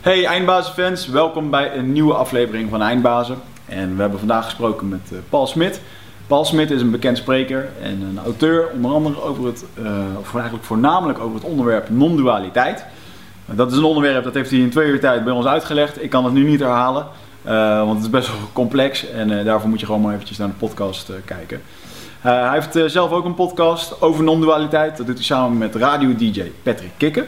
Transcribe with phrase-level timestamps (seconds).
[0.00, 3.36] Hey Eindbazenfans, welkom bij een nieuwe aflevering van Eindbazen.
[3.66, 5.80] En we hebben vandaag gesproken met uh, Paul Smit.
[6.26, 10.34] Paul Smit is een bekend spreker en een auteur, onder andere over het, uh, of
[10.34, 12.84] eigenlijk voornamelijk over het onderwerp non-dualiteit.
[13.46, 16.02] Dat is een onderwerp dat heeft hij in twee uur tijd bij ons uitgelegd.
[16.02, 17.06] Ik kan het nu niet herhalen,
[17.84, 20.54] want het is best wel complex en daarvoor moet je gewoon maar eventjes naar de
[20.54, 21.62] podcast kijken.
[22.20, 24.96] hij heeft zelf ook een podcast over non-dualiteit.
[24.96, 27.26] Dat doet hij samen met radio-dj Patrick Kikken.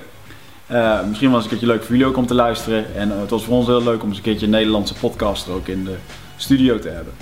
[0.73, 2.95] Uh, misschien was het een keertje leuk voor jullie ook om te luisteren.
[2.95, 5.49] En uh, het was voor ons heel leuk om eens een keertje een Nederlandse podcast
[5.49, 5.95] ook in de
[6.37, 7.13] studio te hebben.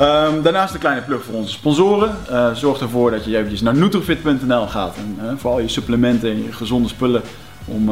[0.00, 2.16] Um, daarnaast een kleine plug voor onze sponsoren.
[2.30, 4.96] Uh, zorg ervoor dat je eventjes naar nutrofit.nl gaat.
[4.96, 7.22] En, voor al je supplementen en je gezonde spullen
[7.64, 7.90] om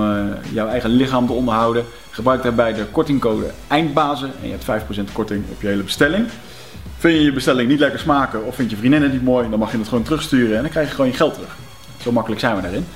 [0.52, 1.84] jouw eigen lichaam te onderhouden.
[2.10, 6.26] Gebruik daarbij de kortingcode EINDBAZEN en je hebt 5% korting op je hele bestelling.
[6.98, 9.58] Vind je je bestelling niet lekker smaken of vind je vriendin het niet mooi, dan
[9.58, 11.56] mag je het gewoon terugsturen en dan krijg je gewoon je geld terug.
[12.02, 12.86] Zo makkelijk zijn we daarin.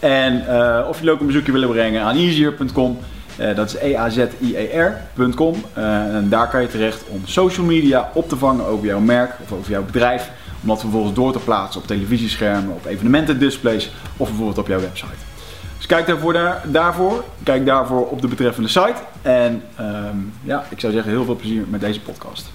[0.00, 2.98] En uh, of jullie ook een bezoekje willen brengen aan easier.com.
[3.40, 5.64] Uh, dat is e-a-z-i-e-r.com.
[5.78, 9.30] Uh, en daar kan je terecht om social media op te vangen over jouw merk
[9.42, 10.30] of over jouw bedrijf.
[10.62, 15.28] Om dat vervolgens door te plaatsen op televisieschermen, op evenementendisplays of bijvoorbeeld op jouw website.
[15.76, 18.94] Dus kijk daarvoor, daar, daarvoor, kijk daarvoor op de betreffende site.
[19.22, 22.50] En um, ja, ik zou zeggen heel veel plezier met deze podcast.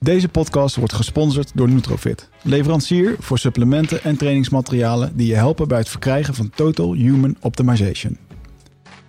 [0.00, 5.78] Deze podcast wordt gesponsord door Nutrofit, leverancier voor supplementen en trainingsmaterialen die je helpen bij
[5.78, 8.18] het verkrijgen van Total Human Optimization.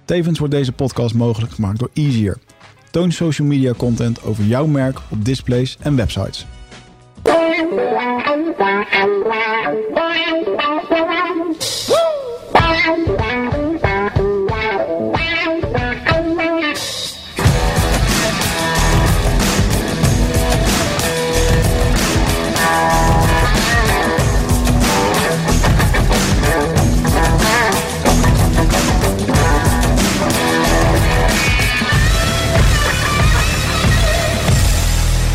[0.05, 2.37] Tevens wordt deze podcast mogelijk gemaakt door Easier.
[2.91, 6.45] Toon social media content over jouw merk op displays en websites.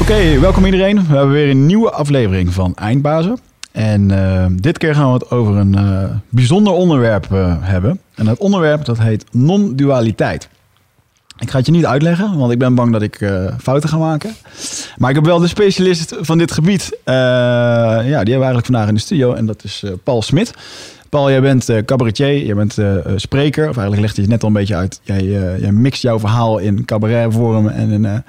[0.04, 1.06] Oké, welkom iedereen.
[1.06, 3.38] We hebben weer een nieuwe aflevering van Eindbazen.
[3.72, 8.00] En uh, dit keer gaan we het over een uh, bijzonder onderwerp uh, hebben.
[8.14, 10.48] En dat onderwerp dat heet non-dualiteit.
[11.38, 14.34] Ik ga het je niet uitleggen, want ik ben bang dat ik fouten ga maken.
[14.96, 16.98] Maar ik heb wel de specialist van dit gebied.
[17.04, 19.32] ja, die hebben we eigenlijk vandaag in de studio.
[19.32, 20.54] En dat is Paul Smit.
[21.14, 23.68] Paul, jij bent uh, cabaretier, jij bent uh, spreker.
[23.68, 25.00] Of eigenlijk legt je het net al een beetje uit.
[25.02, 28.22] Jij, uh, jij mixt jouw verhaal in cabaretvorm en in,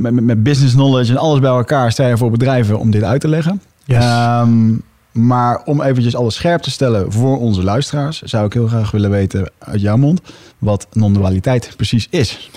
[0.00, 1.92] met, met, business knowledge en alles bij elkaar.
[1.92, 3.62] Sta je voor bedrijven om dit uit te leggen.
[3.84, 4.04] Yes.
[4.04, 8.22] Um, maar om eventjes alles scherp te stellen voor onze luisteraars...
[8.22, 10.20] zou ik heel graag willen weten uit jouw mond
[10.58, 12.50] wat non-dualiteit precies is.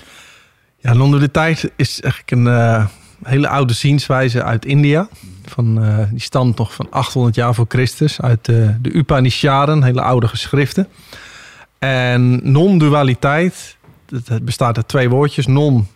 [0.77, 2.87] Ja, non-dualiteit is eigenlijk een
[3.23, 5.07] hele oude zienswijze uit India...
[5.45, 10.01] Van, uh, die stamt nog van 800 jaar voor Christus uit uh, de Upanishaden, hele
[10.01, 10.87] oude geschriften.
[11.79, 13.77] En non-dualiteit,
[14.25, 15.87] het bestaat uit twee woordjes, non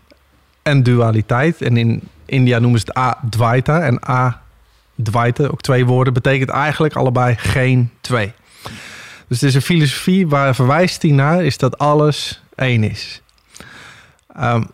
[0.61, 1.61] en dualiteit.
[1.61, 7.35] En in India noemen ze het A-dvaita en A-dvaita, ook twee woorden, betekent eigenlijk allebei
[7.35, 8.33] geen twee.
[9.27, 13.21] Dus het is een filosofie waar verwijst hij naar, is dat alles één is.
[14.39, 14.67] Um,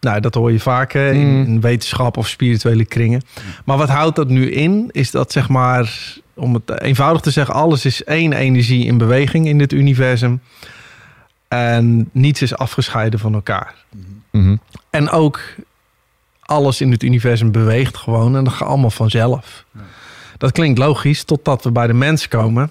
[0.00, 3.22] nou, dat hoor je vaak in, in, wetenschap of spirituele kringen.
[3.64, 4.88] Maar wat houdt dat nu in?
[4.90, 5.98] Is dat zeg maar,
[6.34, 10.40] om het eenvoudig te zeggen, alles is één energie in beweging in dit universum.
[11.48, 13.74] En niets is afgescheiden van elkaar.
[14.30, 14.60] Mm-hmm.
[14.90, 15.40] En ook
[16.40, 19.64] alles in het universum beweegt gewoon en dat gaat allemaal vanzelf.
[20.38, 22.70] Dat klinkt logisch totdat we bij de mens komen.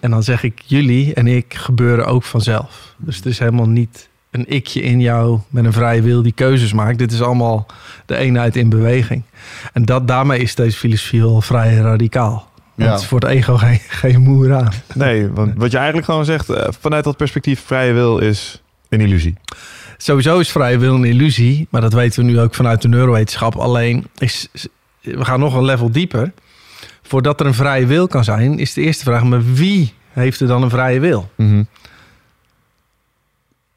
[0.00, 2.94] En dan zeg ik, jullie en ik gebeuren ook vanzelf.
[2.98, 6.72] Dus het is helemaal niet een ikje in jou met een vrije wil die keuzes
[6.72, 6.98] maakt.
[6.98, 7.66] Dit is allemaal
[8.06, 9.22] de eenheid in beweging.
[9.72, 12.48] En dat, daarmee is deze filosofie wel vrij radicaal.
[12.54, 12.90] Want ja.
[12.90, 14.72] het is voor het ego geen, geen moer aan.
[14.94, 19.00] Nee, want wat je eigenlijk gewoon zegt, eh, vanuit dat perspectief, vrije wil is een
[19.00, 19.34] illusie.
[19.96, 23.56] Sowieso is vrije wil een illusie, maar dat weten we nu ook vanuit de neurowetenschap.
[23.56, 24.48] Alleen, is,
[25.00, 26.32] we gaan nog een level dieper.
[27.02, 30.46] Voordat er een vrije wil kan zijn, is de eerste vraag, maar wie heeft er
[30.46, 31.30] dan een vrije wil?
[31.36, 31.66] Mm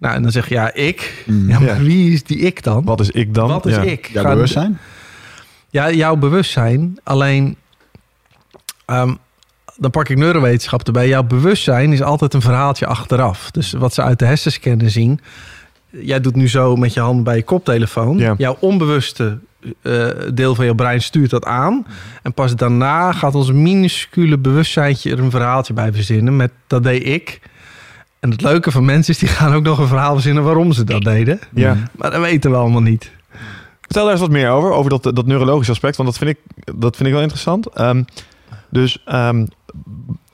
[0.04, 1.24] nou, en dan zeg je ja, ik.
[1.26, 2.84] Mm, ja, maar wie is die ik dan?
[2.86, 3.48] Wat is ik dan?
[3.48, 4.10] Wat is ik?
[4.14, 4.80] Jouw bewustzijn?
[5.70, 6.98] Ja, jouw bewustzijn.
[7.04, 7.56] Alleen,
[8.86, 9.18] um,
[9.78, 11.08] dan pak ik neurowetenschap erbij.
[11.08, 13.52] Jouw bewustzijn is altijd een verhaaltje achteraf.
[13.52, 15.20] Dus wat ze uit de hersenscannen zien.
[15.90, 18.18] Jij doet nu zo met je hand bij je koptelefoon.
[18.18, 18.36] Ja.
[18.38, 19.40] Jouw onbewuste
[19.82, 21.86] uh, deel van je brein stuurt dat aan.
[22.24, 26.36] En pas daarna gaat ons minuscule bewustzijntje er een verhaaltje bij verzinnen.
[26.36, 27.40] Met dat deed ik.
[28.24, 30.84] En het leuke van mensen is, die gaan ook nog een verhaal verzinnen waarom ze
[30.84, 31.40] dat deden.
[31.54, 31.78] Ja.
[31.92, 33.12] Maar dat weten we allemaal niet.
[33.82, 36.38] Vertel daar eens wat meer over, over dat, dat neurologische aspect, want dat vind ik,
[36.76, 37.80] dat vind ik wel interessant.
[37.80, 38.06] Um,
[38.70, 39.48] dus um,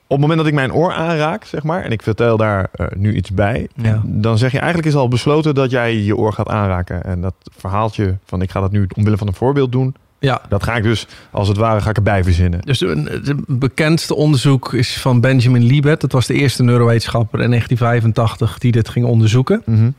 [0.07, 3.15] het moment dat ik mijn oor aanraak, zeg maar, en ik vertel daar eh, nu
[3.15, 4.01] iets bij, Ja.
[4.06, 7.03] dan zeg je eigenlijk is al besloten dat jij je oor gaat aanraken.
[7.03, 10.42] En dat verhaaltje van ik ga dat nu omwille van een voorbeeld doen, ja.
[10.50, 12.62] dat ga ik dus als het ware ga ik erbij verzinnen.
[12.62, 16.01] Dus het bekendste onderzoek is van Benjamin Libet.
[16.01, 19.62] Dat was de eerste neurowetenschapper in 1985 die dit ging onderzoeken.
[19.66, 19.89] Mhm.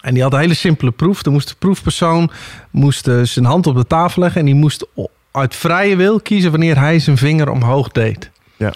[0.00, 1.24] En die had een hele simpele proef.
[1.24, 2.30] Er moest de proefpersoon
[2.70, 4.40] moest eh, zijn hand op de tafel leggen...
[4.40, 4.86] en die moest
[5.30, 8.30] uit vrije wil kiezen wanneer hij zijn vinger omhoog deed.
[8.56, 8.72] Ja.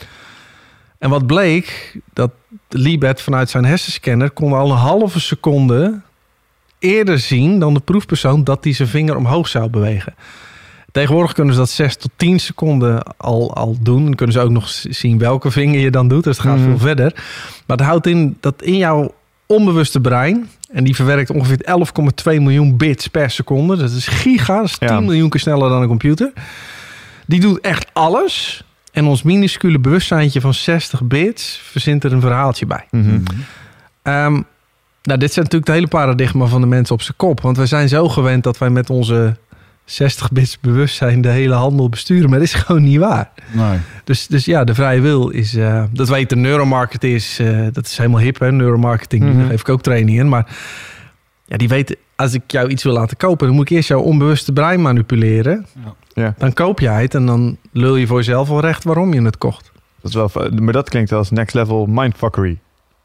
[0.99, 2.31] En wat bleek, dat
[2.69, 4.31] Libet vanuit zijn hersenscanner...
[4.31, 6.01] kon al een halve seconde
[6.79, 8.45] eerder zien dan de proefpersoon...
[8.45, 10.15] dat hij zijn vinger omhoog zou bewegen.
[10.95, 14.05] Tegenwoordig kunnen ze dat 6 tot 10 seconden al, al doen.
[14.05, 16.25] Dan kunnen ze ook nog zien welke vinger je dan doet.
[16.25, 16.65] Dus het gaat Mhm.
[16.69, 17.13] veel verder.
[17.67, 19.15] Maar het houdt in dat in jouw
[19.47, 20.49] onbewuste brein...
[20.71, 23.77] en die verwerkt ongeveer 11,2 miljoen bits per seconde.
[23.77, 25.01] Dat is giga, dat is 10 Ja.
[25.01, 26.33] miljoen keer sneller dan een computer.
[27.27, 28.65] Die doet echt alles.
[28.93, 31.61] En ons minuscule bewustzijntje van 60 bits...
[31.63, 32.85] verzint er een verhaaltje bij.
[32.91, 33.21] Mhm.
[34.03, 34.41] Ehm,
[35.03, 37.41] nou, dit zijn natuurlijk de hele paradigma van de mensen op zijn kop.
[37.41, 39.37] Want wij zijn zo gewend dat wij met onze
[39.85, 42.31] 60 bits bewustzijn de hele handel besturen.
[42.31, 43.31] Maar dat is gewoon niet waar.
[43.53, 43.79] Nee.
[44.05, 45.55] Dus, dus ja, de vrije wil is...
[45.55, 47.39] eh, dat weet de neuromarket is...
[47.39, 49.25] eh, dat is helemaal hip, hè, neuromarketing.
[49.25, 49.39] Mhm.
[49.39, 50.29] Daar geef ik ook training in.
[50.29, 50.47] Maar
[51.47, 51.97] ja, die weten...
[52.17, 53.47] Als ik jou iets wil laten kopen...
[53.47, 55.67] dan moet ik eerst jouw onbewuste brein manipuleren.
[55.85, 55.95] Ja.
[56.23, 56.35] Ja.
[56.39, 59.39] Dan koop jij het en dan lul je voor jezelf wel recht waarom je het
[59.39, 59.73] kocht.
[60.01, 62.59] Dat is wel, maar dat klinkt als next level mindfuckery,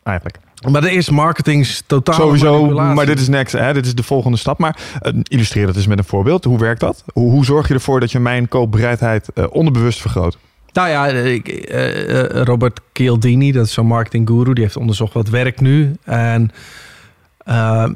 [0.03, 0.37] eigenlijk.
[0.71, 4.37] Maar er is marketing totaal Sowieso, maar dit is next, hè, dit is de volgende
[4.37, 4.57] stap.
[4.59, 6.43] Maar eh, illustreer dat eens met een voorbeeld.
[6.43, 7.03] Hoe werkt dat?
[7.13, 10.37] Hoe, hoe zorg je ervoor dat je mijn koopbereidheid eh, onderbewust vergroot?
[10.73, 15.61] Nou ja, ik, eh, Robert Cialdini, dat is zo'n marketingguru, die heeft onderzocht wat werkt
[15.61, 15.95] nu.
[16.03, 16.51] En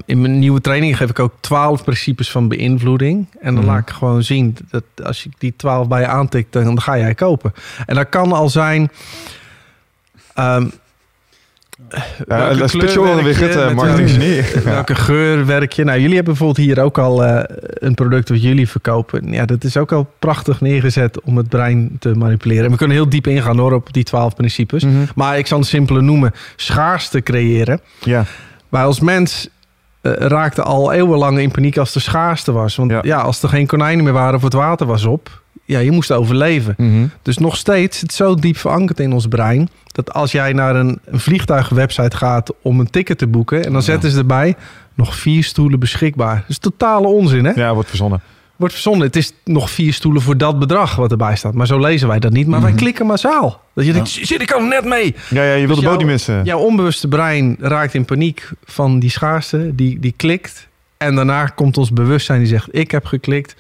[0.06, 3.27] in mijn nieuwe training geef ik ook twaalf principes van beïnvloeding.
[3.42, 3.74] En dan Mhm.
[3.74, 7.13] laat ik gewoon zien dat als je die twaalf bij je aantikt, dan ga jij
[7.15, 7.54] kopen.
[7.86, 8.92] En dat kan al zijn.
[10.33, 10.68] ehm,
[12.27, 14.63] welke kleur special werk weer het met marketing welke- genie.
[14.63, 15.83] Welke geur werk je?
[15.83, 17.44] Nou, jullie hebben bijvoorbeeld hier ook al eh,
[17.74, 19.31] een product wat jullie verkopen.
[19.31, 22.65] Ja, dat is ook al prachtig neergezet om het brein te manipuleren.
[22.65, 24.83] En we kunnen heel diep ingaan hoor op die twaalf principes.
[24.83, 24.94] Mhm.
[25.15, 26.31] Maar ik zal een simpele noemen.
[26.56, 27.80] Schaarste creëren.
[28.00, 28.25] Ja,
[28.69, 29.47] Wij als mens
[30.01, 32.75] eh, raakten al eeuwenlang in paniek als er schaarste was.
[32.75, 33.00] Want ja.
[33.01, 33.18] Ja.
[33.18, 35.41] als er geen konijnen meer waren of het water was op...
[35.65, 36.74] Ja, je moest overleven.
[36.77, 37.06] Mhm.
[37.21, 39.69] Dus nog steeds zit zo diep verankerd in ons brein...
[39.92, 43.65] dat als jij naar een, een vliegtuigwebsite gaat om een ticket te boeken...
[43.65, 44.56] en dan zetten ze erbij
[44.94, 46.36] nog vier stoelen beschikbaar.
[46.36, 47.51] Dat is totale onzin, hè?
[47.51, 48.21] ja wordt verzonnen.
[48.56, 49.07] Wordt verzonnen.
[49.07, 51.54] Het is nog vier stoelen voor dat bedrag wat erbij staat.
[51.54, 52.48] Maar zo lezen wij dat niet.
[52.48, 52.80] Maar wij Mhm.
[52.80, 53.62] klikken massaal.
[53.74, 55.15] Dat je denkt, zit ik al net mee?
[55.30, 56.44] Ja, ja je wil Dus de boot niet missen.
[56.44, 59.75] Jouw onbewuste brein raakt in paniek van die schaarste.
[59.75, 60.68] Die, die klikt.
[60.98, 63.56] En daarna komt ons bewustzijn die zegt, ik heb geklikt.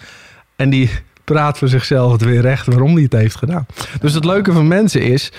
[0.55, 0.89] En die
[1.23, 3.65] praat voor zichzelf het weer recht waarom die het heeft gedaan.
[4.01, 5.31] Dus het leuke van mensen is...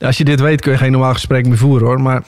[0.00, 2.00] Als je dit weet kun je geen normaal gesprek meer voeren hoor.
[2.00, 2.22] Maar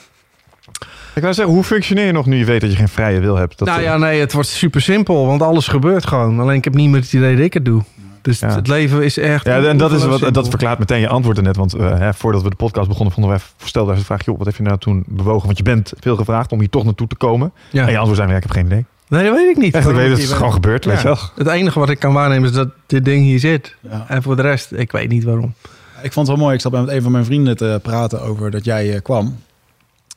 [1.15, 3.35] Ik wou zeggen, hoe functioneer je nog nu je weet dat je geen vrije wil
[3.35, 3.57] hebt?
[3.57, 5.25] Dat, nou ja, nee, het wordt super simpel.
[5.25, 6.39] Want alles gebeurt gewoon.
[6.39, 7.81] Alleen ik heb niet meer het idee dat ik het doe.
[8.21, 8.55] Dus Ja.
[8.55, 9.45] het leven is echt...
[9.45, 11.55] Ja, en dat, is wat, dat verklaart meteen je antwoord net.
[11.55, 14.37] Want eh, hè, voordat we de podcast begonnen, vonden wij, stelden wij de vraag: joh,
[14.37, 15.45] wat heb je nou toen bewogen?
[15.45, 17.51] Want je bent veel gevraagd om hier toch naartoe te komen.
[17.71, 17.85] Ja.
[17.85, 18.85] En je antwoord zijn: ik heb geen idee.
[19.09, 19.73] Nee, dat weet ik niet.
[19.73, 20.37] Echt, ik weet het, is ben.
[20.37, 21.09] gewoon gebeurd, weet Ja.
[21.09, 21.17] je wel.
[21.35, 23.75] Het enige wat ik kan waarnemen is dat dit ding hier zit.
[23.79, 24.05] Ja.
[24.07, 25.53] En voor de rest, ik weet niet waarom.
[26.01, 26.55] Ik vond het wel mooi.
[26.55, 29.39] Ik zat met een van mijn vrienden te praten over dat jij eh, kwam.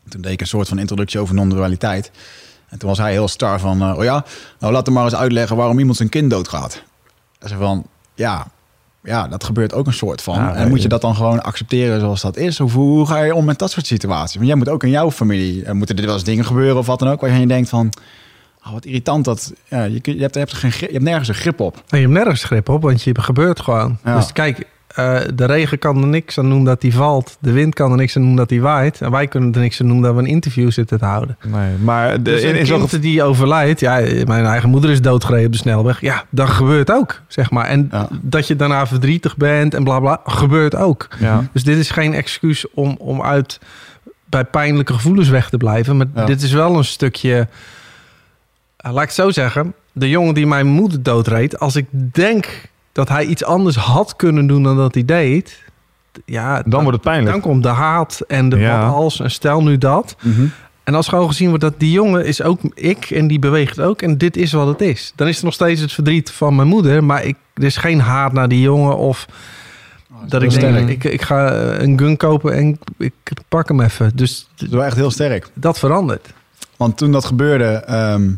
[0.08, 2.10] Toen deed ik een soort van introductie over non-dualiteit.
[2.68, 3.82] En toen was hij heel star van...
[3.82, 4.24] eh, oh ja,
[4.58, 6.82] nou laat hem maar eens uitleggen waarom iemand zijn kind doodgaat.
[7.38, 8.46] En ze van, ja,
[9.02, 10.34] ja, dat gebeurt ook een soort van.
[10.34, 12.60] Ja, en moet je dat dan gewoon accepteren zoals dat is?
[12.60, 14.34] Of hoe, ga je om met dat soort situaties?
[14.34, 15.64] Want jij moet ook in jouw familie...
[15.64, 17.20] Er moeten er wel eens dingen gebeuren of wat dan ook...
[17.20, 17.92] waar je denkt van...
[18.66, 19.52] Oh, wat irritant dat...
[19.68, 21.74] Ja, je, je, hebt, je, hebt geen, je hebt nergens een grip op.
[21.88, 23.98] En je hebt nergens grip op, want je gebeurt gewoon.
[24.04, 24.16] Ja.
[24.16, 27.36] Dus kijk, eh, de regen kan er niks aan doen dat die valt.
[27.40, 29.00] De wind kan er niks aan doen dat die waait.
[29.00, 31.36] En wij kunnen er niks aan doen dat we een interview zitten te houden.
[31.46, 35.52] Nee, maar de, Dus in, kind die overlijdt, ja, mijn eigen moeder is doodgereden op
[35.52, 36.00] de snelweg.
[36.00, 37.66] Ja, dat gebeurt ook, zeg maar.
[37.66, 38.08] En Ja.
[38.20, 41.08] dat je daarna verdrietig bent en bla bla, gebeurt ook.
[41.20, 41.44] Ja.
[41.52, 43.60] Dus dit is geen excuus om, om uit
[44.24, 45.96] bij pijnlijke gevoelens weg te blijven.
[45.96, 47.48] Maar dit is wel een stukje.
[48.82, 49.74] Eh, laat ik het zo zeggen.
[49.92, 51.58] De jongen die mijn moeder doodreed.
[51.58, 55.62] Als ik denk dat hij iets anders had kunnen doen dan dat hij deed.
[56.24, 57.32] Ja, Dan wordt het pijnlijk.
[57.32, 58.84] Dan komt de haat en de Ja.
[58.86, 59.20] wat als.
[59.20, 60.16] En stel nu dat.
[60.84, 64.02] En als gewoon gezien wordt dat die jongen is ook ik en die beweegt ook.
[64.02, 65.12] En dit is wat het is.
[65.16, 67.04] Dan is er nog steeds het verdriet van mijn moeder.
[67.04, 69.26] Maar ik, er is geen haat naar die jongen of
[70.26, 70.88] dat ik denk, sterk.
[70.88, 73.12] ik, ik ga eh, een gun kopen en ik
[73.48, 74.12] pak hem even.
[74.16, 75.50] Dus Dat is wel echt heel sterk.
[75.54, 76.32] dat verandert.
[76.76, 78.30] Want toen dat gebeurde, ehm,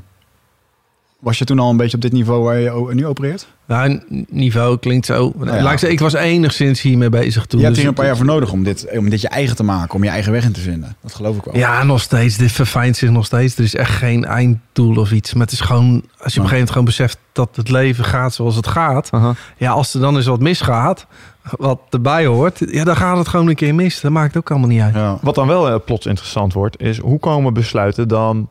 [1.25, 3.47] Was je toen al een beetje op dit niveau waar je nu opereert?
[3.67, 5.33] Nou, niveau klinkt zo.
[5.39, 5.45] ja.
[5.45, 7.59] Laat ik, zeggen, ik was enigszins hiermee bezig toen.
[7.59, 9.57] je hebt dus hier een paar jaar voor nodig om dit, om dit je eigen
[9.57, 10.97] te maken, om je eigen weg in te vinden.
[11.01, 11.57] Dat geloof ik wel.
[11.57, 12.37] Ja, nog steeds.
[12.37, 13.57] Dit verfijnt zich nog steeds.
[13.57, 15.33] Er is echt geen einddoel of iets.
[15.33, 18.05] Maar het is gewoon, als je op een gegeven moment gewoon beseft dat het leven
[18.05, 19.11] gaat zoals het gaat.
[19.57, 21.07] Ja, als er dan eens wat misgaat,
[21.51, 24.01] wat erbij hoort, ja, dan gaat het gewoon een keer mis.
[24.01, 24.95] Dat maakt ook allemaal niet uit.
[24.95, 25.19] Ja.
[25.21, 28.49] Wat dan wel eh, plots interessant wordt, is hoe komen besluiten dan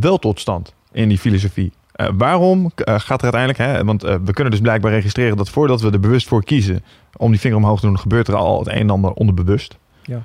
[0.00, 1.72] wel tot stand in die filosofie?
[1.94, 5.48] Eh, waarom eh, gaat er uiteindelijk, hè, want eh, we kunnen dus blijkbaar registreren dat
[5.48, 6.82] voordat we er bewust voor kiezen
[7.16, 9.78] om die vinger omhoog te doen, gebeurt er al het een en ander onderbewust.
[10.02, 10.22] Ja.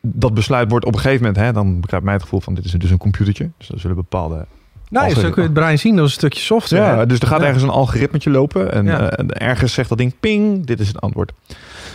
[0.00, 2.64] Dat besluit wordt op een gegeven moment, hè, dan begrijpt mij het gevoel van dit
[2.64, 3.50] is dus een computertje.
[3.58, 4.46] Dus er zullen bepaalde
[4.90, 5.96] Nou, Als zo kun je het brein zien.
[5.96, 6.96] Dat is een stukje software.
[6.96, 8.72] Ja, dus er gaat ergens een algoritmetje lopen.
[8.72, 9.10] En Ja.
[9.28, 11.32] ergens zegt dat ding ping, dit is het antwoord.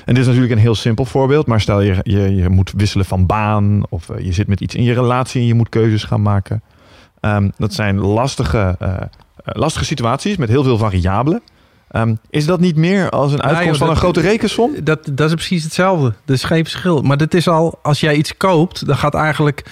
[0.06, 1.48] En dit is natuurlijk een heel simpel voorbeeld.
[1.48, 3.84] Maar stel je, je, je moet wisselen van baan.
[3.90, 6.62] Of je zit met iets in je relatie en je moet keuzes gaan maken.
[7.24, 9.08] Ehm, dat zijn lastige, eh, eh,
[9.44, 11.42] lastige situaties met heel veel variabelen.
[11.92, 14.72] Ehm, is dat niet meer als een uitkomst joh, van een dat- grote rekensom?
[14.84, 16.13] Dat, dat is precies hetzelfde.
[16.25, 17.01] Er is geen verschil.
[17.01, 19.63] Maar dit is al, als jij iets koopt, dan gaat eigenlijk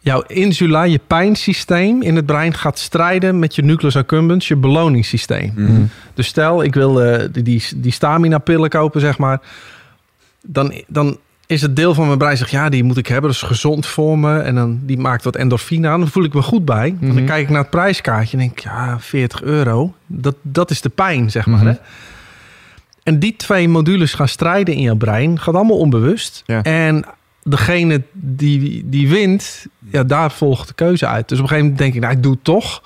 [0.00, 5.52] jouw insula, je pijnsysteem in het brein, gaat strijden met je nucleus accumbens, je beloningssysteem.
[5.56, 5.82] Mhm.
[6.14, 9.40] Dus stel, ik wil eh, die, die, die stamina-pillen kopen, zeg maar.
[10.42, 11.18] Dan, dan
[11.50, 13.30] is het deel van mijn brein zegt, ja, die moet ik hebben.
[13.30, 14.38] Dat is gezond voor me.
[14.38, 16.00] En dan die maakt wat endorfine aan.
[16.00, 16.88] Dan voel ik me goed bij.
[17.00, 17.14] En Mhm.
[17.14, 19.94] dan kijk ik naar het prijskaartje en denk ja, 40 euro.
[20.06, 21.58] Dat, dat is de pijn, zeg maar.
[21.58, 21.66] Mhm.
[21.66, 21.74] Hè?
[23.02, 25.38] En die twee modules gaan strijden in jouw brein.
[25.38, 26.42] Gaat allemaal onbewust.
[26.46, 26.62] Ja.
[26.62, 27.04] En
[27.42, 31.28] degene die, die wint, ja, daar volgt de keuze uit.
[31.28, 32.82] Dus op een gegeven moment denk ik, nou, ik doe het toch.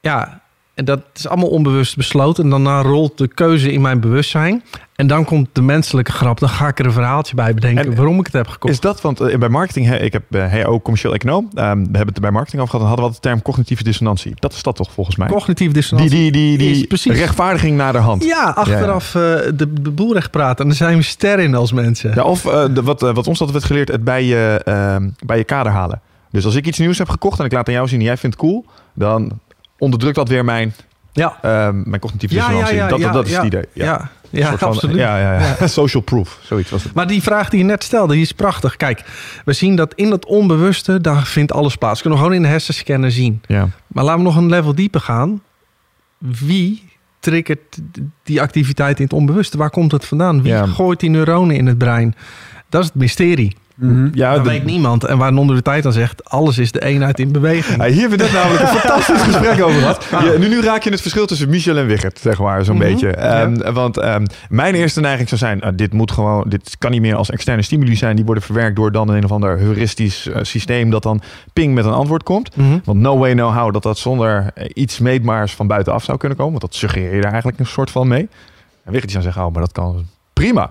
[0.00, 0.39] Ja,
[0.80, 2.44] en dat is allemaal onbewust besloten.
[2.44, 4.62] En daarna rolt de keuze in mijn bewustzijn.
[4.94, 6.38] En dan komt de menselijke grap.
[6.38, 8.72] Dan ga ik er een verhaaltje bij bedenken En- waarom ik het heb gekocht.
[8.72, 12.06] Is dat, want eh, bij marketing, ik heb bij HO commercieel econoom, ehm, we hebben
[12.06, 14.32] het er bij marketing over gehad, en hadden we de term cognitieve dissonantie.
[14.34, 15.28] Dat is dat toch volgens mij?
[15.28, 16.16] Cognitieve dissonantie.
[16.16, 17.16] die, die, die Is precies.
[17.18, 18.24] rechtvaardiging naar de hand.
[18.24, 19.22] Ja, achteraf eh,
[19.54, 20.58] de, de boel recht praten.
[20.62, 22.12] En daar zijn we ster in als mensen.
[22.14, 25.08] Ja, of eh, de, wat, eh, wat ons altijd werd geleerd, het bij je, ehm,
[25.26, 26.00] bij je kader halen.
[26.30, 28.16] Dus als ik iets nieuws heb gekocht en ik laat aan jou zien en jij
[28.16, 29.38] vindt het cool, dan
[29.80, 30.74] onderdrukt dat weer mijn,
[31.12, 32.76] Ja, ehm, mijn cognitieve Ja, ja, dissonantie.
[32.76, 33.36] ja, dat, ja, dat is ja.
[33.36, 33.64] het idee.
[33.72, 34.96] ja, ja, van- absoluut.
[34.96, 35.66] Ja, ja, ja.
[35.80, 36.94] Social proof, zoiets was het.
[36.94, 38.76] Maar die vraag die je net stelde, die is prachtig.
[38.76, 39.04] Kijk,
[39.44, 41.94] we zien dat in dat onbewuste, daar vindt alles plaats.
[41.96, 43.42] We kunnen gewoon in de hersenscanner zien.
[43.46, 43.68] Ja.
[43.86, 45.42] Maar laten we nog een level dieper gaan.
[46.18, 46.88] Wie
[47.20, 47.78] triggert
[48.22, 49.56] die activiteit in het onbewuste?
[49.58, 50.42] Waar komt het vandaan?
[50.42, 50.66] Wie Ja.
[50.66, 52.14] gooit die neuronen in het brein?
[52.68, 53.56] Dat is het mysterie.
[53.80, 54.08] Mhm.
[54.12, 55.04] Ja, dat de- weet niemand.
[55.04, 57.82] En waar onder de tijd dan zegt, alles is de eenheid in beweging.
[57.82, 60.06] Ja, hier hebben we net namelijk een fantastisch gesprek over gehad.
[60.10, 62.84] Je- nu, nu raak je het verschil tussen Michel en Wichert, zeg maar, zo'n Mhm,
[62.84, 63.10] beetje.
[63.10, 67.00] Ehm, Want ehm, mijn eerste neiging zou zijn, ah, dit moet gewoon, dit kan niet
[67.00, 68.16] meer als externe stimuli zijn.
[68.16, 71.20] Die worden verwerkt door dan een of ander heuristisch eh, systeem dat dan
[71.52, 72.56] ping met een antwoord komt.
[72.56, 72.78] Mhm.
[72.84, 76.36] Want no way, no how dat dat zonder eh, iets meetbaars van buitenaf zou kunnen
[76.38, 76.58] komen.
[76.58, 78.28] Want dat suggereer je daar eigenlijk een soort van mee.
[78.84, 80.70] En Wichert die zou zeggen, oh, maar dat kan prima.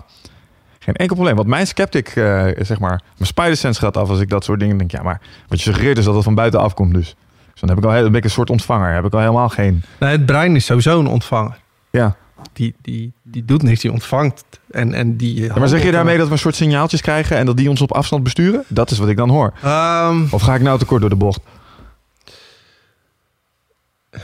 [0.82, 1.36] Geen enkel probleem.
[1.36, 4.60] Want mijn sceptic, eh, zeg maar, mijn spider sense gaat af als ik dat soort
[4.60, 4.90] dingen denk.
[4.90, 7.14] Ja, maar wat je suggereert is dat het van buitenaf komt dus.
[7.50, 8.94] Dus dan heb ik al heel, dan ben ik een soort ontvanger.
[8.94, 9.82] Heb ik al helemaal geen...
[9.98, 11.58] Nee, het brein is sowieso een ontvanger.
[11.90, 12.16] Ja.
[12.52, 14.44] Die, die, die doet niks, die ontvangt.
[14.70, 17.46] En, en die Ja, maar zeg je daarmee dat we een soort signaaltjes krijgen en
[17.46, 18.64] dat die ons op afstand besturen?
[18.68, 19.52] Dat is wat ik dan hoor.
[19.62, 21.40] Ehm, Of ga ik nou te kort door de bocht?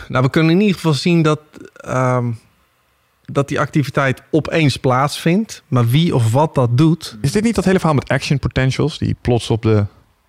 [0.08, 1.40] Nou, we kunnen in ieder geval zien dat,
[1.74, 2.30] ehm,
[3.32, 5.62] dat die activiteit opeens plaatsvindt.
[5.68, 7.18] Maar wie of wat dat doet.
[7.20, 8.98] Is dit niet dat hele verhaal met action potentials?
[8.98, 9.84] Die plots op de...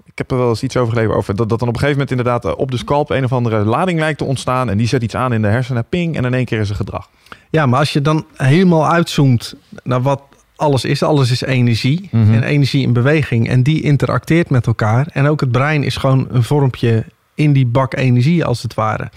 [0.06, 1.36] Ik heb er wel eens iets over gelezen over.
[1.36, 3.64] Dat, dat dan op een gegeven moment inderdaad eh, op de scalp een of andere
[3.64, 4.70] lading lijkt te ontstaan.
[4.70, 5.86] En die zet iets aan in de hersenen.
[5.90, 6.16] Ping.
[6.16, 7.10] En in één keer is er gedrag.
[7.50, 10.22] Ja, maar als je dan helemaal uitzoomt naar wat
[10.56, 11.04] alles is.
[11.04, 12.10] Alles is energie.
[12.12, 12.34] Mhm.
[12.34, 13.50] En energie in beweging.
[13.50, 15.08] En die interacteert met elkaar.
[15.12, 19.10] En ook het brein is gewoon een vormpje in die bak energie als het ware.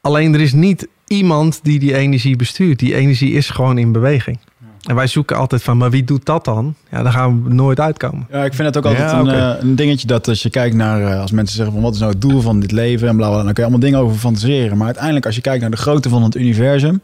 [0.00, 2.78] Alleen er is niet iemand die die energie bestuurt.
[2.78, 4.38] Die energie is gewoon in beweging.
[4.80, 6.74] En wij zoeken altijd van, maar wie doet dat dan?
[6.90, 8.26] Ja, daar gaan we nooit uitkomen.
[8.30, 10.74] Ja, ik vind het ook altijd Ja, een, eh, een dingetje dat als je kijkt
[10.74, 13.16] naar, eh, als mensen zeggen van wat is nou het doel van dit leven en
[13.16, 14.76] bla bla, dan kun je allemaal dingen over fantaseren.
[14.76, 17.02] Maar uiteindelijk als je kijkt naar de grootte van het universum,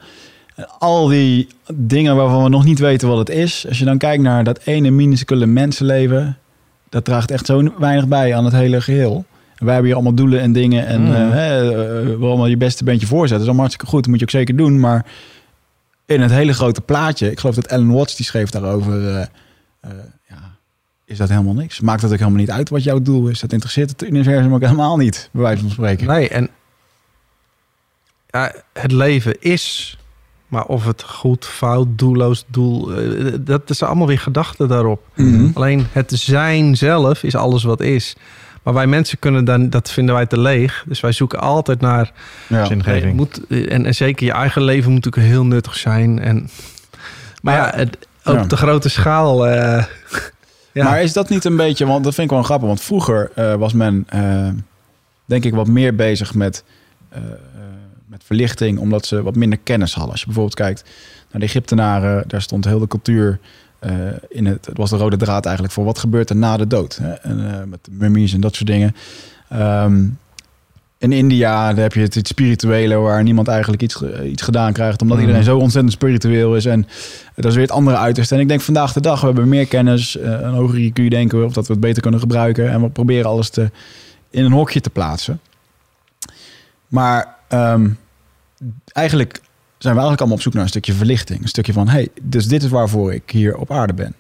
[0.55, 3.99] en al die dingen waarvan we nog niet weten wat het is, als je dan
[3.99, 6.39] kijkt naar dat ene minuscule mensenleven,
[6.89, 9.25] dat draagt echt zo weinig bij aan het hele geheel.
[9.57, 11.13] Wij hebben hier allemaal doelen en dingen en Mm.
[11.15, 13.37] eh, hè, eh, waar allemaal je beste beentje voor zetten.
[13.37, 14.81] Dat is allemaal hartstikke goed, dat moet je ook zeker doen.
[14.81, 15.07] Maar
[16.07, 19.27] in het hele grote plaatje, ik geloof dat Ellen Watts die schreef daarover, eh,
[20.29, 20.57] ja,
[21.05, 21.81] is dat helemaal niks.
[21.81, 23.41] Maakt het ook helemaal niet uit wat jouw doel is.
[23.41, 26.07] Dat interesseert het universum ook helemaal niet, bij wijze van spreken.
[26.07, 26.49] Nee, en
[28.31, 29.97] ja, het leven is,
[30.49, 32.91] maar of het goed, fout, doelloos, doel,
[33.41, 35.03] dat is allemaal weer gedachten daarop.
[35.15, 35.51] Mhm.
[35.55, 38.17] Alleen het zijn zelf is alles wat is.
[38.67, 40.85] Maar wij mensen kunnen dan, dat vinden wij te leeg.
[40.87, 42.13] Dus wij zoeken altijd naar.
[42.47, 42.65] Ja.
[42.65, 43.17] Zingeving.
[43.17, 46.19] Moet, en, en zeker je eigen leven moet natuurlijk heel nuttig zijn.
[46.19, 46.49] En,
[47.43, 48.45] maar ja, het, op Ja.
[48.45, 49.47] de grote schaal.
[49.47, 49.85] eh,
[50.73, 50.85] ja.
[50.85, 53.55] Maar is dat niet een beetje, want dat vind ik wel grappig, want vroeger eh,
[53.55, 54.49] was men eh,
[55.25, 56.65] denk ik wat meer bezig met,
[58.07, 60.11] met verlichting, omdat ze wat minder kennis hadden.
[60.11, 60.85] Als je bijvoorbeeld kijkt
[61.31, 63.39] naar de Egyptenaren, daar stond heel de cultuur
[64.29, 66.97] in het, het was de rode draad eigenlijk voor wat gebeurt er na de dood.
[67.03, 67.13] Hè?
[67.13, 68.95] En, eh, met mummies en dat soort dingen.
[69.49, 70.05] Ehm,
[70.99, 75.03] in India daar heb je het, het spirituele waar niemand eigenlijk iets, iets gedaan krijgt.
[75.03, 76.65] Omdat iedereen zo ontzettend spiritueel is.
[76.65, 76.87] En
[77.35, 78.35] dat is weer het andere uiterste.
[78.35, 81.39] En ik denk vandaag de dag, we hebben meer kennis, eh, een hoger IQ denken
[81.39, 82.71] we, of dat we het beter kunnen gebruiken.
[82.71, 83.71] En we proberen alles te,
[84.31, 85.41] in een hokje te plaatsen.
[86.89, 87.89] Maar ehm,
[88.93, 89.41] eigenlijk
[89.79, 91.43] zijn we eigenlijk allemaal op zoek naar een stukje verlichting.
[91.43, 94.15] Een stukje van, hey, dus dit is waarvoor ik hier op aarde ben.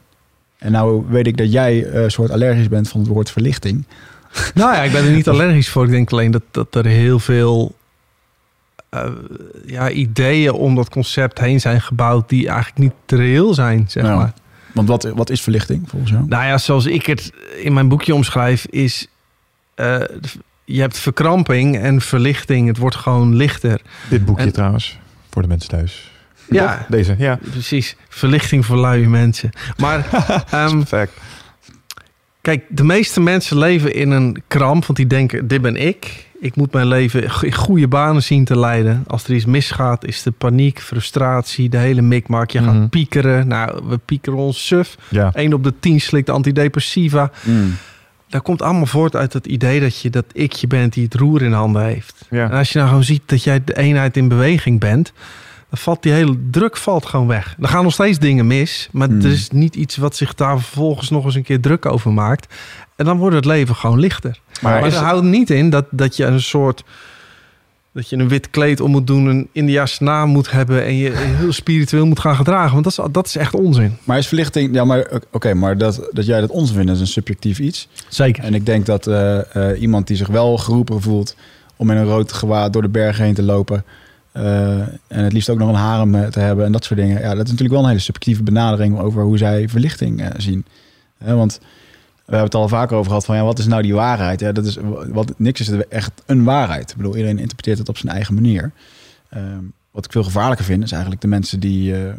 [0.59, 3.85] En nou weet ik dat jij eh, een soort allergisch bent van het woord verlichting.
[4.55, 5.85] Nou ja, ik ben er niet allergisch voor.
[5.85, 7.75] Ik denk alleen dat, dat er heel veel
[8.89, 9.11] eh,
[9.67, 14.17] ja, ideeën om dat concept heen zijn gebouwd die eigenlijk niet reëel zijn, zeg Ja.
[14.17, 14.33] maar.
[14.73, 16.25] Want wat, wat is verlichting volgens jou?
[16.29, 17.33] Nou ja, zoals ik het
[17.63, 19.07] in mijn boekje omschrijf, is
[19.75, 20.01] eh,
[20.65, 22.67] je hebt verkramping en verlichting.
[22.69, 23.81] Het wordt gewoon lichter.
[24.11, 24.99] Dit boekje En- trouwens,
[25.37, 26.11] voor de mensen thuis.
[26.51, 26.77] Ja.
[26.77, 26.87] Toch?
[26.89, 27.39] Deze, ja.
[27.51, 29.51] Precies, verlichting voor luie mensen.
[29.77, 30.07] Maar
[30.51, 31.13] ehm, Perfect.
[32.41, 36.27] Kijk, de meeste mensen leven in een kramp, want die denken: dit ben ik.
[36.41, 39.05] Ik moet mijn leven in goede banen zien te leiden.
[39.07, 42.51] Als er iets misgaat, is de paniek, frustratie, de hele mikmak.
[42.51, 42.71] Je Mhm.
[42.71, 43.49] gaat piekeren.
[43.49, 44.97] Nou, we piekeren ons suf.
[45.09, 45.31] Ja.
[45.35, 47.31] 1 op de 10 slikt antidepressiva.
[48.29, 51.43] Dat komt allemaal voort uit het idee dat je dat ikje bent die het roer
[51.43, 52.27] in handen heeft.
[52.49, 55.13] En als je nou gewoon ziet dat jij de eenheid in beweging bent,
[55.71, 57.57] dan valt die hele druk valt gewoon weg.
[57.61, 59.21] Er gaan nog steeds dingen mis, maar Hmm.
[59.21, 62.55] er is niet iets wat zich daar vervolgens nog eens een keer druk over maakt.
[62.97, 64.41] En dan wordt het leven gewoon lichter.
[64.61, 66.85] Maar Maar dat het- houdt niet in dat, dat je een soort.
[67.97, 71.11] Dat je een wit kleed om moet doen, een Indiaanse naam moet hebben en je
[71.15, 72.73] heel spiritueel moet gaan gedragen.
[72.73, 73.97] Want dat is, dat is echt onzin.
[74.05, 77.07] Maar is verlichting, ja, maar oké, maar dat, dat jij dat ons vindt, is een
[77.07, 77.89] subjectief iets.
[78.09, 78.45] Zeker.
[78.45, 81.37] En ik denk dat eh, eh, iemand die zich wel geroepen voelt
[81.77, 83.85] om in een rood gewaad door de bergen heen te lopen.
[84.33, 87.21] eh, en het liefst ook nog een harem te hebben en dat soort dingen.
[87.21, 90.65] Ja, dat is natuurlijk wel een hele subjectieve benadering over hoe zij verlichting zien.
[91.19, 91.61] Want
[92.27, 94.41] we hebben het al vaker over gehad van ja, wat is nou die waarheid?
[94.41, 96.91] Ja, dat is, wat, niks is echt een waarheid.
[96.91, 98.73] Ik bedoel, iedereen interpreteert het op zijn eigen manier.
[99.29, 102.15] Ehm, wat ik veel gevaarlijker vind, is eigenlijk de mensen die, eh, eh,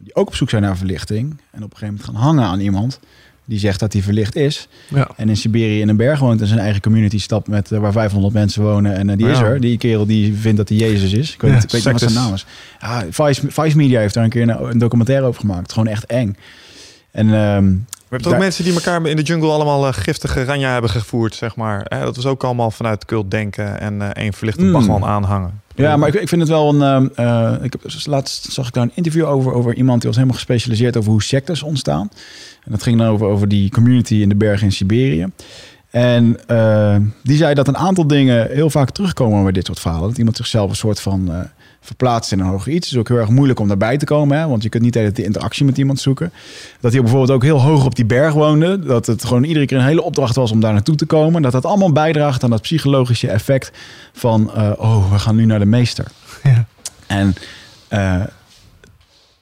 [0.00, 1.30] die ook op zoek zijn naar verlichting.
[1.30, 3.00] En op een gegeven moment gaan hangen aan iemand
[3.44, 4.68] die zegt dat hij verlicht is.
[4.88, 5.10] Ja.
[5.16, 7.92] En in Siberië in een berg woont en zijn eigen community stapt met eh, waar
[7.92, 8.94] 500 mensen wonen.
[8.94, 9.60] En die is er.
[9.60, 11.34] Die kerel die vindt dat hij Jezus is.
[11.34, 12.46] Ik weet, Ja, niet, ik weet niet wat zijn naam is.
[12.80, 15.72] Ja, Vice, Vice Media heeft daar een keer een, een documentaire over gemaakt.
[15.72, 16.36] Gewoon echt eng.
[17.10, 17.74] En ehm,
[18.10, 20.90] We hebben toch Daar- mensen die elkaar in de jungle allemaal eh, giftige ranja hebben
[20.90, 21.86] gevoerd, zeg maar.
[21.88, 24.72] Dat was ook allemaal vanuit cult denken en eh één verlichte Mm.
[24.72, 25.60] bagman aanhangen.
[25.74, 27.10] Ja, maar ik, ik vind het wel een.
[27.14, 30.16] eh, ik heb, dus laatst zag ik daar een interview over, over iemand die was
[30.18, 32.08] helemaal gespecialiseerd over hoe sectes ontstaan.
[32.64, 35.26] En dat ging dan over, over die community in de bergen in Siberië.
[35.90, 36.38] En
[37.22, 40.08] die zei dat een aantal dingen heel vaak terugkomen bij dit soort verhalen.
[40.08, 41.30] Dat iemand zichzelf een soort van
[41.80, 42.86] verplaatst in een hoger iets.
[42.86, 44.92] Het is ook heel erg moeilijk om daarbij te komen, hè, want je kunt niet
[44.92, 46.32] de hele interactie met iemand zoeken.
[46.80, 48.78] Dat hij bijvoorbeeld ook heel hoog op die berg woonde.
[48.78, 51.42] Dat het gewoon iedere keer een hele opdracht was om daar naartoe te komen.
[51.42, 53.72] Dat dat allemaal bijdraagt aan dat psychologische effect
[54.12, 56.06] van, eh, oh, we gaan nu naar de meester.
[56.42, 56.66] Ja.
[57.06, 57.34] En
[57.88, 58.22] eh,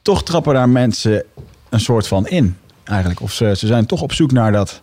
[0.03, 1.25] toch trappen daar mensen
[1.69, 3.21] een soort van in, eigenlijk.
[3.21, 4.83] Of ze, ze zijn toch op zoek naar dat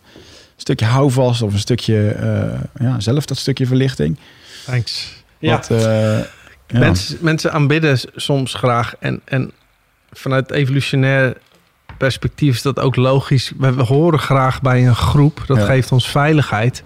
[0.56, 4.18] stukje houvast of een stukje, eh, ja, zelf dat stukje verlichting.
[4.66, 5.24] Thanks.
[5.40, 5.56] Ja.
[5.56, 6.20] Wat, eh,
[6.68, 6.80] ja.
[6.80, 8.96] Mensen, mensen aanbidden soms graag.
[9.00, 9.52] En, en
[10.12, 11.38] vanuit evolutionair
[11.98, 13.52] perspectief is dat ook logisch.
[13.58, 15.44] We, we horen graag bij een groep.
[15.48, 15.66] Dat Ja.
[15.66, 16.84] geeft ons veiligheid.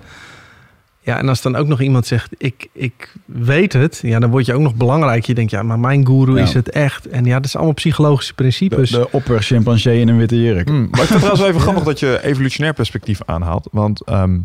[1.02, 4.00] Ja, en als dan ook nog iemand zegt, ik, ik weet het.
[4.04, 5.26] Ja, dan word je ook nog belangrijk.
[5.26, 6.42] Je denkt, ja, maar mijn guru Ja.
[6.44, 7.08] is het echt.
[7.08, 8.90] En ja, dat is allemaal psychologische de, principes.
[8.90, 10.70] de opper-chimpansee in een witte jurk.
[10.70, 13.68] Mm, maar ik vind het trouwens wel even grappig dat je evolutionair perspectief aanhaalt.
[13.72, 14.38] Want ehm,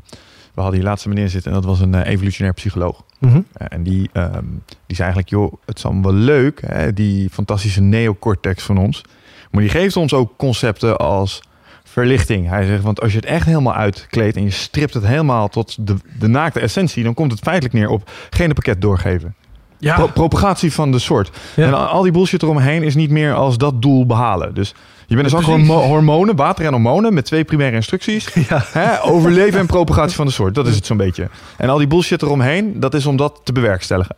[0.54, 3.02] we hadden hier laatste meneer zitten en dat was een eh, evolutionair psycholoog.
[3.18, 3.40] Mhm.
[3.52, 4.44] Eh, en die, ehm,
[4.86, 9.02] die zei eigenlijk, joh, het is allemaal wel leuk, hè, die fantastische neocortex van ons.
[9.50, 11.40] Maar die geeft ons ook concepten als
[11.84, 12.48] verlichting.
[12.48, 15.86] Hij zegt, want als je het echt helemaal uitkleedt en je stript het helemaal tot
[15.86, 19.34] de, de naakte essentie, dan komt het feitelijk neer op geen pakket doorgeven.
[19.78, 21.30] Ja, Pro- propagatie van de soort.
[21.56, 21.66] Ja.
[21.66, 24.54] En al die bullshit eromheen is niet meer als dat doel behalen.
[24.54, 24.74] Dus
[25.06, 28.28] je bent dus ook gewoon hormonen, water en hormonen met twee primaire instructies.
[28.48, 28.64] ja.
[28.72, 30.54] Hè, overleven en propagatie van de soort.
[30.54, 31.28] Dat is het zo'n beetje.
[31.56, 34.14] En al die bullshit eromheen, dat is om dat te bewerkstelligen.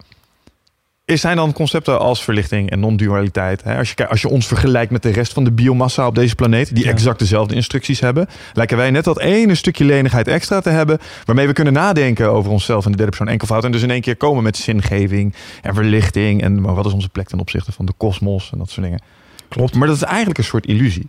[1.05, 3.64] is zijn dan concepten als verlichting en non-dualiteit?
[3.64, 6.75] Als, je, als je ons vergelijkt met de rest van de biomassa op deze planeet,
[6.75, 6.90] die Ja.
[6.90, 11.46] exact dezelfde instructies hebben, lijken wij net dat ene stukje lenigheid extra te hebben, waarmee
[11.46, 13.64] we kunnen nadenken over onszelf in de derde persoon enkelvoud.
[13.64, 16.42] En dus in één keer komen met zingeving en verlichting.
[16.42, 19.01] En maar wat is onze plek ten opzichte van de kosmos en dat soort dingen.
[19.48, 19.74] Klopt.
[19.74, 21.06] Maar dat is eigenlijk een soort illusie.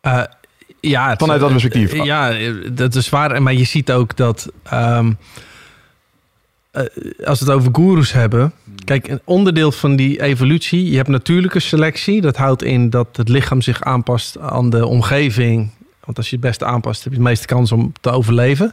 [0.00, 0.22] Eh,
[0.80, 1.92] ja, het- Vanuit dat perspectief.
[1.92, 3.42] eh, ja, eh, dat is waar.
[3.42, 5.12] Maar je ziet ook dat ehm,
[6.70, 6.82] eh,
[7.24, 8.52] als we het over goeroes hebben.
[8.84, 10.90] Kijk, een onderdeel van die evolutie.
[10.90, 12.20] Je hebt natuurlijke selectie.
[12.20, 15.70] Dat houdt in dat het lichaam zich aanpast aan de omgeving.
[16.04, 18.70] Want als je het beste aanpast, heb je de meeste kans om te overleven.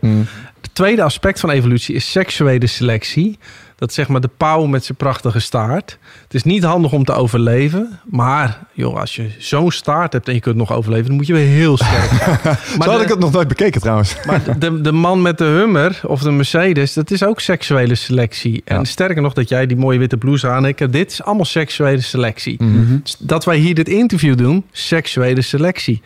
[0.62, 3.38] Het tweede aspect van evolutie is seksuele selectie.
[3.78, 5.98] Dat zeg maar de pauw met zijn prachtige staart.
[6.24, 8.00] Het is niet handig om te overleven.
[8.06, 11.06] Maar joh, als je zo'n staart hebt en je kunt nog overleven...
[11.06, 12.38] dan moet je weer heel sterk zijn.
[12.66, 14.16] Zo maar had de, ik het nog nooit bekeken trouwens.
[14.26, 16.94] maar de, de man met de Hummer of de Mercedes...
[16.94, 18.62] dat is ook seksuele selectie.
[18.66, 18.84] En Ja.
[18.84, 20.66] sterker nog, dat jij die mooie witte blouse aan...
[20.66, 22.64] Ik heb dit is allemaal seksuele selectie.
[22.64, 22.98] Mhm.
[23.20, 26.02] Dat wij hier dit interview doen, seksuele selectie.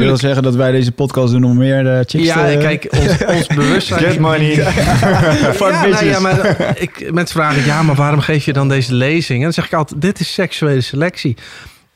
[0.00, 2.56] Je wil zeggen dat wij deze podcast doen om meer eh, chicks Ja, te...
[2.58, 4.00] kijk, ons, ons bewustzijn...
[4.00, 4.54] Get money.
[4.54, 6.08] Fuck ja, nou bitches.
[6.08, 9.38] ja, maar eh, ik, mensen vragen, ja, maar waarom geef je dan deze lezing?
[9.38, 11.36] En dan zeg ik altijd, dit is seksuele selectie.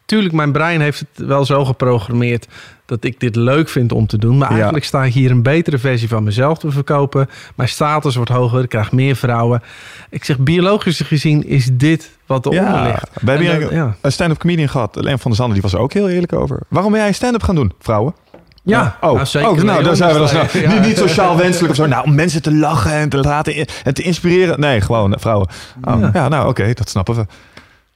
[0.04, 2.46] Tuurlijk, mijn brein heeft het wel zo geprogrammeerd
[2.88, 4.38] dat ik dit leuk vind om te doen.
[4.38, 4.55] Maar Ja.
[4.55, 7.29] eigenlijk sta ik hier een betere versie van mezelf te verkopen.
[7.55, 9.62] Mijn status wordt hoger, ik krijg meer vrouwen.
[10.11, 13.09] Ik zeg, biologisch gezien is dit wat eronder Ja, ligt.
[13.20, 13.96] we hebben En hier ja.
[14.01, 14.94] een stand-up comedian gehad.
[14.96, 16.61] Leen van der Zanden, die was er ook heel eerlijk over.
[16.68, 18.14] Waarom ben jij stand-up gaan doen, vrouwen?
[18.62, 19.48] Ja, oh, nou, zeker.
[19.51, 20.46] oh, nou, daar zijn we dan snel.
[20.53, 20.72] ja.
[20.72, 21.87] Niet, niet sociaal wenselijk of zo.
[21.87, 24.61] Nou, om mensen te lachen en te laten en te inspireren.
[24.61, 25.48] Nee, gewoon eh, vrouwen.
[25.85, 26.11] Oh, Ja.
[26.12, 26.29] ja.
[26.29, 27.24] nou, oké, dat snappen we.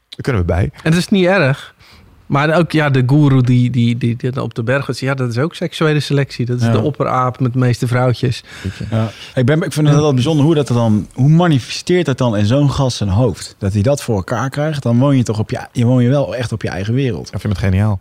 [0.09, 0.71] Daar kunnen we bij.
[0.83, 1.75] En dat is niet erg.
[2.33, 5.31] Maar ook ja, de goeroe die, die, die, die op de berg is, ja, dat
[5.31, 6.47] is ook seksuele selectie.
[6.47, 6.73] Dat is Ja.
[6.73, 8.43] de opperaap met de meeste vrouwtjes.
[8.91, 9.11] Ja.
[9.35, 11.07] Ik, ben, ik vind het wel bijzonder hoe dat er dan...
[11.15, 13.55] Hoe manifesteert dat dan in zo'n gast zijn hoofd?
[13.59, 14.83] Dat hij dat voor elkaar krijgt.
[14.83, 15.59] Dan woon je toch op je...
[15.73, 17.35] Je woon je wel echt op je eigen wereld.
[17.35, 18.01] Ik vind het geniaal.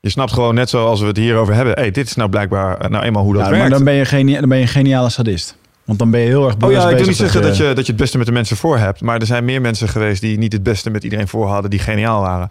[0.00, 1.74] Je snapt gewoon net zoals we het hierover hebben.
[1.74, 3.62] hey, dit is nou blijkbaar eh, nou eenmaal hoe dat Ja, werkt.
[3.68, 5.56] maar dan ben, je genie- dan ben je een geniale sadist.
[5.84, 7.62] Want dan ben je heel erg Oh bewust ja, ik wil niet zeggen dat je,
[7.74, 9.00] dat je het beste met de mensen voor hebt.
[9.00, 11.70] Maar er zijn meer mensen geweest die niet het beste met iedereen voor hadden.
[11.70, 12.50] Die geniaal waren.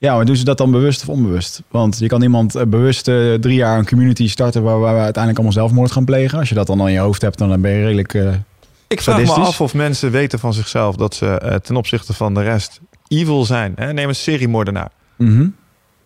[0.00, 1.62] Ja, maar doen ze dat dan bewust of onbewust?
[1.70, 4.62] Want je kan iemand eh, bewust eh, drie jaar een community starten...
[4.62, 6.38] waar, waar we uiteindelijk allemaal zelfmoord gaan plegen.
[6.38, 8.14] Als je dat dan al in je hoofd hebt, dan ben je redelijk...
[8.14, 8.32] eh,
[8.88, 12.34] Ik vraag me af of mensen weten van zichzelf dat ze eh, ten opzichte van
[12.34, 13.72] de rest evil zijn.
[13.76, 13.92] Hè?
[13.92, 14.90] Neem een seriemoordenaar.
[15.16, 15.46] mhm.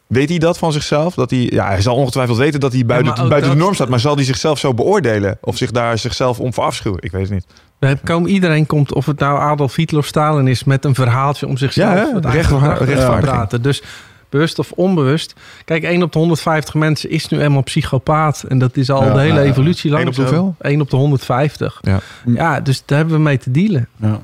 [0.06, 1.14] Weet hij dat van zichzelf?
[1.14, 3.88] Dat hij, ja, hij zal ongetwijfeld weten dat hij buiten, buiten de norm staat.
[3.88, 5.38] Maar zal hij zichzelf zo beoordelen?
[5.40, 6.98] Of zich daar zichzelf om verafschuwen?
[7.02, 7.46] Ik weet het niet.
[7.84, 10.94] We hebben- komen, iedereen komt, of het nou Adolf Hitler of Stalin is, met een
[10.94, 13.62] verhaaltje om zichzelf Ja, Recht- praten.
[13.62, 13.82] Dus
[14.28, 15.34] bewust of onbewust.
[15.64, 18.42] Kijk, 1 op de 150 mensen is nu eenmaal psychopaat.
[18.48, 20.28] En dat is al Ja, de hele ja, evolutie lang Eén op de zo.
[20.28, 20.54] hoeveel?
[20.70, 21.78] 1 op de 150.
[21.82, 22.00] Ja.
[22.26, 23.88] Ja, dus daar hebben we mee te dealen.
[23.96, 24.20] Ja.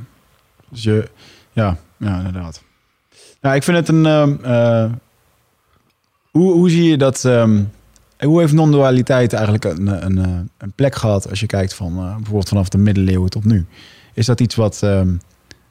[0.68, 1.08] Dus je,
[1.52, 2.62] ja, ja, inderdaad.
[3.40, 4.06] Nou, ik vind het een.
[4.06, 4.84] ehm, eh,
[6.30, 7.24] hoe, hoe zie je dat?
[7.24, 7.62] ehm,
[8.26, 12.14] hoe heeft non-dualiteit eigenlijk een, een, eh, een plek gehad als je kijkt van eh,
[12.14, 13.66] bijvoorbeeld vanaf de middeleeuwen tot nu?
[14.14, 15.14] Is dat iets wat ehm,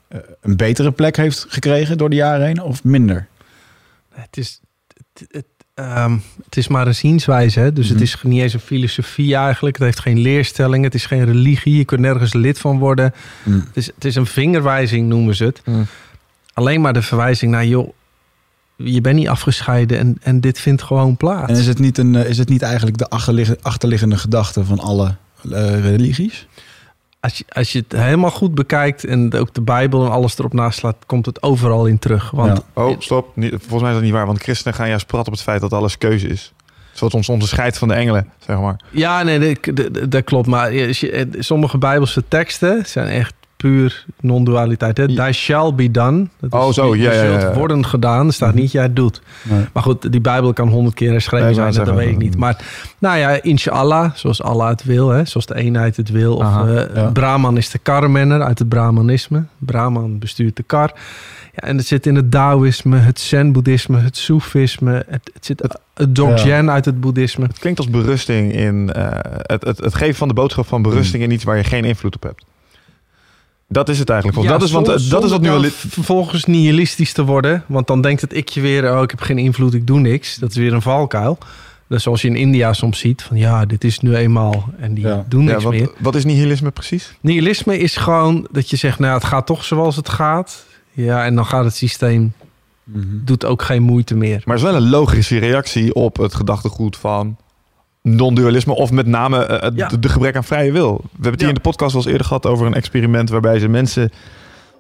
[0.07, 3.27] eh, een betere plek heeft gekregen door de jaren heen of minder?
[4.13, 4.59] Het is,
[5.13, 7.59] het, het, ehm, het is maar een zienswijze.
[7.59, 7.73] Hè?
[7.73, 7.93] Dus Mhm.
[7.93, 9.75] het is niet eens een filosofie eigenlijk.
[9.75, 10.83] Het heeft geen leerstelling.
[10.83, 11.77] Het is geen religie.
[11.77, 13.13] Je kunt nergens lid van worden.
[13.43, 13.53] Mm.
[13.53, 15.61] Het is, het is een vingerwijzing, noemen ze het.
[15.65, 15.85] Mm.
[16.53, 17.93] Alleen maar de verwijzing naar, joh,
[18.83, 21.51] je bent niet afgescheiden en, en dit vindt gewoon plaats.
[21.51, 24.79] En is het niet, een, eh, is het niet eigenlijk de achterliggende, achterliggende gedachte van
[24.79, 25.15] alle
[25.51, 26.47] eh, religies?
[27.19, 30.53] Als je, als je het helemaal goed bekijkt en ook de Bijbel en alles erop
[30.53, 32.31] naast slaat, komt het overal in terug.
[32.31, 32.83] Want Ja.
[32.83, 33.35] Oh, stop.
[33.35, 34.25] Niet, volgens mij is dat niet waar.
[34.25, 36.53] Want christenen gaan juist praten op het feit dat alles keuze is.
[36.93, 38.79] Zoals ons onderscheidt van de engelen, zeg maar.
[38.91, 40.47] Ja, nee, dat, dat- dat klopt.
[40.47, 43.33] Maar als je- sommige Bijbelse teksten zijn echt
[43.63, 44.97] puur non-dualiteit.
[44.97, 45.03] Hè?
[45.03, 45.25] Ja.
[45.25, 46.27] Thy shall be done.
[46.39, 47.53] Dat Oh, zo, je ja, ja, zult ja.
[47.53, 48.31] worden gedaan.
[48.31, 49.21] Staat niet, jij doet.
[49.43, 49.65] Nee.
[49.73, 51.85] Maar goed, die Bijbel kan honderd keer herschreven Nee, zijn.
[51.85, 52.37] Dat weet ik niet.
[52.37, 52.57] Maar
[52.97, 55.09] nou ja, inshallah, zoals Allah het wil.
[55.09, 55.25] Hè?
[55.25, 56.35] Zoals de eenheid het wil.
[56.35, 57.09] Of Aha, eh, ja.
[57.11, 59.43] Brahman is de karmenner uit het Brahmanisme.
[59.57, 60.91] Brahman bestuurt de kar.
[61.55, 65.05] Ja, en het zit in het Taoïsme, het Zen-boeddhisme, het Soefisme.
[65.07, 65.79] Het, het zit het
[66.13, 67.45] Dzogchen uit het boeddhisme.
[67.45, 71.23] Het klinkt als berusting in eh, het, het, het geven van de boodschap van berusting
[71.23, 72.43] in iets waar je geen invloed op hebt.
[73.71, 74.43] Dat is het eigenlijk.
[74.43, 75.63] Ja, dat is, want, eh, zonder- dat is wat nu wel.
[75.69, 77.63] vervolgens nihilistisch te worden.
[77.67, 80.35] Want dan denkt het ikje weer, oh, ik heb geen invloed, ik doe niks.
[80.35, 81.37] Dat is weer een valkuil.
[81.87, 84.69] Dus zoals je in India soms ziet, van ja, dit is nu eenmaal.
[84.79, 85.25] En die Ja.
[85.27, 85.91] doen Ja, niks wat, meer.
[85.99, 87.13] wat is nihilisme precies?
[87.21, 90.65] Nihilisme is gewoon dat je zegt, nou, het gaat toch zoals het gaat.
[90.91, 92.33] Ja, en dan gaat het systeem,
[92.83, 93.05] Mhm.
[93.23, 94.41] doet ook geen moeite meer.
[94.45, 97.37] Maar het is wel een logische reactie op het gedachtegoed van
[98.01, 98.73] non-dualisme.
[98.75, 99.87] Of met name eh, het- Ja.
[99.87, 100.95] de, de gebrek aan vrije wil.
[100.95, 103.59] We hebben het hier in de podcast wel eens eerder gehad over een experiment waarbij
[103.59, 104.11] ze mensen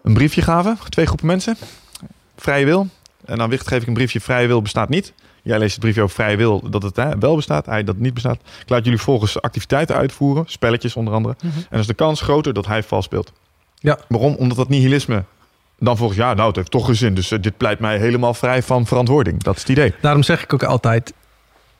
[0.03, 0.77] een briefje gaven.
[0.89, 1.55] Twee groepen mensen.
[2.37, 2.87] Vrije wil.
[3.25, 5.13] En Wicht geef ik een briefje vrije wil bestaat niet.
[5.43, 7.65] Jij leest het briefje over vrije wil dat het hè, wel bestaat.
[7.65, 8.39] Hij dat het niet bestaat.
[8.61, 10.43] Ik laat jullie volgens activiteiten uitvoeren.
[10.47, 11.35] Spelletjes onder andere.
[11.41, 13.31] En dan is de kans groter dat hij vals speelt.
[13.75, 13.97] Ja.
[14.07, 14.33] Waarom?
[14.35, 15.23] Omdat dat nihilisme
[15.79, 17.13] dan volgens ja, nou, het heeft toch geen zin.
[17.13, 19.43] Dus eh, dit pleit mij helemaal vrij van verantwoording.
[19.43, 19.93] Dat is het idee.
[20.01, 21.13] Daarom zeg ik ook altijd...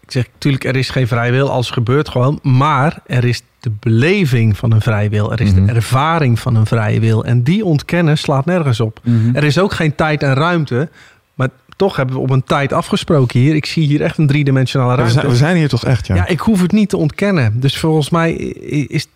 [0.09, 2.39] Ik zeg, natuurlijk, er is geen vrije wil, alles gebeurt gewoon.
[2.43, 5.31] Maar er is de beleving van een vrije wil.
[5.31, 5.65] Er is Mhm.
[5.65, 7.25] de ervaring van een vrije wil.
[7.25, 9.01] En die ontkennen slaat nergens op.
[9.33, 10.89] Er is ook geen tijd en ruimte.
[11.33, 13.55] Maar toch hebben we op een tijd afgesproken hier.
[13.55, 15.13] Ik zie hier echt een driedimensionale We ruimte.
[15.19, 16.15] zijn, we zijn hier toch echt, ja.
[16.15, 17.59] Ja, ik hoef het niet te ontkennen.
[17.59, 19.07] Dus volgens mij is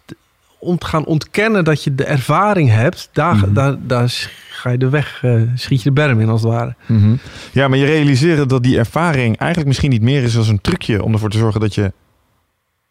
[0.63, 3.53] om te gaan ontkennen dat je de ervaring hebt, daar, Mhm.
[3.53, 6.75] daar, daar ga je de weg, eh, schiet je de berm in als het ware.
[6.85, 7.15] Mhm.
[7.51, 11.03] Ja, maar je realiseren dat die ervaring eigenlijk misschien niet meer is als een trucje
[11.03, 11.93] om ervoor te zorgen dat je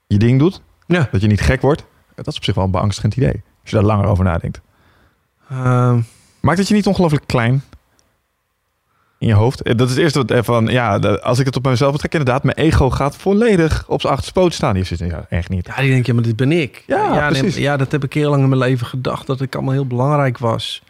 [0.07, 0.63] je ding doet.
[0.87, 1.09] Ja.
[1.13, 1.85] Dat je niet gek wordt.
[2.15, 3.43] Dat is op zich wel een beangstigend idee.
[3.63, 4.61] Als je daar langer over nadenkt.
[5.51, 6.01] Ehm,
[6.41, 7.63] Maakt het je niet ongelooflijk klein?
[9.23, 9.63] In je hoofd?
[9.63, 12.13] Eh, Dat is het eerste wat eh, van, ja, als ik het op mezelf betrek,
[12.13, 14.75] inderdaad, mijn ego gaat volledig op zijn achterpoot staan.
[14.75, 15.67] Die zit, ja, echt niet.
[15.67, 16.85] ja, die denk je, maar dit ben ik.
[16.87, 17.57] Ja, nee, precies.
[17.57, 20.39] ja, dat heb ik heel lang in mijn leven gedacht, dat ik allemaal heel belangrijk
[20.39, 20.83] was.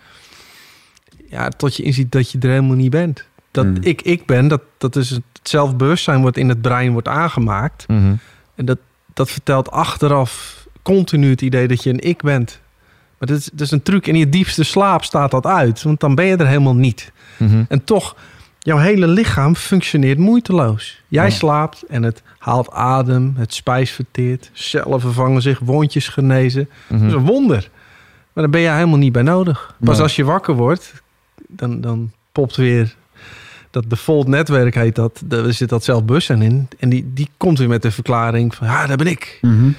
[1.28, 3.24] Ja, tot je inziet dat je er helemaal niet bent.
[3.50, 3.76] Dat Hmm.
[3.80, 7.88] ik ik ben, dat, dat is het zelfbewustzijn wat in het brein wordt aangemaakt.
[7.88, 8.14] Mhm.
[8.54, 8.78] En dat,
[9.14, 12.60] dat vertelt achteraf continu het idee dat je een ik bent.
[13.22, 14.06] Maar dat is, dat is een truc.
[14.06, 15.82] In je diepste slaap staat dat uit.
[15.82, 17.12] Want dan ben je er helemaal niet.
[17.36, 17.64] Mhm.
[17.68, 18.16] En toch,
[18.58, 21.02] jouw hele lichaam functioneert moeiteloos.
[21.08, 21.30] Jij Ja.
[21.30, 26.68] slaapt en het haalt adem, het spijs verteert, cellen vervangen zich, wondjes genezen.
[26.86, 26.98] Mhm.
[27.00, 27.68] Dat is een wonder.
[28.32, 29.74] Maar daar ben je helemaal niet bij nodig.
[29.80, 30.02] Pas Nee.
[30.02, 30.92] als je wakker wordt,
[31.48, 32.94] dan, dan popt weer
[33.70, 35.22] dat default netwerk heet dat.
[35.24, 36.68] Daar zit dat zelfbewustzijn in.
[36.78, 39.38] En die, die komt weer met de verklaring van, ja, daar ben ik.
[39.42, 39.70] Mhm.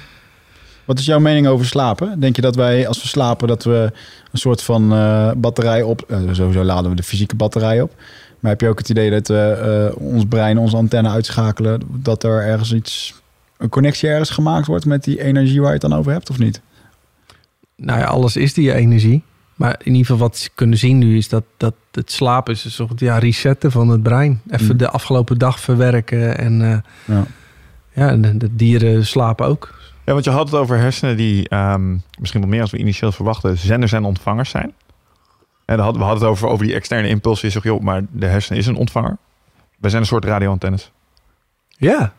[0.84, 2.20] Wat is jouw mening over slapen?
[2.20, 3.90] Denk je dat wij, als we slapen, dat we
[4.32, 6.02] een soort van eh, batterij op...
[6.08, 7.94] eh, sowieso laden we de fysieke batterij op.
[8.40, 11.80] Maar heb je ook het idee dat we eh, ons brein, onze antenne uitschakelen...
[11.90, 13.14] dat er ergens iets,
[13.58, 16.38] een connectie ergens gemaakt wordt met die energie waar je het dan over hebt, of
[16.38, 16.60] niet?
[17.76, 19.22] Nou ja, alles is die energie.
[19.54, 22.64] Maar in ieder geval wat ze kunnen zien nu is dat, dat het slapen is
[22.64, 24.40] een soort ja, resetten van het brein.
[24.50, 24.76] Even Mm.
[24.76, 26.38] de afgelopen dag verwerken.
[26.38, 27.24] En Ja.
[27.92, 29.74] ja, en de dieren slapen ook.
[30.04, 33.12] Ja, want je had het over hersenen die ehm, misschien wel meer als we initieel
[33.12, 34.74] verwachten, zenders en ontvangers zijn.
[35.64, 37.46] En dan hadden, we hadden het over, over die externe impulsen.
[37.46, 39.16] Je zegt, joh, maar de hersenen is een ontvanger.
[39.78, 40.92] Wij zijn een soort radioantennes.
[41.68, 42.12] Ja.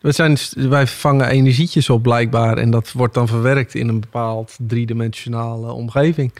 [0.00, 2.58] We zijn, wij vangen energietjes op blijkbaar.
[2.58, 6.32] En dat wordt dan verwerkt in een bepaald driedimensionale omgeving.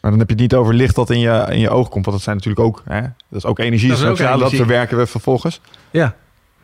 [0.00, 2.04] Maar dan heb je het niet over licht dat in je, in je oog komt.
[2.04, 3.88] Want dat zijn natuurlijk ook, hè, dat is ook energie.
[3.88, 4.58] Dat is dus ook ja, dat energie.
[4.58, 5.60] verwerken we vervolgens.
[5.90, 6.16] Ja.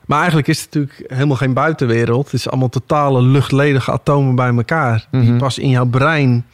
[0.06, 2.24] Maar eigenlijk is het natuurlijk helemaal geen buitenwereld.
[2.24, 5.06] Het is allemaal totale luchtledige atomen bij elkaar.
[5.10, 5.38] Die Mhm.
[5.38, 6.46] pas in jouw brein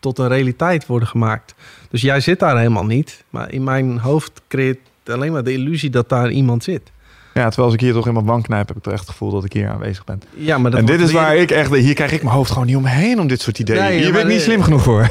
[0.00, 1.54] tot een realiteit worden gemaakt.
[1.90, 3.24] Dus jij zit daar helemaal niet.
[3.30, 6.82] Maar in mijn hoofd creëert alleen maar de illusie dat daar iemand zit.
[7.34, 9.10] Ja, terwijl als ik hier toch in mijn wang knijp, heb ik toch echt het
[9.10, 10.20] gevoel dat ik hier aanwezig ben.
[10.36, 12.66] Ja, maar dat en dit is waar ik echt, hier krijg ik mijn hoofd gewoon
[12.66, 13.80] niet omheen om dit soort ideeën.
[13.80, 15.10] Nee, hier ben maar ik niet slim genoeg voor.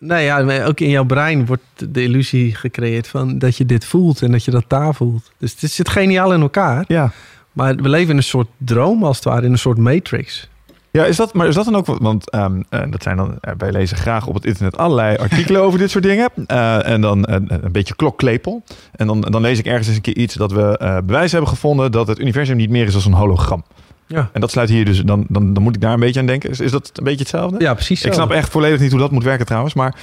[0.00, 3.84] Nee, ja, maar ook in jouw brein wordt de illusie gecreëerd van dat je dit
[3.84, 5.32] voelt en dat je dat daar voelt.
[5.38, 6.84] Dus het zit geniaal in elkaar.
[6.88, 7.12] Ja.
[7.52, 10.48] Maar we leven in een soort droom als het ware, in een soort matrix.
[10.90, 11.98] Ja, is dat, maar is dat dan ook wat?
[12.00, 15.62] Want ehm, eh, dat zijn dan, eh, wij lezen graag op het internet allerlei artikelen
[15.62, 16.30] over dit soort dingen.
[16.46, 18.62] Eh, en dan een beetje klokklepel.
[18.92, 21.92] En dan, dan lees ik ergens eens een keer iets dat we bewijs hebben gevonden
[21.92, 23.64] dat het universum niet meer is als een hologram.
[24.14, 26.26] Ja, En dat sluit hier dus, dan, dan, dan moet ik daar een beetje aan
[26.26, 26.50] denken.
[26.50, 27.60] Is, is dat een beetje hetzelfde?
[27.60, 28.06] ja precies zo.
[28.06, 29.94] ik snap echt volledig niet hoe dat moet werken trouwens, maar.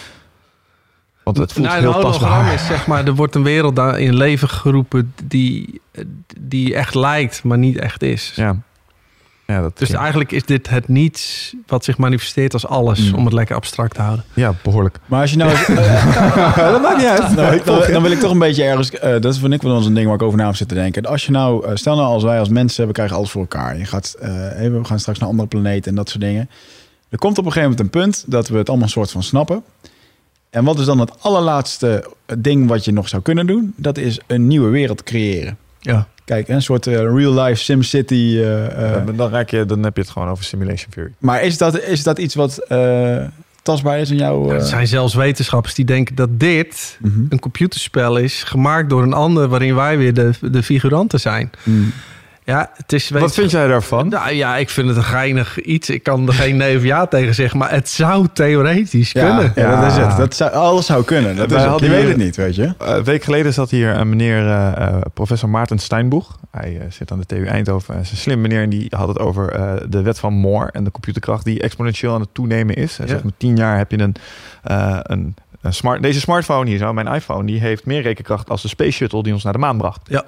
[1.24, 2.54] Want het voelt nou, heel tastbaar.
[2.54, 5.82] is zeg maar, er wordt een wereld daar in leven geroepen die,
[6.40, 8.34] die echt lijkt, maar niet echt is.
[8.36, 8.62] Ja.
[9.48, 13.16] Ja, dat, Dus eigenlijk is dit het niets wat zich manifesteert als alles, Mm.
[13.18, 14.26] om het lekker abstract te houden.
[14.34, 15.00] ja, behoorlijk.
[15.06, 15.50] Maar als je nou...
[16.72, 17.36] dat maakt niet uit.
[17.36, 18.92] Nou, dan, dan wil ik toch een beetje ergens.
[18.92, 20.78] eh, dat is vind ik wel eens een ding waar ik over na heb zitten
[20.78, 21.06] denken.
[21.06, 23.78] Als je nou, eh, stel nou als wij als mensen hebben, krijgen alles voor elkaar.
[23.78, 26.50] Je gaat, eh, even, we gaan straks naar andere planeten en dat soort dingen.
[27.10, 29.64] Er komt op een gegeven moment een punt dat we het allemaal soort van snappen.
[30.50, 33.74] En wat is dan het allerlaatste ding wat je nog zou kunnen doen?
[33.78, 35.58] Dat is een nieuwe wereld creëren.
[35.80, 36.08] Ja.
[36.28, 38.14] Kijk, een soort eh, real-life SimCity.
[38.14, 41.12] eh, eh, dan, dan, raak je, dan heb je het gewoon over simulation theory.
[41.18, 43.24] maar is dat, is dat iets wat eh,
[43.62, 44.50] tastbaar is in jouw...
[44.50, 47.20] er eh, zijn zelfs wetenschappers die denken dat dit mhm.
[47.30, 51.52] een computerspel is gemaakt door een ander waarin wij weer de, de figuranten zijn.
[51.64, 51.92] Mm.
[52.48, 53.10] Ja, het is...
[53.10, 54.08] Wat vind jij daarvan?
[54.10, 55.90] Nou ja, ik vind het een geinig iets.
[55.90, 59.52] Ik kan er geen nee of ja tegen zeggen, maar het zou theoretisch Ja, kunnen.
[59.56, 60.18] ja, dat is het.
[60.18, 61.36] Dat zou, alles zou kunnen.
[61.36, 61.80] Dat is het.
[61.80, 62.64] Je weet het niet, weet je.
[62.80, 66.38] Eh, Een week geleden zat hier een meneer, eh, eh, professor Maarten Steinboeg.
[66.52, 67.94] Hij zit aan de TU Eindhoven.
[67.94, 70.72] Hij is een slim meneer en die had het over eh, de wet van Moore
[70.72, 72.98] en de computerkracht die exponentieel aan het toenemen is.
[72.98, 73.12] Hij Ja.
[73.12, 74.16] zegt met tien jaar heb je een,
[74.64, 78.62] eh, een, een smart, deze smartphone hier zo, mijn iPhone, die heeft meer rekenkracht als
[78.62, 80.02] de Space Shuttle die ons naar de maan bracht.
[80.04, 80.24] Ja.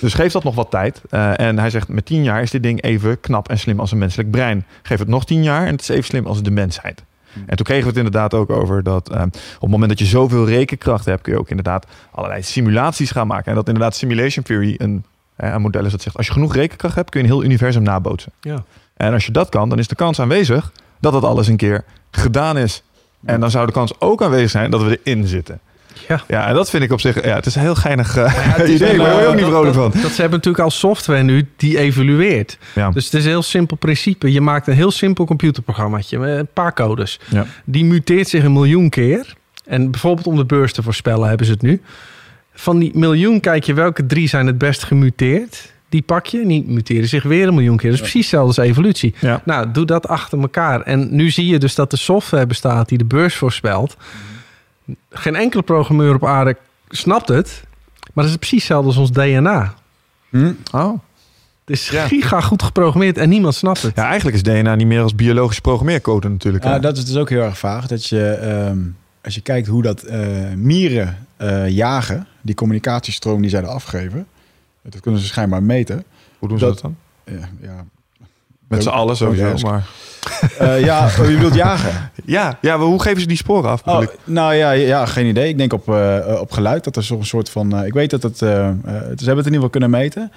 [0.00, 1.02] Dus geef dat nog wat tijd.
[1.10, 3.92] Eh, en hij zegt met tien jaar is dit ding even knap en slim als
[3.92, 4.64] een menselijk brein.
[4.82, 7.02] Geef het nog tien jaar en het is even slim als de mensheid.
[7.46, 10.04] En toen kregen we het inderdaad ook over dat eh, op het moment dat je
[10.04, 13.46] zoveel rekenkracht hebt, kun je ook inderdaad allerlei simulaties gaan maken.
[13.46, 15.04] En dat inderdaad simulation theory een,
[15.36, 17.44] eh, een model is dat zegt, als je genoeg rekenkracht hebt, kun je een heel
[17.44, 18.32] universum nabootsen.
[18.40, 18.64] Ja.
[18.96, 21.84] En als je dat kan, dan is de kans aanwezig dat dat alles een keer
[22.10, 22.82] gedaan is.
[23.24, 25.60] En dan zou de kans ook aanwezig zijn dat we erin zitten.
[26.08, 26.22] Ja.
[26.28, 28.64] Ja, en dat vind ik op zich, ja, het is een heel geinig eh, Ja,
[28.74, 29.90] idee, maar daar word je ook eh, niet vrolijk van.
[29.90, 32.58] Dat, ze hebben natuurlijk al software nu die evalueert.
[32.74, 32.90] Ja.
[32.90, 34.32] Dus het is een heel simpel principe.
[34.32, 37.20] Je maakt een heel simpel computerprogrammaatje met een paar codes.
[37.28, 37.46] Ja.
[37.64, 39.34] Die muteert zich een miljoen keer.
[39.64, 41.80] En bijvoorbeeld om de beurs te voorspellen hebben ze het nu.
[42.54, 45.72] Van die miljoen kijk je welke drie zijn het best gemuteerd.
[45.88, 47.90] Die pak je en die muteren zich weer een miljoen keer.
[47.90, 49.14] Dus precies hetzelfde als evolutie.
[49.20, 49.42] Ja.
[49.44, 50.80] Nou, doe dat achter elkaar.
[50.80, 53.96] En nu zie je dus dat de software bestaat die de beurs voorspelt.
[55.10, 56.56] Geen enkele programmeur op aarde
[56.88, 57.62] snapt het.
[58.12, 59.74] Maar dat is precies hetzelfde als ons DNA.
[60.30, 60.52] Hm?
[60.72, 60.98] Oh.
[61.64, 62.06] Het is Ja.
[62.06, 63.96] giga goed geprogrammeerd en niemand snapt het.
[63.96, 66.64] Ja, eigenlijk is DNA niet meer als biologische programmeercode natuurlijk.
[66.64, 67.86] Ja, dat is dus ook heel erg vaag.
[67.86, 68.78] Dat je, ehm,
[69.22, 74.26] als je kijkt hoe dat eh, mieren eh, jagen, die communicatiestroom die zij er afgeven,
[74.82, 76.04] dat kunnen ze schijnbaar meten.
[76.38, 76.96] Hoe doen ze dat- dat dan?
[77.38, 77.84] Ja, ja.
[78.68, 79.70] Met z'n allen sowieso, Oh, ja.
[79.70, 79.86] maar...
[80.58, 82.10] Eh, ja oh, je wilt jagen.
[82.24, 83.82] Ja, ja, maar hoe geven ze die sporen af?
[83.84, 85.48] Oh, nou ja, ja, geen idee.
[85.48, 87.76] Ik denk op, eh, op geluid dat er zo'n soort van.
[87.76, 88.38] eh, ik weet dat het.
[88.38, 88.74] ze hebben
[89.16, 90.32] het in ieder geval kunnen meten.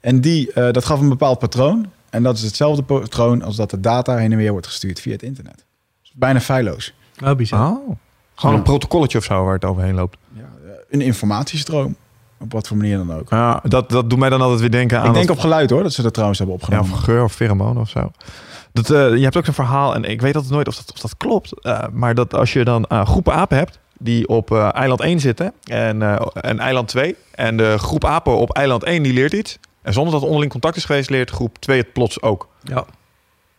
[0.00, 1.86] En die, eh, dat gaf een bepaald patroon.
[2.10, 5.12] En dat is hetzelfde patroon als dat de data heen en weer wordt gestuurd via
[5.12, 5.64] het internet.
[6.02, 6.94] Dus bijna feilloos.
[7.24, 7.70] Oh, bizar.
[7.70, 7.96] Oh.
[8.34, 10.16] Gewoon een protocolletje of zo waar het overheen loopt.
[10.32, 10.48] Ja,
[10.90, 11.96] een informatiestroom.
[12.40, 13.30] Op wat voor manier dan ook.
[13.30, 15.06] Ja, dat, dat doet mij dan altijd weer denken aan...
[15.06, 16.92] ik denk dat- op geluid hoor, dat ze dat trouwens hebben ja, opgenomen.
[16.98, 18.10] of geur of pheromonen of zo.
[18.72, 21.00] Dat, eh, je hebt ook een verhaal, en ik weet altijd nooit of dat, of
[21.00, 21.62] dat klopt.
[21.62, 25.20] eh, maar dat als je dan eh, groepen apen hebt die op eh, eiland 1
[25.20, 27.16] zitten en, eh, en eiland 2.
[27.34, 29.58] En de groep apen op eiland 1 die leert iets.
[29.82, 32.48] En zonder dat er onderling contact is geweest, leert groep 2 het plots ook.
[32.62, 32.84] Ja.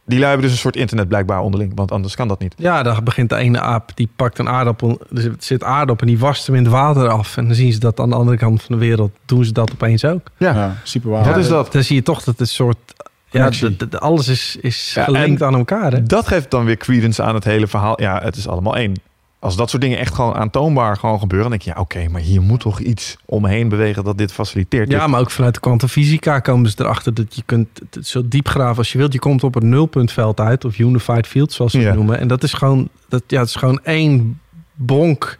[0.06, 2.54] Die lui hebben dus een soort internet blijkbaar onderling, want anders kan dat niet.
[2.58, 5.00] ja, dan begint de ene aap, die pakt een aardappel.
[5.16, 7.38] Er zit- zit aardappel en die wast hem in het water af.
[7.38, 9.72] En dan zien ze dat aan de andere kant van de wereld doen ze dat
[9.72, 10.22] opeens ook.
[10.38, 11.24] Ja, super waar.
[11.26, 11.72] Wat Ja, is dat?
[11.72, 12.78] Dan zie je toch dat het een soort...
[12.98, 13.76] Ja, Connectie.
[13.78, 15.92] de- de- alles is, is Ja, gelinkt aan elkaar.
[15.92, 16.04] Hè?
[16.04, 18.02] Dat geeft dan weer credence aan het hele verhaal.
[18.02, 18.94] Ja, het is allemaal één.
[19.42, 22.22] Als dat soort dingen echt gewoon aantoonbaar gewoon gebeuren, dan denk je, ja, oké, maar
[22.22, 24.92] hier moet toch iets omheen bewegen dat dit faciliteert.
[24.92, 28.48] Ja, maar ook vanuit de kwantumfysica komen ze erachter dat je kunt het zo diep
[28.48, 29.14] graven als je wilt.
[29.14, 32.20] Je komt op het nulpuntveld uit, of unified field, zoals ze het noemen.
[32.20, 34.40] En dat is gewoon, dat, ja, het is gewoon één
[34.74, 35.38] bonk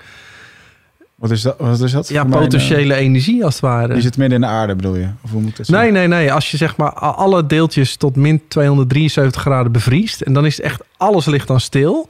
[1.16, 1.56] Wat is dat?
[1.58, 2.10] Wat is dat?
[2.10, 3.94] ja, mijn, potentiële energie, als het eh, ware.
[3.94, 5.08] die zit midden in de aarde bedoel je?
[5.22, 6.34] Of hoe moet Nee, nee, nee.
[6.34, 10.22] Als je zeg maar alle deeltjes tot min 273 graden bevriest...
[10.22, 12.10] en dan is het echt, alles ligt dan stil.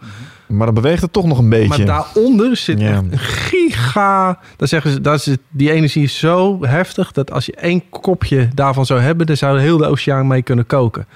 [0.52, 1.68] Maar dan beweegt het toch nog een beetje.
[1.68, 2.90] Maar daaronder zit Ja.
[2.90, 4.40] echt een giga...
[4.58, 7.12] Daar zeggen ze, dat is die energie is zo heftig...
[7.12, 9.26] dat als je één kopje daarvan zou hebben...
[9.26, 11.08] dan zou heel de oceaan mee kunnen koken.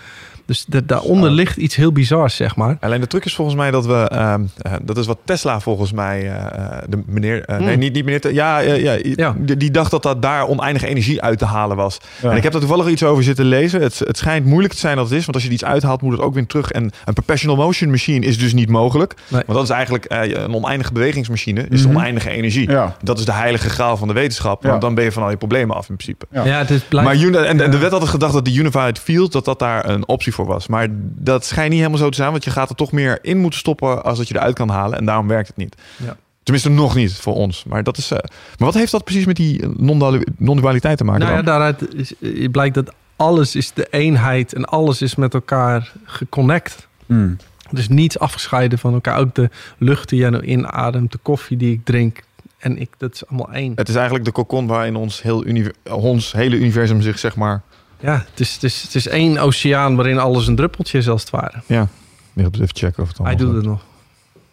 [0.45, 1.35] Dus da- daaronder Zo.
[1.35, 2.77] ligt iets heel bizars, zeg maar.
[2.79, 5.91] Alleen de truc is volgens mij dat we, ehm, eh, dat is wat Tesla volgens
[5.91, 7.79] mij, eh, eh, de meneer, eh, nee, Hmm.
[7.79, 9.35] niet, niet meneer, Te- ja, ja, ja, Ja.
[9.37, 11.97] Die, die dacht dat dat daar oneindige energie uit te halen was.
[12.21, 12.29] Ja.
[12.31, 13.81] En ik heb daar toevallig iets over zitten lezen.
[13.81, 16.01] Het, het schijnt moeilijk te zijn dat het is, want als je er iets uithaalt,
[16.01, 16.71] moet het ook weer terug.
[16.71, 19.13] En een perpetual motion machine is dus niet mogelijk.
[19.27, 19.41] Nee.
[19.45, 21.95] Want dat is eigenlijk een oneindige bewegingsmachine, is Mhm.
[21.95, 22.69] oneindige energie.
[22.69, 22.95] Ja.
[23.03, 24.69] Dat is de heilige graal van de wetenschap, Ja.
[24.69, 26.25] want dan ben je van al je problemen af in principe.
[26.31, 26.45] Ja.
[26.45, 27.23] Ja, het is blijft...
[27.33, 29.89] Maar en, en de wet had het gedacht dat de unified field dat dat daar
[29.89, 30.67] een optie voor was.
[30.67, 33.37] Maar dat schijnt niet helemaal zo te zijn, want je gaat er toch meer in
[33.37, 34.97] moeten stoppen als dat je eruit kan halen.
[34.97, 35.75] En daarom werkt het niet.
[36.05, 36.17] Ja.
[36.43, 37.63] Tenminste, nog niet voor ons.
[37.63, 41.21] Maar, dat is, eh, maar wat heeft dat precies met die non-duali- non-dualiteit te maken?
[41.21, 41.45] Nou ja, dan?
[41.45, 44.53] daaruit is, eh, blijkt dat alles is de eenheid...
[44.53, 46.87] en alles is met elkaar geconnect.
[47.05, 47.37] Hmm.
[47.71, 49.19] Dus niets afgescheiden van elkaar.
[49.19, 52.23] Ook de lucht die jij nou inademt, de koffie die ik drink.
[52.57, 53.71] En ik, dat is allemaal één.
[53.75, 57.61] Het is eigenlijk de cocon waarin ons, heel uni- ons hele universum zich, zeg maar...
[58.05, 61.21] Ja, het is, het, is, het is één oceaan waarin alles een druppeltje is als
[61.21, 61.61] het ware.
[61.65, 61.87] Ja,
[62.35, 63.81] even checken of het Hij allemaal doet zo- het nog.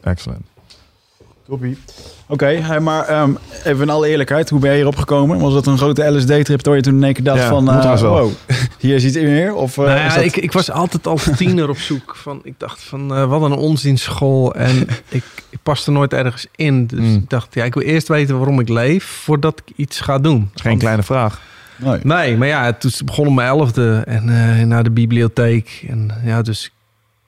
[0.03, 0.47] Excellent.
[1.47, 1.79] Toppie.
[2.27, 3.31] Oké, hey, maar ehm,
[3.65, 5.39] even in alle eerlijkheid, hoe ben je hierop gekomen?
[5.39, 7.65] Was dat een grote LSD-trip waar je toen in één keer dacht Ja, van...
[7.65, 7.99] wel.
[7.99, 8.31] wow,
[8.79, 9.55] hier is iets meer?
[9.55, 12.17] Of, eh, Nou ja, dat- ik, ik was altijd al tiener op zoek.
[12.17, 14.55] Van, ik dacht van, eh, wat een onzinschool.
[14.55, 16.87] En ik, ik paste nooit ergens in.
[16.87, 17.15] Dus Mm.
[17.15, 19.05] ik dacht, ja, ik wil eerst weten waarom ik leef...
[19.05, 20.51] voordat ik iets ga doen.
[20.55, 21.41] Geen Want- kleine vraag.
[21.83, 22.01] Nee.
[22.03, 25.85] Nee, maar ja, toen begon om mijn elfde en eh, naar de bibliotheek.
[25.89, 26.73] En ja, dus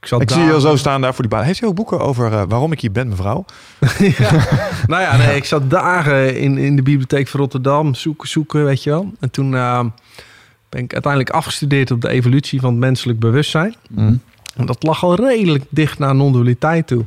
[0.00, 1.44] ik zat Ik zie je al zo staan daar voor die baan.
[1.44, 3.44] Heeft u ook boeken over eh, waarom ik hier ben, mevrouw?
[4.18, 4.30] ja.
[4.86, 8.82] Nou ja, nee, ik zat dagen in, in de bibliotheek van Rotterdam, zoeken, zoeken, weet
[8.82, 9.12] je wel.
[9.20, 9.80] En toen eh,
[10.68, 13.74] ben ik uiteindelijk afgestudeerd op de evolutie van het menselijk bewustzijn.
[13.88, 14.14] Mhm.
[14.54, 17.04] En dat lag al redelijk dicht naar non-dualiteit toe.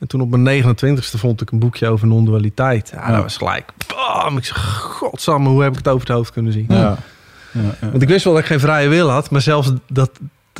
[0.00, 2.90] En toen op mijn 29ste vond ik een boekje over non-dualiteit.
[2.94, 3.12] Ja, Ja.
[3.14, 3.72] dat was gelijk.
[3.86, 4.36] Bam!
[4.36, 6.66] Ik zeg, godsamme, hoe heb ik het over het hoofd kunnen zien?
[6.68, 6.76] Ja.
[6.78, 6.96] Ja,
[7.80, 7.90] ja.
[7.90, 10.10] Want ik wist wel dat ik geen vrije wil had, maar zelfs dat,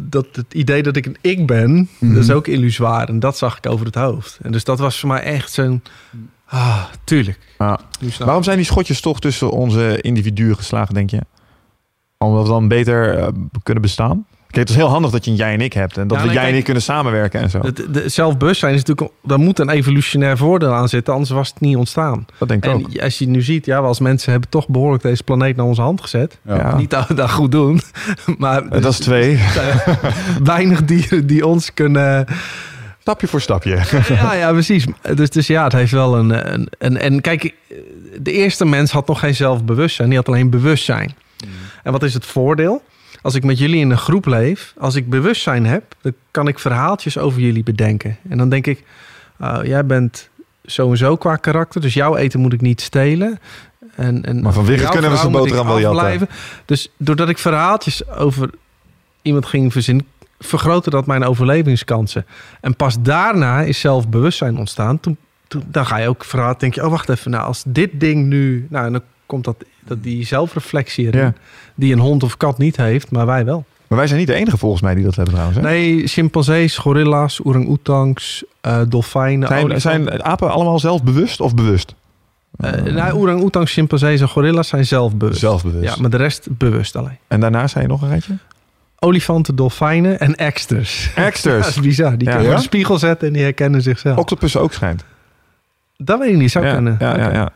[0.04, 2.14] dat het idee dat ik een ik ben, Mhm.
[2.14, 3.08] dat is ook illusoir.
[3.08, 4.38] En dat zag ik over het hoofd.
[4.42, 5.82] En dus dat was voor mij echt zo'n,
[6.46, 7.38] ah, tuurlijk.
[7.58, 7.80] Ja.
[8.18, 11.20] Waarom zijn die schotjes toch tussen onze individuen geslagen, denk je?
[12.18, 13.28] Omdat we dan beter eh,
[13.62, 14.26] kunnen bestaan?
[14.50, 15.96] Kijk, het is heel handig dat je een jij en ik hebt.
[15.96, 17.60] En dat Ja, we jij en ik kunnen samenwerken en zo.
[17.60, 21.60] Het, de, zelfbewustzijn is natuurlijk, daar moet een evolutionair voordeel aan zitten, anders was het
[21.60, 22.26] niet ontstaan.
[22.38, 22.92] Dat denk ik ook.
[22.92, 25.66] En als je nu ziet, ja, we als mensen hebben toch behoorlijk deze planeet naar
[25.66, 26.38] onze hand gezet.
[26.46, 26.56] Ja.
[26.56, 26.76] Ja.
[26.76, 27.80] Niet dat we dat goed doen,
[28.38, 29.38] maar dat is twee.
[30.44, 32.26] weinig dieren die ons kunnen.
[32.98, 33.78] Stapje voor stapje.
[34.08, 34.86] Ja, ja, precies.
[35.14, 36.98] Dus, dus ja, het heeft wel een, een, een.
[36.98, 37.54] En kijk,
[38.18, 41.14] de eerste mens had nog geen zelfbewustzijn, die had alleen bewustzijn.
[41.82, 42.82] En wat is het voordeel?
[43.22, 46.58] Als ik met jullie in een groep leef, als ik bewustzijn heb, dan kan ik
[46.58, 48.16] verhaaltjes over jullie bedenken.
[48.28, 48.84] En dan denk ik,
[49.40, 50.28] oh, jij bent
[50.64, 53.38] zo en zo qua karakter, dus jouw eten moet ik niet stelen.
[53.94, 56.28] En, en Maar van kunnen we zijn ik boterham wel jatten.
[56.64, 58.50] Dus doordat ik verhaaltjes over
[59.22, 60.06] iemand ging verzinnen,
[60.38, 62.26] vergrootte dat mijn overlevingskansen.
[62.60, 65.00] En pas daarna is zelfbewustzijn ontstaan.
[65.00, 65.16] Toen,
[65.48, 68.26] toen, dan ga je ook verhaal, denk je, oh wacht even, nou als dit ding
[68.26, 71.32] nu, nou en dan komt dat, dat die zelfreflectie erin, Ja.
[71.74, 73.64] die een hond of kat niet heeft, maar wij wel.
[73.86, 75.60] Maar wij zijn niet de enige volgens mij die dat hebben trouwens.
[75.60, 75.64] Hè?
[75.68, 80.02] Nee, chimpansees, gorilla's, orang-oetangs, eh, dolfijnen, Zijn, olifanten.
[80.12, 81.94] zijn apen allemaal zelfbewust of bewust?
[82.58, 85.40] Eh, nou, orang-oetangs, chimpansees en gorilla's zijn zelfbewust.
[85.40, 85.94] Zelfbewust.
[85.94, 87.18] Ja, maar de rest bewust alleen.
[87.28, 88.38] En daarna zei je nog een rijtje?
[88.98, 91.12] Olifanten, dolfijnen en eksters.
[91.16, 91.68] Dat Exters.
[91.76, 92.18] is bizar.
[92.18, 92.34] Die Ja.
[92.34, 92.56] kunnen Ja?
[92.56, 94.16] de spiegel zetten en die herkennen zichzelf.
[94.18, 95.04] Octopussen ook schijnt.
[95.96, 96.96] Dat weet ik niet, zou ja, kunnen.
[96.98, 97.50] ja, ja, ja.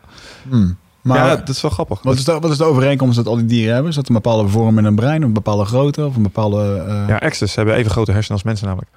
[0.49, 0.77] Hmm.
[1.05, 2.01] Maar ja, dat is wel grappig.
[2.01, 3.89] wat, is de, wat is de overeenkomst dat al die dieren hebben?
[3.89, 6.83] Is dat een bepaalde vorm in een brein, een bepaalde grootte of een bepaalde...
[6.87, 8.91] eh, Ja, exters hebben even grote hersenen als mensen namelijk.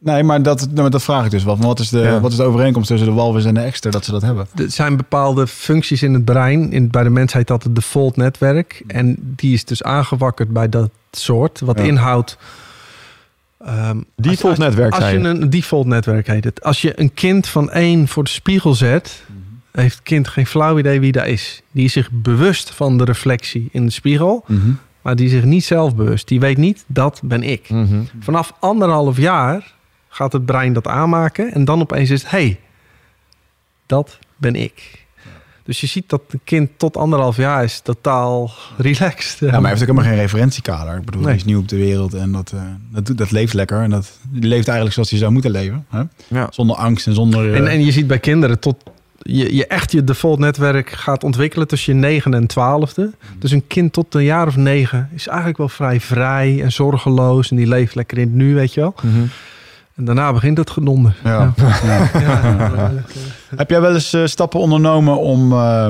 [0.00, 1.56] Nee, maar dat, nou, maar dat vraag ik dus wel.
[1.56, 2.20] Van Wat is, de, Ja.
[2.20, 4.46] wat is de overeenkomst tussen de walvis en de ekster dat ze dat hebben?
[4.56, 6.72] Er zijn bepaalde functies in het brein.
[6.72, 8.82] In, bij de mens heet dat het default netwerk.
[8.86, 11.60] En die is dus aangewakkerd bij dat soort.
[11.60, 11.84] Wat Ja.
[11.84, 12.36] inhoudt...
[13.64, 15.24] ehm, Default als- netwerk, Als je je.
[15.28, 16.62] een default netwerk heet het.
[16.62, 19.24] Als je een kind van één voor de spiegel zet...
[19.80, 21.62] heeft het kind geen flauw idee wie dat is.
[21.72, 24.44] Die is zich bewust van de reflectie in de spiegel...
[25.02, 26.28] maar die is zich niet zelfbewust.
[26.28, 27.70] Die weet niet, dat ben ik.
[27.70, 28.00] Mhm.
[28.20, 29.74] Vanaf anderhalf jaar
[30.08, 31.52] gaat het brein dat aanmaken.
[31.52, 32.60] En dan opeens is het, hey,
[33.86, 35.06] dat ben ik.
[35.64, 39.38] Dus je ziet dat een kind tot anderhalf jaar is totaal relaxed.
[39.38, 40.96] Ja, maar hij heeft ook helemaal geen referentiekader.
[40.96, 41.28] Ik bedoel, Nee.
[41.30, 42.60] hij is nieuw op de wereld en dat, eh,
[42.92, 43.82] dat, dat leeft lekker.
[43.82, 45.86] En dat leeft eigenlijk zoals hij zou moeten leven.
[45.88, 46.02] Hè?
[46.28, 46.46] Ja.
[46.50, 47.52] Zonder angst en zonder...
[47.52, 48.76] eh, En, en je ziet bij kinderen tot
[49.18, 53.12] je, je echt je default netwerk gaat ontwikkelen tussen je negen en twaalfde.
[53.38, 57.50] Dus een kind tot een jaar of negen is eigenlijk wel vrij vrij en zorgeloos.
[57.50, 58.94] En die leeft lekker in het nu, weet je wel.
[59.02, 59.24] Mhm.
[59.94, 61.14] En daarna begint het gedonder.
[61.24, 61.52] ja.
[61.56, 62.10] Ja.
[62.20, 62.92] Ja.
[63.56, 65.88] Heb jij wel eens eh, stappen ondernomen om, eh,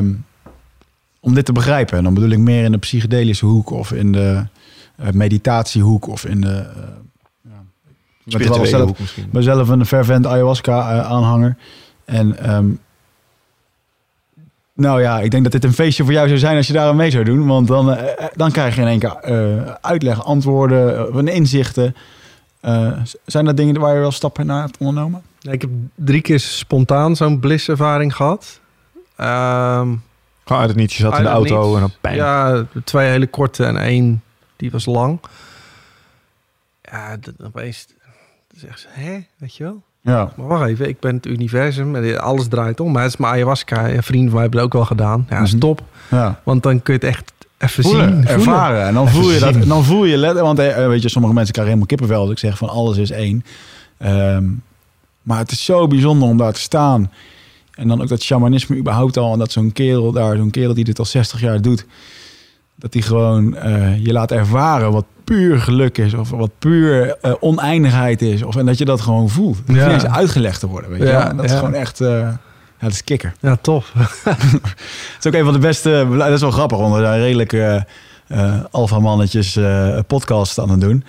[1.20, 1.98] om dit te begrijpen?
[1.98, 4.46] En dan bedoel ik meer in de psychedelische hoek of in de
[4.96, 6.66] eh, meditatiehoek of in de...
[8.24, 8.38] ja.
[8.38, 9.24] Ik ben zelf, hoek misschien.
[9.24, 11.56] ik ben zelf een fervent ayahuasca-aanhanger.
[12.04, 12.66] En ehm,
[14.78, 16.88] nou ja, ik denk dat dit een feestje voor jou zou zijn als je daar
[16.88, 17.46] aan mee zou doen.
[17.46, 21.94] Want dan, eh, dan krijg je in één keer eh, uitleg, antwoorden, eh, een inzichten.
[22.60, 22.92] Eh,
[23.26, 25.22] zijn dat dingen waar je wel stappen naar hebt ondernomen?
[25.40, 28.60] Ik heb drie keer spontaan zo'n blisservaring gehad.
[29.16, 29.94] Ehm,
[30.44, 30.96] Gewoon uit het niets.
[30.96, 31.74] Je zat in de auto niets.
[31.74, 32.16] en dan pijn.
[32.16, 34.22] Ja, twee hele korte en één
[34.56, 35.20] die was lang.
[36.82, 37.86] Ja, dat, opeens
[38.56, 39.82] zegt ze, hè, weet je wel?
[40.00, 40.32] Ja.
[40.36, 42.92] Maar wacht even, ik ben het universum en alles draait om.
[42.92, 43.88] Maar het is mijn ayahuasca.
[43.88, 45.26] En vrienden van mij hebben het ook wel gedaan.
[45.28, 45.60] Ja, dat is Mhm.
[45.60, 45.82] top.
[46.10, 46.40] ja.
[46.44, 48.12] Want dan kun je het echt even Voelen, zien.
[48.14, 48.28] voelen.
[48.38, 48.86] ervaren.
[48.86, 49.62] En dan voel je dat.
[49.62, 52.38] dan voel je let, want eh, weet je, sommige mensen krijgen helemaal kippenvel als ik
[52.38, 53.44] zeg van alles is één.
[53.98, 54.44] Ehm,
[55.22, 57.10] maar het is zo bijzonder om daar te staan.
[57.74, 59.32] En dan ook dat shamanisme überhaupt al.
[59.32, 61.86] En dat zo'n kerel daar, zo'n kerel die dit al 60 jaar doet.
[62.74, 66.14] Dat die gewoon eh, je laat ervaren wat puur geluk is.
[66.14, 68.42] Of wat puur eh, oneindigheid is.
[68.42, 69.58] Of, en dat je dat gewoon voelt.
[69.66, 69.92] Het Ja.
[69.92, 70.90] eens uitgelegd te worden.
[70.90, 71.28] Weet je Ja?
[71.30, 72.00] En dat is gewoon echt...
[72.00, 72.38] eh, ja,
[72.80, 73.32] dat is kikker.
[73.40, 73.92] Ja, tof.
[75.14, 76.06] Het is ook een van de beste.
[76.18, 77.80] Dat is wel grappig, want we zijn redelijk eh
[78.28, 81.04] eh, alpha-mannetjes eh, podcast aan het doen.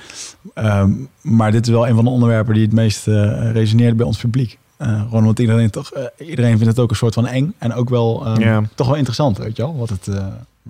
[0.54, 0.92] Ehm,
[1.22, 4.18] maar dit is wel een van de onderwerpen die het meest eh, resoneert bij ons
[4.18, 4.58] publiek.
[4.78, 8.40] Gewoon omdat iedereen toch, iedereen vindt het ook een soort van eng en ook wel
[8.40, 8.62] Ja.
[8.76, 10.08] toch wel interessant, weet je wel, wat het,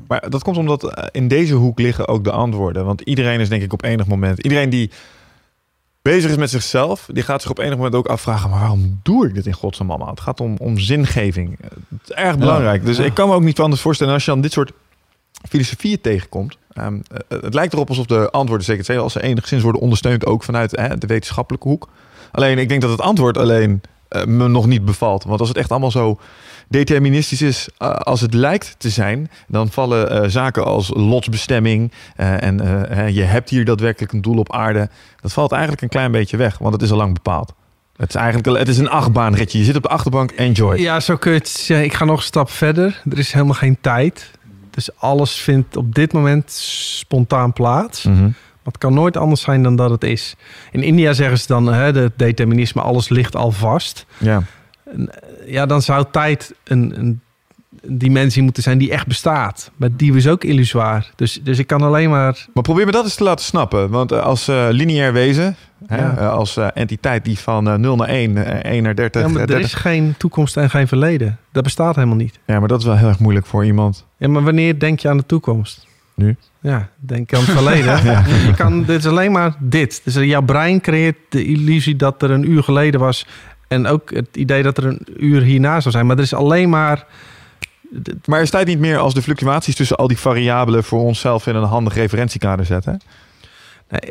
[0.08, 2.86] Maar dat komt omdat eh, in deze hoek liggen ook de antwoorden.
[2.86, 4.44] Want iedereen is denk ik op enig moment...
[4.44, 4.92] Iedereen die
[6.02, 7.10] bezig is met zichzelf...
[7.12, 8.50] die gaat zich op enig moment ook afvragen...
[8.50, 10.10] maar waarom doe ik dit in godsnaam allemaal?
[10.10, 11.58] Het gaat om, om zingeving.
[11.62, 12.86] Het is erg belangrijk.
[12.86, 13.04] Dus Ja.
[13.04, 14.14] ik kan me ook niet anders voorstellen...
[14.14, 14.72] als je dan dit soort
[15.50, 16.58] filosofieën tegenkomt...
[16.74, 20.26] ehm, eh, het lijkt erop alsof de antwoorden, zeker het als ze enigszins worden ondersteund...
[20.26, 21.88] ook vanuit hè, de wetenschappelijke hoek.
[22.32, 25.24] Alleen, ik denk dat het antwoord alleen eh, me nog niet bevalt.
[25.24, 26.20] Want als het echt allemaal zo
[26.70, 32.43] deterministisch is eh, als het lijkt te zijn, dan vallen eh, zaken als lotsbestemming eh,
[32.43, 32.59] en
[32.95, 34.89] hè, je hebt hier daadwerkelijk een doel op aarde.
[35.22, 37.53] Dat valt eigenlijk een klein beetje weg, want het is al lang bepaald.
[37.95, 39.57] Het is eigenlijk het is een achtbaanritje.
[39.57, 40.78] Je zit op de achterbank, enjoy.
[40.78, 41.86] Ja, zo kun je het zeggen.
[41.86, 43.01] Ik ga nog een stap verder.
[43.09, 44.32] Er is helemaal geen tijd.
[44.70, 48.03] Dus alles vindt op dit moment spontaan plaats.
[48.03, 50.36] Maar het kan nooit anders zijn dan dat het is.
[50.72, 54.05] In India zeggen ze dan, hè, het determinisme, alles ligt al vast.
[54.17, 54.43] Ja.
[55.50, 57.22] Ja, dan zou tijd een, een
[57.84, 59.72] dimensie moeten zijn die echt bestaat.
[59.76, 61.10] Maar die is ook illusoir.
[61.16, 62.47] Dus, dus ik kan alleen maar...
[62.54, 63.89] Maar probeer me dat eens te laten snappen.
[63.89, 65.56] Want eh, als eh, lineair wezen,
[65.88, 66.18] hè, Ja.
[66.18, 69.36] eh, als entiteit die van eh, 0 naar 1, eh, 1 naar 30, Ja, maar
[69.36, 71.38] eh, er 30 is geen toekomst en geen verleden.
[71.52, 72.39] Dat bestaat helemaal niet.
[72.45, 74.06] ja, maar dat is wel heel erg moeilijk voor iemand.
[74.18, 75.88] Ja, maar wanneer denk je aan de toekomst?
[76.16, 76.36] Nu.
[76.62, 78.04] Ja, denk aan het verleden.
[78.47, 80.02] Je kan, dit is alleen maar dit.
[80.04, 83.26] Dus jouw brein creëert de illusie dat er een uur geleden was.
[83.70, 86.05] En ook het idee dat er een uur hierna zou zijn.
[86.05, 87.05] Maar er is alleen maar...
[88.26, 91.55] Maar is tijd niet meer als de fluctuaties tussen al die variabelen voor onszelf in
[91.55, 93.01] een handig referentiekader zetten?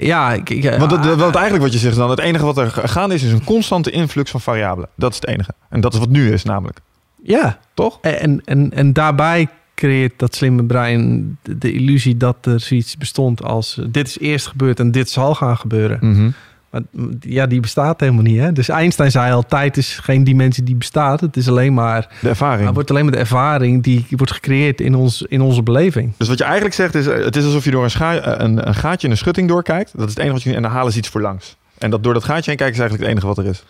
[0.00, 2.70] Ja, ik, ik- Want, het- want eigenlijk wat je zegt dan, het enige wat er
[2.70, 4.88] gaande is, is een constante influx van variabelen.
[4.94, 5.50] Dat is het enige.
[5.68, 6.78] En dat is wat nu is namelijk.
[7.22, 7.98] Ja, Toch?
[8.00, 13.80] En, en, en daarbij creëert dat slimme brein de, illusie dat er zoiets bestond als...
[13.88, 15.98] dit is eerst gebeurd en dit zal gaan gebeuren.
[16.02, 16.30] Mhm.
[16.70, 16.80] Maar
[17.20, 18.38] ja, die bestaat helemaal niet.
[18.40, 18.52] Hè?
[18.52, 21.20] Dus Einstein zei al, tijd is geen dimensie die bestaat.
[21.20, 22.64] Het is alleen maar, De ervaring.
[22.66, 26.12] het wordt alleen maar de ervaring die wordt gecreëerd in, ons, in onze beleving.
[26.16, 28.44] Dus wat je eigenlijk zegt is, eh, het is alsof je door een, scha- eh,
[28.44, 29.92] een, een gaatje in een schutting doorkijkt.
[29.96, 31.56] Dat is het enige wat je en dan halen ze iets voor langs.
[31.78, 33.64] En dat door dat gaatje heen kijken is eigenlijk het enige wat er is.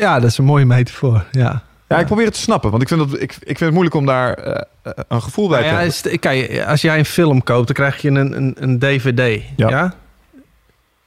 [0.00, 1.24] Ja, dat is een mooie metafoor.
[1.32, 1.62] Ja.
[1.88, 3.94] Ja, ik probeer het te snappen, want ik vind, dat, ik, ik vind het moeilijk
[3.96, 4.60] om daar eh,
[5.08, 6.12] een gevoel bij Nou te ja, hebben.
[6.12, 9.42] is- kijk, als jij een film koopt, dan krijg je een, een, een DVD.
[9.56, 9.68] Ja.
[9.68, 9.94] Ja.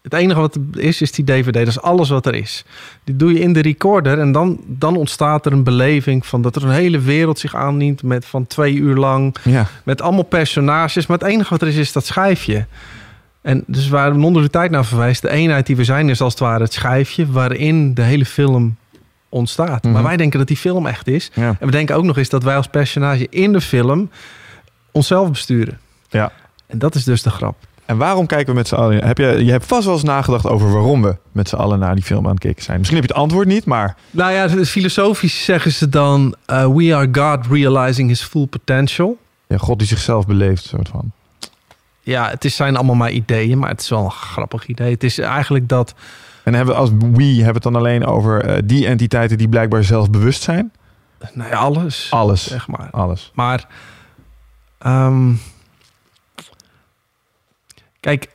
[0.01, 1.53] Het enige wat er is, is die DVD.
[1.53, 2.65] Dat is alles wat er is.
[3.03, 6.55] Die doe je in de recorder en dan, dan ontstaat er een beleving van dat
[6.55, 9.67] er een hele wereld zich aandient met van twee uur lang Ja.
[9.83, 11.07] met allemaal personages.
[11.07, 12.65] Maar het enige wat er is, is dat schijfje.
[13.41, 16.33] En dus waar non de tijd naar verwijst, de eenheid die we zijn, is als
[16.33, 18.75] het ware het schijfje waarin de hele film
[19.29, 19.83] ontstaat.
[19.83, 19.93] Mhm.
[19.93, 21.31] Maar wij denken dat die film echt is.
[21.33, 21.55] Ja.
[21.59, 24.09] En we denken ook nog eens dat wij als personage in de film
[24.91, 25.79] onszelf besturen.
[26.09, 26.31] Ja.
[26.67, 27.55] En dat is dus de grap.
[27.89, 29.05] En waarom kijken we met z'n allen?
[29.05, 31.95] Heb je, je hebt vast wel eens nagedacht over waarom we met z'n allen naar
[31.95, 32.77] die film aan het kijken zijn.
[32.77, 36.67] Misschien heb je het antwoord niet, maar Nou ja, dus filosofisch zeggen ze dan: uh,
[36.67, 39.17] We are God realizing his full potential.
[39.47, 41.11] ja, God die zichzelf beleeft, soort van.
[42.01, 44.91] Ja, het is, zijn allemaal maar ideeën, maar het is wel een grappig idee.
[44.91, 45.93] Het is eigenlijk dat.
[46.43, 49.49] En hebben we als we hebben we het dan alleen over eh, die entiteiten die
[49.49, 50.71] blijkbaar zelfbewust zijn?
[51.33, 52.07] Nou ja, alles.
[52.09, 52.47] Alles.
[52.47, 52.87] Zeg maar.
[52.91, 53.31] Alles.
[53.33, 53.67] Maar.
[54.77, 55.31] ehm,
[57.99, 58.27] kijk,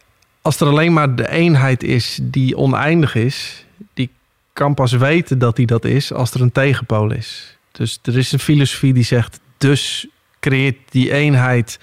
[0.43, 4.11] als er alleen maar de eenheid is die oneindig is, die
[4.53, 7.59] kan pas weten dat die dat is als er een tegenpool is.
[7.73, 10.07] Dus er is een filosofie die zegt, dus
[10.41, 11.79] creëert die eenheid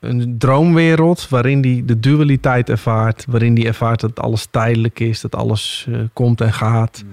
[0.00, 5.34] een droomwereld waarin die de dualiteit ervaart, waarin die ervaart dat alles tijdelijk is, dat
[5.34, 7.04] alles eh, komt en gaat.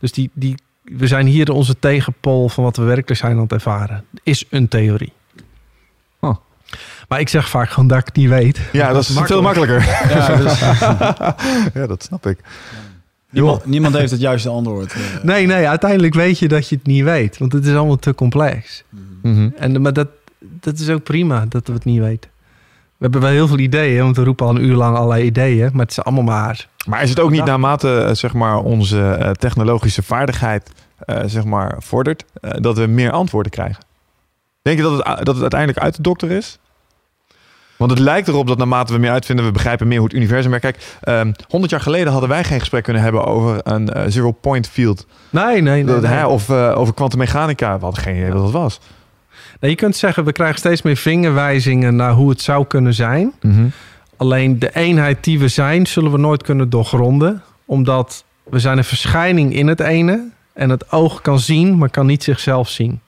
[0.00, 3.52] Dus die, die, we zijn hier onze tegenpool van wat we werkelijk zijn aan het
[3.52, 4.04] ervaren.
[4.22, 5.12] Is een theorie.
[7.14, 8.60] Maar ik zeg vaak gewoon dat ik het niet weet.
[8.72, 9.82] Ja, dat is veel makkelijker.
[10.08, 10.58] Ja, dus
[11.80, 12.38] ja, dat snap ik.
[13.30, 14.92] niemand, niemand heeft het juiste antwoord.
[14.92, 15.00] eh.
[15.22, 17.38] Nee, nee, uiteindelijk weet je dat je het niet weet.
[17.38, 18.84] Want het is allemaal te complex.
[19.22, 19.48] Mhm.
[19.56, 20.08] En, maar dat,
[20.40, 22.30] dat is ook prima dat we het niet weten.
[22.96, 25.70] We hebben wel heel veel ideeën, want we roepen al een uur lang allerlei ideeën.
[25.72, 26.68] Maar het is allemaal maar...
[26.86, 31.44] Maar is het ook niet naarmate eh, zeg maar, onze eh, technologische vaardigheid eh, zeg
[31.44, 33.84] maar, vordert, dat we meer antwoorden krijgen?
[34.62, 36.58] Denk je dat het, dat het uiteindelijk uit de dokter is?
[37.76, 40.50] Want het lijkt erop dat naarmate we meer uitvinden, we begrijpen meer hoe het universum
[40.50, 40.64] werkt.
[40.64, 44.68] Kijk, ehm 100 jaar geleden hadden wij geen gesprek kunnen hebben over een eh, zero-point
[44.68, 45.06] field.
[45.30, 45.84] Nee, nee,
[46.28, 47.74] of eh, over kwantummechanica.
[47.78, 48.80] We hadden geen idee wat dat was.
[49.60, 53.32] Nee, je kunt zeggen, we krijgen steeds meer vingerwijzingen naar hoe het zou kunnen zijn.
[54.16, 57.42] Alleen de eenheid die we zijn, zullen we nooit kunnen doorgronden.
[57.64, 60.32] Omdat we zijn een verschijning in het ene.
[60.52, 63.00] En het oog kan zien, maar kan niet zichzelf zien.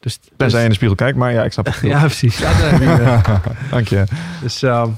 [0.00, 1.76] Dus, Tenzij je dus- in de spiegel kijkt, maar ja, ik snap het.
[1.92, 2.38] ja, precies.
[2.42, 3.40] Het.
[3.70, 4.04] Dank je.
[4.42, 4.88] dus, ehm,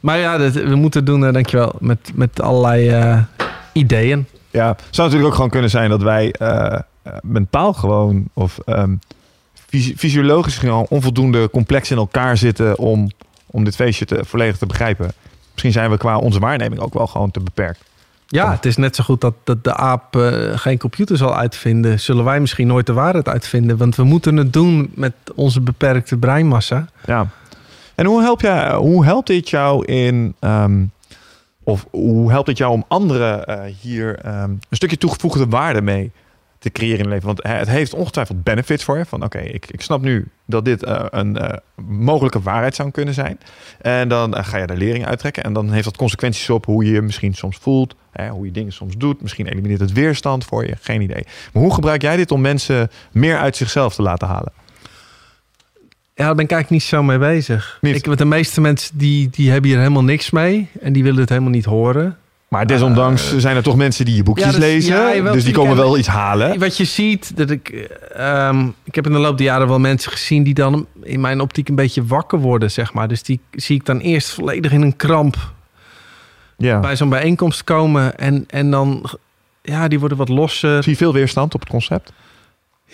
[0.00, 3.22] maar ja, we moeten het doen, eh, dankjewel, met, met allerlei eh,
[3.72, 4.26] ideeën.
[4.50, 8.58] Ja, het zou natuurlijk ook gewoon kunnen zijn dat wij eh, eh, mentaal gewoon of
[8.64, 8.94] ehm,
[9.66, 13.10] fysi- fysiologisch gewoon onvoldoende complex in elkaar zitten om,
[13.46, 15.12] om dit feestje te, volledig te begrijpen.
[15.50, 17.80] Misschien zijn we qua onze waarneming ook wel gewoon te beperkt.
[18.30, 22.00] Ja, het is net zo goed dat, dat de aap eh, geen computer zal uitvinden.
[22.00, 23.76] Zullen wij misschien nooit de waarheid uitvinden?
[23.76, 26.86] Want we moeten het doen met onze beperkte breinmassa.
[27.06, 27.26] Ja.
[27.94, 30.34] En hoe, help jij, hoe helpt dit jou in.
[30.40, 30.84] ehm,
[31.62, 36.12] of hoe helpt het jou om anderen eh, hier ehm, een stukje toegevoegde waarde mee
[36.58, 37.26] te creëren in je leven?
[37.26, 39.04] Want het heeft ongetwijfeld benefits voor je.
[39.04, 43.14] Van oké, ik, ik snap nu dat dit eh, een eh, mogelijke waarheid zou kunnen
[43.14, 43.38] zijn.
[43.80, 45.42] En dan eh, ga je daar lering uittrekken.
[45.42, 47.94] En dan heeft dat consequenties op hoe je je misschien soms voelt.
[48.12, 49.22] Hè, hoe je dingen soms doet.
[49.22, 50.76] Misschien elimineert het weerstand voor je.
[50.80, 51.24] Geen idee.
[51.52, 54.52] Maar hoe gebruik jij dit om mensen meer uit zichzelf te laten halen?
[56.14, 57.78] Ja, daar ben ik eigenlijk niet zo mee bezig.
[57.80, 57.94] Niet?
[57.94, 60.68] Ik, want de meeste mensen die, die hebben hier helemaal niks mee.
[60.80, 62.18] En die willen het helemaal niet horen.
[62.48, 65.14] Maar desondanks zijn er toch mensen die je boekjes Ja, dat- lezen.
[65.14, 66.58] ja, dus die komen En- wel iets halen.
[66.58, 69.78] Wat je ziet, dat ik, eh, ehm, ik heb in de loop der jaren wel
[69.78, 73.08] mensen gezien die dan in mijn optiek een beetje wakker worden, zeg maar.
[73.08, 75.36] Dus die zie ik dan eerst volledig in een kramp
[76.56, 76.80] Ja.
[76.80, 78.18] bij zo'n bijeenkomst komen.
[78.18, 79.04] En, en dan,
[79.62, 80.82] ja, die worden wat losser.
[80.82, 82.12] Zie je veel weerstand op het concept?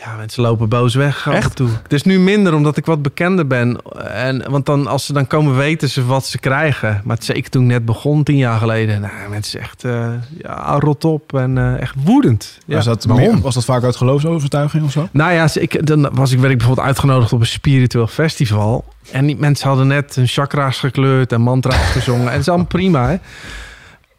[0.04, 1.48] Ja, mensen lopen boos weg af Echt?
[1.48, 1.68] en toe.
[1.82, 3.78] Het is nu minder omdat ik wat bekender ben.
[4.12, 7.00] En, want dan, als ze dan komen, weten ze wat ze krijgen.
[7.04, 9.00] Maar het zeker toen ik net begon, tien jaar geleden.
[9.00, 12.58] Nou, mensen echt, eh, ja, rot op en eh, echt woedend.
[12.66, 12.74] Ja.
[12.74, 13.32] Was, dat Waarom?
[13.32, 15.08] meer- was dat vaak uit geloofsovertuiging of zo?
[15.10, 18.84] Nou ja, ik, dan was ik, werd ik bijvoorbeeld uitgenodigd op een spiritueel festival.
[19.10, 22.26] En die mensen hadden net hun chakra's gekleurd en mantra's gezongen.
[22.26, 23.16] En dat is allemaal prima, hè?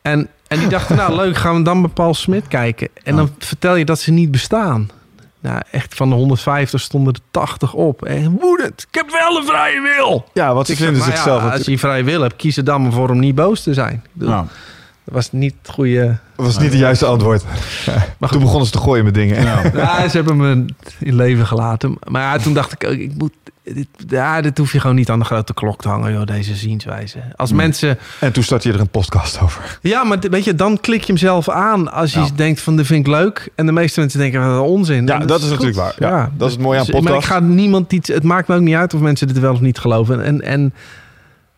[0.01, 2.87] En, en die dachten, nou leuk, gaan we dan bij Paul Smit kijken.
[3.03, 4.89] En dan vertel je dat ze niet bestaan.
[5.45, 8.05] Nou, echt van de 150 stonden er 80 op.
[8.05, 10.25] En woedend, ik heb wel een vrije wil.
[10.33, 11.51] Ja, wat ze Ik zeg, vinden maar ja, zichzelf.
[11.51, 14.03] als je vrije wil hebt, kies er dan maar voor om niet boos te zijn.
[14.13, 14.45] Bedoel, Nou,
[15.03, 16.17] Dat was niet het goede...
[16.35, 17.43] Dat was niet het juiste antwoord.
[18.19, 19.43] Maar Toen begonnen ze te gooien met dingen.
[19.43, 20.65] nou, Ja, ze hebben me
[20.99, 21.97] in leven gelaten.
[22.07, 23.33] Maar ja, toen dacht ik, ook, ik moet,
[23.73, 26.55] dit, ja, dit hoef je gewoon niet aan de grote klok te hangen, joh, deze
[26.55, 27.19] zienswijze.
[27.35, 27.57] Als Hmm.
[27.59, 29.79] mensen, En toen startte je er een podcast over.
[29.81, 32.27] ja, maar weet je, dan klik je hem zelf aan als je Ja.
[32.35, 33.49] denkt van, dit vind ik leuk.
[33.55, 35.05] En de meeste mensen denken, wat onzin.
[35.07, 35.51] Ja, dat is goed.
[35.59, 35.95] natuurlijk waar.
[36.11, 37.27] Ja, dat is het mooie aan Dus- Maar ik podcast.
[37.33, 39.77] ga niemand iets, het maakt me ook niet uit of mensen dit wel of niet
[39.79, 40.23] geloven.
[40.23, 40.73] En, en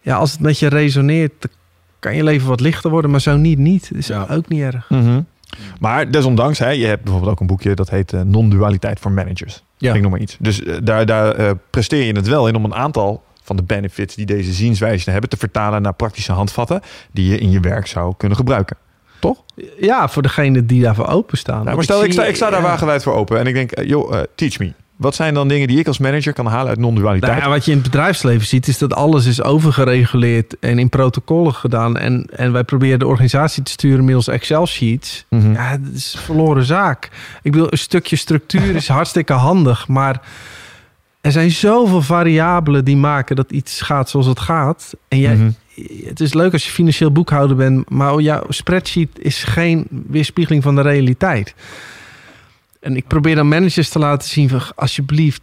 [0.01, 1.47] ja, als het met je resoneert,
[1.99, 3.89] kan je leven wat lichter worden, maar zo niet, niet.
[3.89, 4.25] Dat is Ja.
[4.31, 4.89] ook niet erg.
[4.89, 5.19] Mhm.
[5.79, 9.63] Maar desondanks, hè, je hebt bijvoorbeeld ook een boekje dat heet eh, Non-dualiteit voor managers.
[9.77, 9.93] Ja.
[9.93, 10.37] Ik noem maar iets.
[10.39, 13.63] Dus eh, daar, daar eh, presteer je het wel in om een aantal van de
[13.63, 16.81] benefits die deze zienswijzen hebben te vertalen naar praktische handvatten
[17.11, 18.77] die je in je werk zou kunnen gebruiken.
[19.19, 19.43] Toch?
[19.79, 21.63] Ja, voor degene die daarvoor openstaan.
[21.63, 22.67] Nou, maar stel, ik zie- sta, ik sta daar ja.
[22.67, 24.73] wagenwijd voor open en ik denk, joh, teach me.
[24.97, 27.31] Wat zijn dan dingen die ik als manager kan halen uit non-dualiteit?
[27.31, 30.89] Nou ja, wat je in het bedrijfsleven ziet, is dat alles is overgereguleerd en in
[30.89, 31.97] protocollen gedaan.
[31.97, 35.25] En, en wij proberen de organisatie te sturen middels Excel-sheets.
[35.29, 35.51] Mhm.
[35.51, 37.09] Ja, dat is een verloren zaak.
[37.41, 40.21] Ik bedoel, een stukje structuur is hartstikke handig, maar
[41.21, 44.93] er zijn zoveel variabelen die maken dat iets gaat zoals het gaat.
[45.07, 45.49] En jij, Mhm.
[46.05, 50.75] het is leuk als je financieel boekhouder bent, maar jouw spreadsheet is geen weerspiegeling van
[50.75, 51.55] de realiteit.
[52.79, 55.41] En ik probeer dan managers te laten zien van alsjeblieft,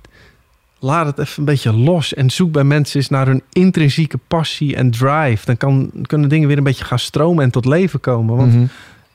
[0.78, 4.76] laat het even een beetje los en zoek bij mensen eens naar hun intrinsieke passie
[4.76, 5.45] en drive.
[5.45, 8.37] Dan kan, kunnen dingen weer een beetje gaan stromen en tot leven komen.
[8.37, 8.64] Want Mhm.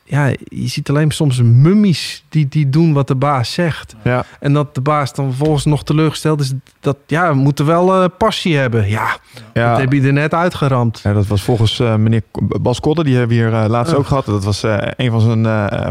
[0.09, 3.95] Ja, je ziet alleen soms mummies die, die doen wat de baas zegt.
[4.03, 4.25] Ja.
[4.39, 8.09] En dat de baas dan vervolgens nog teleurgesteld is dat ja, we moeten wel eh,
[8.17, 8.89] passie hebben.
[8.89, 9.17] Ja,
[9.53, 9.69] Ja.
[9.69, 10.99] dat heb je er net uitgeramd.
[11.03, 12.21] Ja, dat was volgens eh, meneer
[12.61, 14.25] Bas Kodde, die hebben we hier eh, laatst ook gehad.
[14.25, 14.63] Dat was
[14.95, 15.43] een van zijn,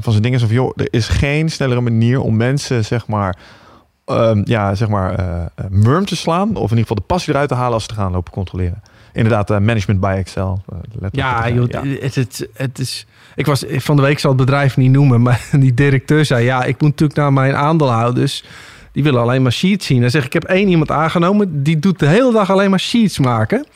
[0.02, 0.40] van zijn dingen.
[0.40, 3.36] Van, joh, er is geen snellere manier om mensen, zeg maar,
[4.04, 5.14] ehm, ja, zeg maar,
[5.68, 6.48] murm te slaan.
[6.48, 8.82] Of in ieder geval de passie eruit te halen als ze te gaan lopen controleren.
[9.12, 10.62] Inderdaad, management by Excel.
[11.10, 11.98] Ja, joh, zijn.
[12.00, 13.06] Het, het, het is.
[13.38, 16.64] Ik was van de week zal het bedrijf niet noemen, maar die directeur zei: Ja,
[16.64, 18.44] ik moet natuurlijk naar mijn aandeelhouders.
[18.92, 20.00] Die willen alleen maar sheets zien.
[20.00, 23.18] Hij zegt: Ik heb één iemand aangenomen, die doet de hele dag alleen maar sheets
[23.18, 23.66] maken.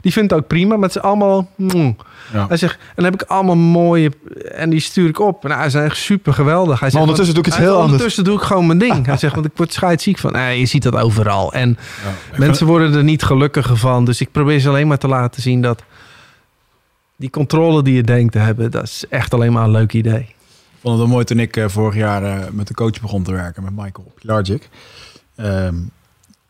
[0.00, 1.50] Die vindt het ook prima, maar het is allemaal.
[1.56, 1.96] mm.
[2.32, 2.46] Ja.
[2.48, 4.10] Hij zegt: En dan heb ik allemaal mooie.
[4.54, 5.42] En die stuur ik op.
[5.42, 6.80] Nou, hij is echt super geweldig.
[6.80, 8.02] Hij zegt, ondertussen doe ik iets hij heel zegt, anders.
[8.02, 9.06] Ondertussen doe ik gewoon mijn ding.
[9.06, 10.32] Hij zegt: Want ik word scheidsziek van.
[10.32, 11.52] Nee, je ziet dat overal.
[11.52, 11.78] En
[12.32, 12.38] Ja.
[12.38, 14.04] Mensen worden er niet gelukkiger van.
[14.04, 15.82] Dus ik probeer ze alleen maar te laten zien dat
[17.20, 20.20] die controle die je denkt te hebben, dat is echt alleen maar een leuk idee.
[20.20, 23.22] Ik vond het wel mooi toen ik eh, vorig jaar eh, met de coach begon
[23.22, 24.68] te werken, met Michael op Largic.
[25.34, 25.74] Ehm,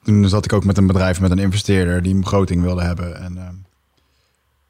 [0.02, 3.16] toen zat ik ook met een bedrijf met een investeerder die een begroting wilde hebben.
[3.16, 3.54] En ehm,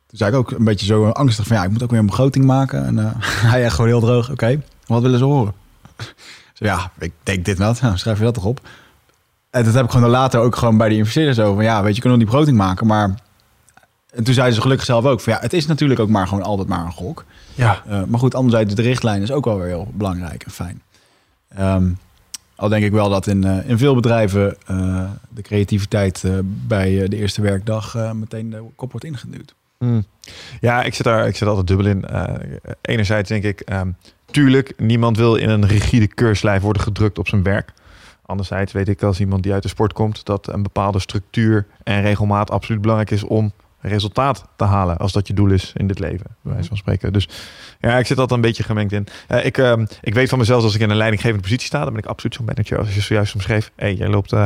[0.06, 2.06] toen zei ik ook een beetje zo angstig van ja, ik moet ook weer een
[2.06, 2.86] begroting maken.
[2.86, 3.10] En eh,
[3.50, 5.54] hij echt gewoon heel droog, oké, wat willen ze horen?
[6.54, 8.60] zo, ja, ik denk dit nou, schrijf je dat toch op?
[9.50, 11.62] En dat heb ik gewoon later ook gewoon bij die investeerders over.
[11.62, 13.14] Ja, weet je, kunnen we die begroting maken, maar...
[14.12, 16.44] En toen zeiden ze gelukkig zelf ook van ja, het is natuurlijk ook maar gewoon
[16.44, 17.24] altijd maar een gok.
[17.54, 17.82] Ja.
[17.88, 20.82] Uh, maar goed, anderzijds, de richtlijn is ook wel weer heel belangrijk en fijn.
[21.60, 21.98] Um,
[22.56, 27.02] Al denk ik wel dat in, eh, in veel bedrijven eh, de creativiteit eh, bij
[27.02, 29.54] eh, de eerste werkdag eh, meteen de kop wordt ingeduwd.
[29.78, 30.04] Hmm.
[30.60, 32.04] Ja, ik zit daar ik zit altijd dubbel in.
[32.04, 32.34] Eh,
[32.80, 33.90] enerzijds denk ik, ehm,
[34.30, 37.72] tuurlijk, niemand wil in een rigide keurslijf worden gedrukt op zijn werk.
[38.26, 42.02] Anderzijds weet ik als iemand die uit de sport komt, dat een bepaalde structuur en
[42.02, 44.96] regelmaat absoluut belangrijk is om resultaat te halen.
[44.96, 47.12] Als dat je doel is in dit leven, bij wijze van spreken.
[47.12, 47.28] Dus
[47.80, 49.06] ja, ik zit altijd een beetje gemengd in.
[49.28, 51.92] Eh, ik, ehm, ik weet van mezelf, als ik in een leidinggevende positie sta, dan
[51.92, 52.78] ben ik absoluut zo'n manager.
[52.78, 54.40] Als je zojuist omschreef, hey, jij loopt eh,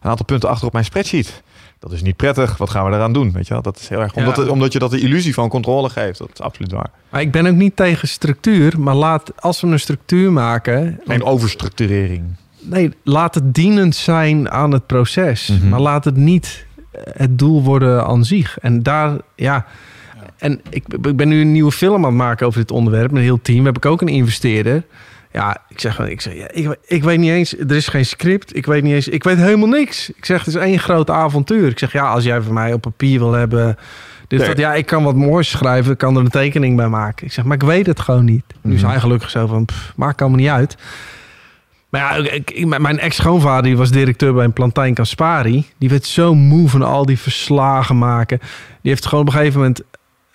[0.00, 1.42] een aantal punten achter op mijn spreadsheet.
[1.78, 2.56] Dat is niet prettig.
[2.56, 3.32] Wat gaan we eraan doen?
[3.32, 3.62] Weet je wel?
[3.62, 4.14] Dat is heel erg.
[4.14, 4.20] Ja.
[4.20, 6.18] Omdat, omdat je dat de illusie van controle geeft.
[6.18, 6.90] Dat is absoluut waar.
[7.08, 8.80] Maar ik ben ook niet tegen structuur.
[8.80, 11.00] Maar laat, als we een structuur maken...
[11.06, 12.22] Geen overstructurering.
[12.60, 15.48] Nee, laat het dienend zijn aan het proces.
[15.48, 15.68] Mhm.
[15.68, 16.66] Maar laat het niet
[17.12, 18.58] het doel worden aan zich.
[18.58, 19.66] En daar, ja...
[20.38, 23.06] En ik, ik ben nu een nieuwe film aan het maken over dit onderwerp.
[23.10, 24.82] Met een heel team heb ik ook een investeerder.
[25.32, 28.56] Ja, ik zeg, ik, zeg ja, ik, ik weet niet eens, er is geen script.
[28.56, 30.10] Ik weet niet eens, ik weet helemaal niks.
[30.10, 31.68] Ik zeg, het is één groot avontuur.
[31.68, 33.76] Ik zeg, ja, als jij van mij op papier wil hebben...
[34.28, 34.48] Dus Nee.
[34.48, 37.26] dat, ja, ik kan wat moois schrijven, ik kan er een tekening bij maken.
[37.26, 38.44] Ik zeg, maar ik weet het gewoon niet.
[38.62, 38.90] Nu is Mhm.
[38.90, 40.76] hij gelukkig zo van, pff, maakt allemaal niet uit.
[41.88, 45.66] Maar ja, ik, mijn ex-schoonvader die was directeur bij een plantijn Caspari.
[45.78, 48.38] Die werd zo moe van al die verslagen maken.
[48.82, 49.82] Die heeft gewoon op een gegeven moment...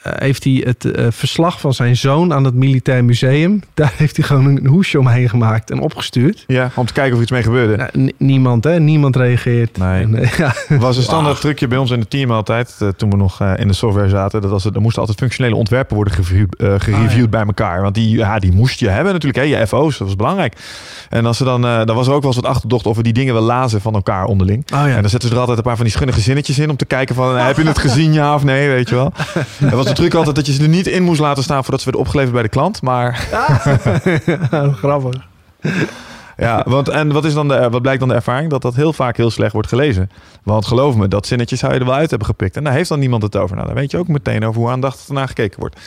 [0.03, 3.61] eh, heeft hij het eh, verslag van zijn zoon aan het Militair Museum...
[3.73, 6.43] daar heeft hij gewoon een hoesje omheen gemaakt en opgestuurd.
[6.47, 7.75] Ja, om te kijken of iets mee gebeurde.
[7.75, 8.79] Nou, niemand, hè?
[8.79, 9.77] Niemand reageert.
[9.77, 10.01] Nee.
[10.03, 10.53] En, eh, ja.
[10.69, 13.67] was een standaard trucje bij ons in het team altijd, toen we nog eh, in
[13.67, 14.41] de software zaten.
[14.41, 16.19] Dat was het, er moesten altijd functionele ontwerpen worden eh,
[16.77, 17.27] gereviewd Ah, ja.
[17.27, 17.81] bij elkaar.
[17.81, 20.55] Want die, ja, die moest je hebben natuurlijk, hè, je FO's, dat was belangrijk.
[21.09, 23.03] En als ze dan, eh, dan was er ook wel eens wat achterdocht of we
[23.03, 24.63] die dingen wel lazen van elkaar onderling.
[24.73, 24.87] Oh ja.
[24.87, 26.85] En dan zetten ze er altijd een paar van die schunnige zinnetjes in om te
[26.85, 29.11] kijken van, heb je het gezien, ja of nee, weet je wel.
[29.59, 31.79] En was de truc altijd dat je ze er niet in moest laten staan voordat
[31.81, 32.81] ze werden opgeleverd bij de klant.
[32.81, 33.15] Maar
[34.81, 35.27] Grappig.
[36.37, 38.49] Ja, want en wat, is dan de, wat blijkt dan de ervaring?
[38.49, 40.09] Dat dat heel vaak heel slecht wordt gelezen.
[40.43, 42.55] Want geloof me, dat zinnetje zou je er wel uit hebben gepikt.
[42.57, 43.55] En daar heeft dan niemand het over.
[43.55, 45.79] Nou, dan weet je ook meteen over hoe aandachtig ernaar gekeken wordt.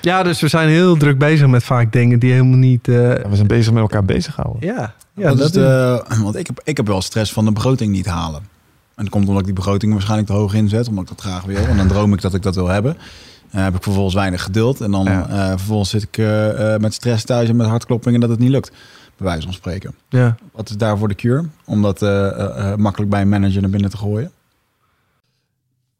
[0.00, 2.88] Ja, dus we zijn heel druk bezig met vaak dingen die helemaal niet...
[2.88, 4.66] eh, we zijn bezig met elkaar bezighouden.
[4.66, 7.52] ja, ja, dat dat is de, want ik heb, ik heb wel stress van de
[7.52, 8.40] begroting niet halen.
[8.94, 11.44] En dat komt omdat ik die begroting waarschijnlijk te hoog inzet, omdat ik dat graag
[11.44, 11.56] wil.
[11.66, 12.96] En dan droom ik dat ik dat wil hebben.
[13.54, 14.80] Dan heb ik vervolgens weinig geduld.
[14.80, 15.28] En dan Ja.
[15.28, 18.50] eh, vervolgens zit ik eh, eh, met stress thuis en met hartkloppingen dat het niet
[18.50, 18.70] lukt.
[19.16, 19.94] Bij wijze van spreken.
[20.08, 20.36] ja.
[20.52, 21.48] Wat is daarvoor de cure?
[21.64, 24.32] Om dat eh, eh, eh, makkelijk bij een manager naar binnen te gooien.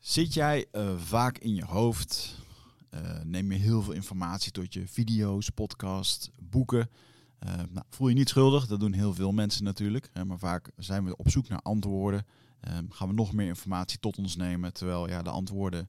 [0.01, 2.43] Zit jij eh, vaak in je hoofd?
[2.91, 6.89] Eh, neem je heel veel informatie tot je video's, podcast, boeken?
[7.39, 10.09] Eh, nou, voel je niet schuldig, dat doen heel veel mensen natuurlijk.
[10.13, 12.27] Hè, maar vaak zijn we op zoek naar antwoorden.
[12.61, 14.73] Ehm, gaan we nog meer informatie tot ons nemen.
[14.73, 15.89] Terwijl ja, de antwoorden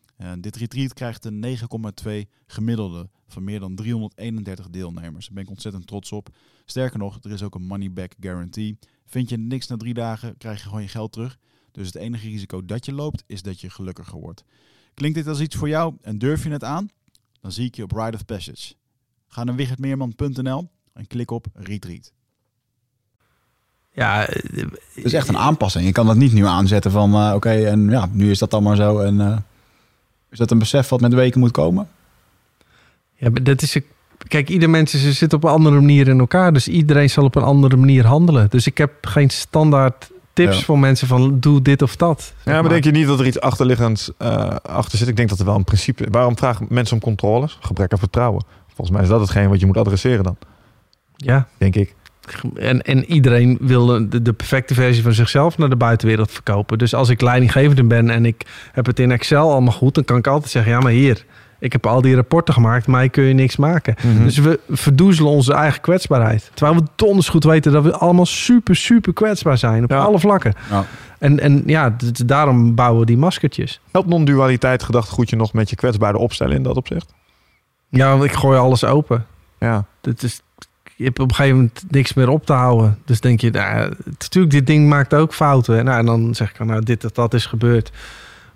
[0.21, 5.25] Eh, dit retreat krijgt een 9,2 gemiddelde van meer dan 331 deelnemers.
[5.25, 6.29] Daar ben ik ontzettend trots op.
[6.65, 8.77] Sterker nog, er is ook een money back guarantee.
[9.05, 11.37] Vind je niks na drie dagen, krijg je gewoon je geld terug.
[11.71, 14.43] Dus het enige risico dat je loopt, is dat je gelukkiger wordt.
[14.93, 16.89] Klinkt dit als iets voor jou en durf je het aan?
[17.39, 18.73] Dan zie ik je op Ride of Passage.
[19.27, 22.11] Ga naar wichertmeerman.nl en klik op Retreat.
[23.93, 24.61] Ja, eh,
[24.93, 25.85] Het is echt een aanpassing.
[25.85, 28.63] Je kan dat niet nu aanzetten van eh, oké, en ja, nu is dat dan
[28.63, 28.99] maar zo.
[28.99, 29.37] En eh,
[30.31, 31.87] is dat een besef wat met de weken moet komen?
[33.15, 33.79] Ja, dat is.
[34.27, 36.53] Kijk, ieder mens is, zit op een andere manier in elkaar.
[36.53, 38.49] Dus iedereen zal op een andere manier handelen.
[38.49, 40.63] Dus ik heb geen standaard tips Ja.
[40.63, 42.33] voor mensen van doe dit of dat.
[42.45, 45.07] Ja, maar denk je niet dat er iets achterliggends eh, achter zit?
[45.07, 46.07] Ik denk dat er wel een principe...
[46.11, 47.57] Waarom vragen mensen om controles?
[47.61, 48.43] Gebrek aan vertrouwen.
[48.67, 50.37] Volgens mij is dat hetgeen wat je moet adresseren dan,
[51.15, 51.95] Ja, denk ik.
[52.55, 56.77] En, en iedereen wil de, de perfecte versie van zichzelf naar de buitenwereld verkopen.
[56.77, 60.17] Dus als ik leidinggevende ben en ik heb het in Excel allemaal goed, dan kan
[60.17, 61.25] ik altijd zeggen: ja, maar hier,
[61.59, 63.95] Ik heb al die rapporten gemaakt, mij kun je niks maken.
[64.03, 64.23] Mhm.
[64.23, 66.51] Dus we verdoezelen onze eigen kwetsbaarheid.
[66.53, 69.83] Terwijl we donders goed weten dat we allemaal super, super kwetsbaar zijn.
[69.83, 69.97] Op Ja.
[69.97, 70.53] alle vlakken.
[70.69, 70.85] Ja.
[71.19, 71.95] En, en ja,
[72.25, 73.79] daarom bouwen we die maskertjes.
[73.91, 77.13] Helpt non-dualiteit gedachtegoedje nog met je kwetsbare opstellen in dat opzicht?
[77.89, 79.25] Ja, want ik gooi alles open.
[79.59, 79.85] Ja.
[80.01, 80.41] Dat is,
[81.01, 82.99] je hebt op een gegeven moment niks meer op te houden.
[83.05, 85.85] Dus denk je, nou, natuurlijk, dit ding maakt ook fouten.
[85.85, 87.91] Nou, en dan zeg ik, nou, dit of dat is gebeurd.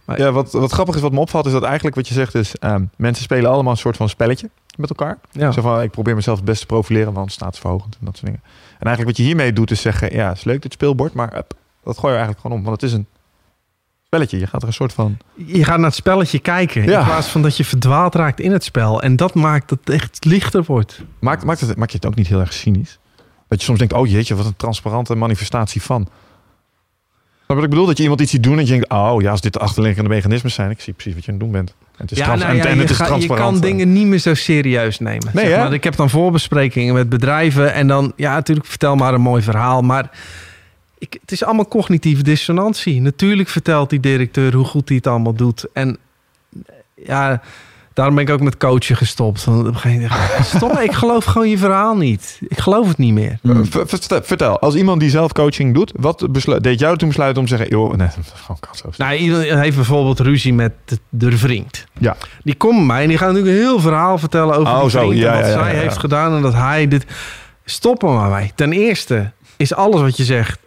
[0.06, 2.36] Maar- Ja, wat, wat grappig is, wat me opvalt, is dat eigenlijk wat je zegt
[2.36, 2.56] is...
[2.56, 5.18] ehm, mensen spelen allemaal een soort van spelletje met elkaar.
[5.32, 5.52] Ja.
[5.52, 8.42] Zo van, ik probeer mezelf het beste te profileren, want staatsverhogend en dat soort dingen.
[8.80, 10.14] En eigenlijk wat je hiermee doet, is zeggen...
[10.16, 11.32] Ja, is leuk dit speelbord, maar
[11.84, 12.64] dat gooi je eigenlijk gewoon om.
[12.64, 13.08] Want het is een
[14.16, 14.40] spelletje.
[14.40, 15.18] Je gaat er een soort van...
[15.34, 16.84] Je gaat naar het spelletje kijken.
[16.84, 17.00] Ja.
[17.00, 19.02] In plaats van dat je verdwaald raakt in het spel.
[19.02, 21.02] En dat maakt dat het echt lichter wordt.
[21.20, 23.00] Maakt, maakt, het, maakt je het ook niet heel erg cynisch?
[23.48, 26.08] Dat je soms denkt, oh jeetje, wat een transparante manifestatie van.
[27.46, 27.86] Wat ik bedoel?
[27.86, 30.10] Dat je iemand iets ziet doen en je denkt, oh ja, als dit de achterliggende
[30.10, 31.70] mechanismen zijn, ik zie precies wat je aan het doen bent.
[31.70, 34.06] En het is, trans- nou ja, en je, het is ga- je kan dingen niet
[34.06, 35.30] meer zo serieus nemen.
[35.34, 35.74] Nee, zeg maar.
[35.74, 37.74] Ik heb dan voorbesprekingen met bedrijven.
[37.74, 39.82] En dan, ja, natuurlijk, vertel maar een mooi verhaal.
[39.82, 40.10] Maar
[40.98, 43.02] ik, het is allemaal cognitieve dissonantie.
[43.02, 45.66] Natuurlijk vertelt die directeur hoe goed hij het allemaal doet.
[45.74, 45.98] En
[46.96, 47.42] ja,
[47.94, 49.44] daarom ben ik ook met coachen gestopt.
[49.44, 52.40] Want op een gegeven moment dacht ik, stop, ik geloof gewoon je verhaal niet.
[52.48, 53.40] Ik geloof het niet meer.
[53.44, 56.28] Eh, ver- ver- Vertel, als iemand die zelf coaching doet, wat
[56.62, 58.98] deed jou toen besluiten om te zeggen, joh, nee, dat is gewoon kansloos.
[58.98, 61.86] Nou, iedereen heeft bijvoorbeeld ruzie met de, de vriend.
[62.00, 62.16] Ja.
[62.44, 64.90] Die komt bij mij en die gaat natuurlijk een heel verhaal vertellen over Oh, die
[64.90, 67.06] zo, vriend ja, en wat ja, ja, zij heeft gedaan en dat hij dit...
[67.68, 68.52] Stop er maar bij.
[68.56, 70.60] Ten eerste is alles wat je zegt,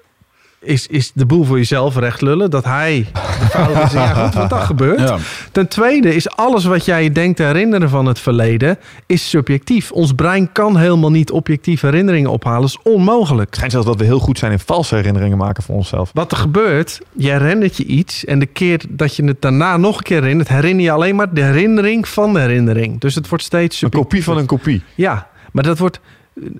[0.60, 2.50] is, is de boel voor jezelf recht lullen.
[2.50, 3.92] Dat hij de fout is.
[3.92, 5.00] Ja, goed, wat dat gebeurt.
[5.00, 5.16] Ja.
[5.52, 9.90] Ten tweede is alles wat jij denkt te herinneren van het verleden, is subjectief.
[9.90, 12.60] Ons brein kan helemaal niet objectief herinneringen ophalen.
[12.60, 13.46] Dat is onmogelijk.
[13.46, 16.10] Het schijnt zelfs dat we heel goed zijn in valse herinneringen maken van onszelf.
[16.14, 19.96] Wat er gebeurt, je herinnert je iets en de keer dat je het daarna nog
[19.96, 23.00] een keer herinnert, herinner je alleen maar de herinnering van de herinnering.
[23.00, 24.82] Dus het wordt steeds Een kopie van een kopie.
[24.94, 26.00] Ja, maar dat wordt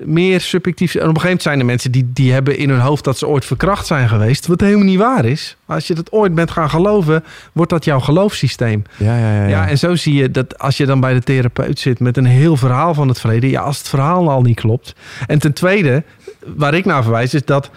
[0.04, 0.94] meer subjectief.
[0.94, 3.18] En op een gegeven moment zijn er mensen die, die hebben in hun hoofd dat
[3.18, 5.56] ze ooit verkracht zijn geweest, wat helemaal niet waar is.
[5.66, 8.82] Als je dat ooit bent gaan geloven, wordt dat jouw geloofssysteem.
[8.96, 9.46] Ja, ja, ja.
[9.46, 12.26] Ja, en zo zie je dat als je dan bij de therapeut zit met een
[12.26, 14.94] heel verhaal van het verleden, ja, als het verhaal al niet klopt.
[15.26, 16.02] En ten tweede,
[16.56, 17.70] waar ik naar verwijs, is dat.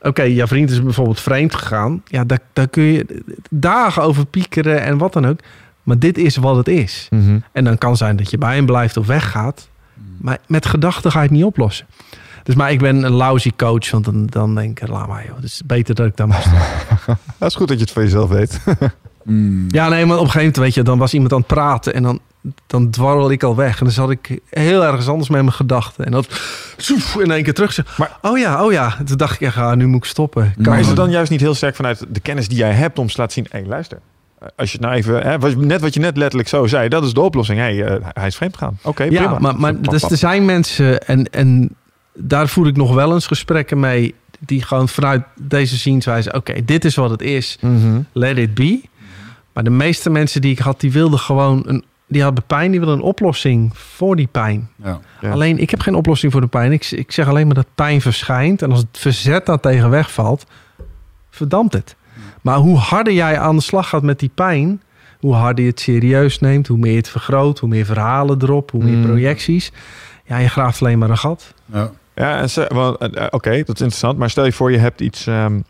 [0.00, 2.02] Oké, jouw vriend is bijvoorbeeld vreemd gegaan.
[2.04, 5.40] Ja, daar, daar kun je dagen over piekeren en wat dan ook.
[5.82, 7.08] Maar dit is wat het is.
[7.10, 7.38] Mhm.
[7.52, 9.68] En dan kan zijn dat je bij hem blijft of weggaat.
[10.20, 11.86] Maar met gedachten ga je het niet oplossen.
[12.42, 15.34] Dus maar ik ben een lousy coach, want dan, dan denk ik, laat maar joh.
[15.36, 16.40] Het is beter dat ik dan maar
[16.96, 17.16] stop.
[17.38, 18.60] Dat is goed dat je het van jezelf weet.
[19.24, 19.64] Mm.
[19.68, 21.94] Ja, nee, maar op een gegeven moment, weet je, dan was iemand aan het praten
[21.94, 22.20] en dan,
[22.66, 23.78] dan dwarrel ik al weg.
[23.78, 26.04] En dan zat ik heel ergens anders met mijn gedachten.
[26.04, 26.26] En dat
[26.76, 27.96] zoef, in één keer terug.
[27.98, 28.96] Maar- oh ja, oh ja.
[29.04, 30.54] Toen dacht ik, echt, ah, nu moet ik stoppen.
[30.54, 32.98] Kan Maar is het dan juist niet heel sterk vanuit de kennis die jij hebt
[32.98, 33.98] om te laten zien, hé, hey, luister.
[34.56, 37.12] Als je het nou even, hè, net wat je net letterlijk zo zei, dat is
[37.14, 37.58] de oplossing.
[37.58, 38.78] Hey, eh, hij is vreemd gegaan.
[38.82, 39.38] Oké, Ja, prima.
[39.38, 40.10] maar, maar Pap, dus pap.
[40.10, 41.70] er zijn mensen, en, en
[42.14, 46.84] daar voer ik nog wel eens gesprekken mee, die gewoon vanuit deze zienswijze, oké, dit
[46.84, 48.00] is wat het is, Mhm.
[48.12, 48.80] let it be.
[49.52, 52.80] Maar de meeste mensen die ik had, die wilden gewoon een, die hadden pijn, die
[52.80, 54.68] wilden een oplossing voor die pijn.
[54.84, 55.00] Ja.
[55.20, 55.30] Ja.
[55.30, 56.72] Alleen, ik heb geen oplossing voor de pijn.
[56.72, 58.62] Ik, ik zeg alleen maar dat pijn verschijnt.
[58.62, 60.46] En als het verzet daar tegen wegvalt,
[61.30, 61.96] verdampt het.
[62.44, 64.82] Maar hoe harder jij aan de slag gaat met die pijn,
[65.20, 68.70] hoe harder je het serieus neemt, hoe meer je het vergroot, hoe meer verhalen erop,
[68.70, 69.02] hoe meer Mm.
[69.04, 69.72] projecties.
[70.24, 71.54] Ja, je graaft alleen maar een gat.
[71.64, 71.90] Ja.
[72.14, 74.18] Ja, eh, eh, oké, dat is interessant.
[74.18, 75.26] Maar stel je voor, je hebt iets.
[75.26, 75.60] ehm,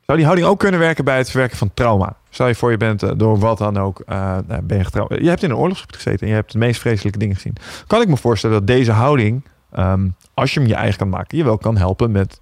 [0.00, 2.16] zou die houding ook kunnen werken bij het verwerken van trauma?
[2.30, 5.08] Stel je voor, je bent eh, door wat dan ook, eh, nou, ben je getrouwd.
[5.20, 7.56] Je hebt in een oorlogsgebied gezeten en je hebt de meest vreselijke dingen gezien.
[7.86, 11.38] Kan ik me voorstellen dat deze houding, ehm, als je hem je eigen kan maken,
[11.38, 12.40] je wel kan helpen met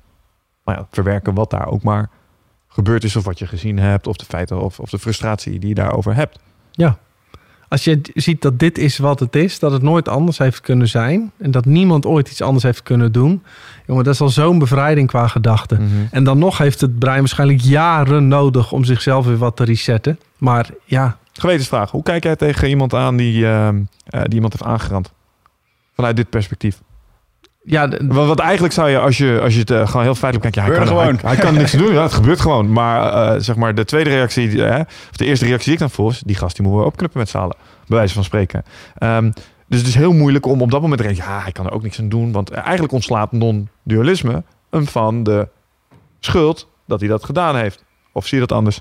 [0.65, 2.09] nou ja, verwerken wat daar ook maar
[2.73, 5.69] gebeurd is, of wat je gezien hebt, of de feiten of, of de frustratie die
[5.69, 6.39] je daarover hebt.
[7.69, 10.89] Als je ziet dat dit is wat het is, dat het nooit anders heeft kunnen
[10.89, 11.33] zijn.
[11.39, 13.43] En dat niemand ooit iets anders heeft kunnen doen.
[13.87, 15.83] Jongen, dat is al zo'n bevrijding qua gedachten.
[15.83, 15.93] Mhm.
[16.11, 20.19] En dan nog heeft het brein waarschijnlijk jaren nodig om zichzelf weer wat te resetten.
[20.39, 21.91] Maar ja, Gewetensvraag.
[21.91, 25.13] Hoe kijk jij tegen iemand aan die, ehm, eh, die iemand heeft aangerand?
[25.95, 26.81] Vanuit dit perspectief.
[27.63, 30.15] Ja de- Want, want eigenlijk zou je, als je, als je het eh, gewoon heel
[30.15, 31.31] feitelijk kijkt, ja, hij, kan, hij, gewoon.
[31.31, 31.93] hij kan niks doen.
[31.93, 32.73] Ja, het gebeurt gewoon.
[32.73, 34.81] Maar eh, zeg maar, de tweede reactie, eh,
[35.11, 37.19] of de eerste reactie die ik dan voel, is die gast die moeten we opknippen
[37.19, 37.57] met z'n allen.
[37.87, 38.63] Bij wijze van spreken.
[38.99, 39.31] Ehm,
[39.69, 41.73] dus het is heel moeilijk om op dat moment te denken, ja, hij kan er
[41.73, 42.33] ook niks aan doen.
[42.33, 45.49] Want eigenlijk ontslaat non-dualisme hem van de
[46.21, 47.85] schuld dat hij dat gedaan heeft.
[48.13, 48.81] Of zie je dat anders?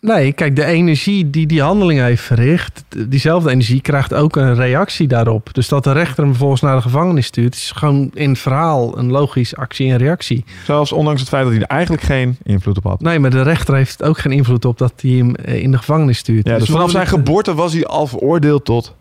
[0.00, 5.08] nee, kijk, de energie die die handeling heeft verricht, diezelfde energie krijgt ook een reactie
[5.08, 5.54] daarop.
[5.54, 8.98] Dus dat de rechter hem vervolgens naar de gevangenis stuurt, is gewoon in het verhaal
[8.98, 10.44] een logisch actie en reactie.
[10.64, 13.00] Zelfs ondanks het feit dat hij er eigenlijk geen invloed op had.
[13.00, 15.78] Nee, maar de rechter heeft ook geen invloed op dat hij hem eh, in de
[15.78, 16.46] gevangenis stuurt.
[16.46, 18.94] Ja, dus we vanaf zijn geboorte was hij al veroordeeld tot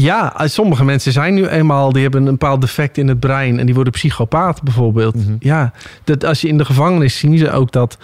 [0.00, 3.58] Ja, eh, sommige mensen zijn nu eenmaal, die hebben een bepaald defect in het brein
[3.58, 5.14] en die worden psychopaat bijvoorbeeld.
[5.14, 5.36] Mhm.
[5.38, 5.72] Ja,
[6.04, 7.98] dat als je in de gevangenis zien ze ook dat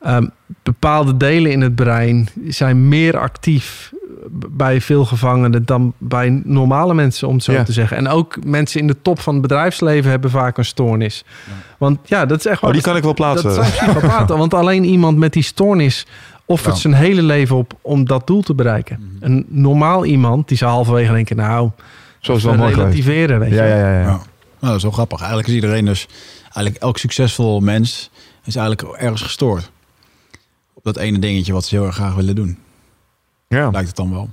[0.00, 0.26] ehm,
[0.62, 3.92] bepaalde delen in het brein zijn meer actief
[4.38, 7.62] b- bij veel gevangenen dan bij normale mensen, om het zo Ja.
[7.62, 7.96] te zeggen.
[7.96, 11.24] En ook mensen in de top van het bedrijfsleven hebben vaak een stoornis.
[11.78, 13.54] Want ja, dat is echt Oh, die kan ik wel plaatsen.
[13.54, 16.06] Dat zijn psychopaten, want alleen iemand met die stoornis
[16.46, 16.80] offert Ja.
[16.80, 19.16] zijn hele leven op om dat doel te bereiken.
[19.20, 21.70] Een normaal iemand die zou halverwege denken, nou,
[22.20, 23.54] Zo is wel mooi relativeren, weet je.
[23.54, 23.92] Ja, ja, ja.
[23.92, 24.00] ja.
[24.00, 24.06] Ja.
[24.06, 24.20] Nou,
[24.60, 25.18] dat is wel grappig.
[25.18, 26.06] Eigenlijk is iedereen dus...
[26.42, 28.10] Eigenlijk elk succesvol mens
[28.44, 29.70] is eigenlijk ergens gestoord.
[30.74, 32.58] Op dat ene dingetje wat ze heel erg graag willen doen.
[33.48, 33.70] Ja.
[33.70, 34.30] Lijkt het dan wel.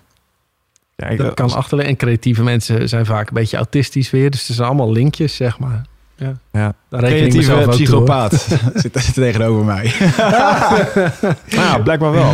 [0.95, 1.71] Ja, ik- Dat kan als-.
[1.71, 4.31] En creatieve mensen zijn vaak een beetje autistisch weer.
[4.31, 5.85] Dus er zijn allemaal linkjes, zeg maar.
[6.15, 6.33] Ja.
[6.51, 6.73] Ja.
[6.89, 8.33] Creatieve toe, psychopaat
[8.75, 9.93] zit, zit tegenover mij.
[11.55, 12.33] Nou ja, blijkbaar wel.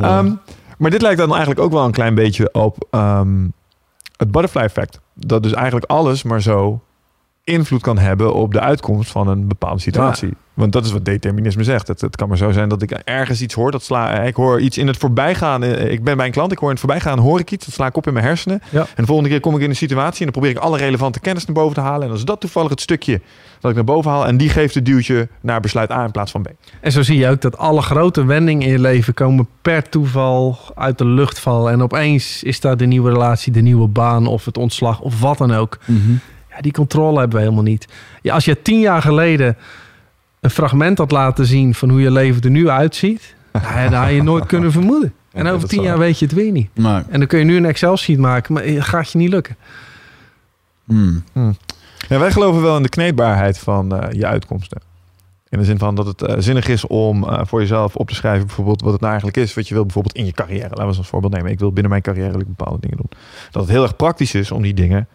[0.00, 0.32] Ehm,
[0.78, 3.48] maar dit lijkt dan eigenlijk ook wel een klein beetje op ehm,
[4.16, 5.00] het butterfly effect.
[5.14, 6.82] Dat dus eigenlijk alles maar zo
[7.48, 10.32] invloed kan hebben op de uitkomst van een bepaalde situatie.
[10.54, 11.88] Want dat is wat determinisme zegt.
[11.88, 13.70] Het, het kan maar zo zijn dat ik ergens iets hoor.
[13.70, 15.62] Dat sla, ik hoor iets in het voorbijgaan.
[15.62, 17.64] eh, Ik ben bij een klant, ik hoor in het voorbijgaan hoor ik iets.
[17.66, 18.60] Dat sla ik op in mijn hersenen.
[18.70, 18.80] Ja.
[18.80, 21.20] En de volgende keer kom ik in een situatie en dan probeer ik alle relevante
[21.20, 22.02] kennis naar boven te halen.
[22.02, 23.20] En dan is dat toevallig het stukje
[23.60, 24.26] dat ik naar boven haal.
[24.26, 26.46] En die geeft het duwtje naar besluit A in plaats van B.
[26.80, 30.58] En zo zie je ook dat alle grote wendingen in je leven komen per toeval
[30.74, 31.72] uit de lucht vallen.
[31.72, 35.38] En opeens is daar de nieuwe relatie, de nieuwe baan of het ontslag of wat
[35.38, 35.78] dan ook.
[35.86, 35.94] Ja,
[36.60, 37.88] die controle hebben we helemaal niet.
[38.22, 39.56] Ja, als je tien jaar geleden
[40.40, 44.00] een fragment had laten zien van hoe je leven er nu uitziet, nou ja, dat
[44.02, 45.12] had je nooit kunnen vermoeden.
[45.32, 46.68] En Ja, over dat tien jaar weet je het weer niet.
[46.74, 49.56] Maar, En dan kun je nu een Excel-sheet maken, maar het gaat je niet lukken.
[50.84, 51.56] hmm.
[52.08, 54.80] Ja, wij geloven wel in de kneedbaarheid van eh, je uitkomsten.
[55.48, 58.14] In de zin van dat het eh, zinnig is om eh, voor jezelf op te
[58.14, 60.62] schrijven, bijvoorbeeld wat het nou eigenlijk is, wat je wil bijvoorbeeld in je carrière.
[60.62, 61.50] Laten we eens als voorbeeld nemen.
[61.50, 63.10] Ik wil binnen mijn carrière bepaalde dingen doen.
[63.50, 65.08] Dat het heel erg praktisch is om die dingen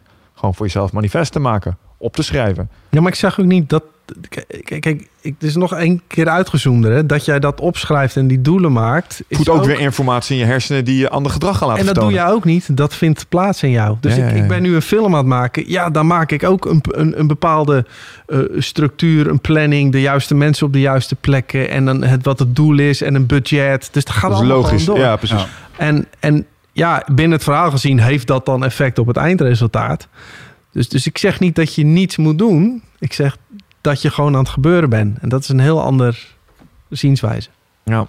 [0.43, 2.69] gewoon voor jezelf manifest te maken, op te schrijven.
[2.89, 3.83] Ja, maar ik zeg ook niet dat.
[4.29, 6.91] Kijk, kijk ik, het is nog één keer uitgezoomder.
[6.91, 7.05] Hè?
[7.05, 9.23] Dat jij dat opschrijft en die doelen maakt.
[9.27, 11.93] Is Voet ook, weer informatie in je hersenen die je ander gedrag gaan laten En
[11.93, 12.77] dat doe jij ook niet.
[12.77, 13.97] Dat vindt plaats in jou.
[13.99, 14.41] Dus Ja, Ik, ja.
[14.41, 15.63] ik ben nu een film aan het maken.
[15.67, 17.85] Ja, dan maak ik ook een, een, een bepaalde
[18.25, 22.39] eh, structuur, een planning, de juiste mensen op de juiste plekken en dan het, wat
[22.39, 23.89] het doel is en een budget.
[23.91, 24.85] Dus dat gaat Dat allemaal logisch.
[24.85, 24.97] door.
[24.97, 25.45] Ja, precies.
[25.77, 30.07] En, en ja, binnen het verhaal gezien heeft dat dan effect op het eindresultaat.
[30.71, 32.83] Dus, dus ik zeg niet dat je niets moet doen.
[32.99, 33.37] Ik zeg
[33.81, 35.17] dat je gewoon aan het gebeuren bent.
[35.19, 36.35] En dat is een heel ander
[36.89, 37.49] zienswijze.
[37.83, 38.07] Ja.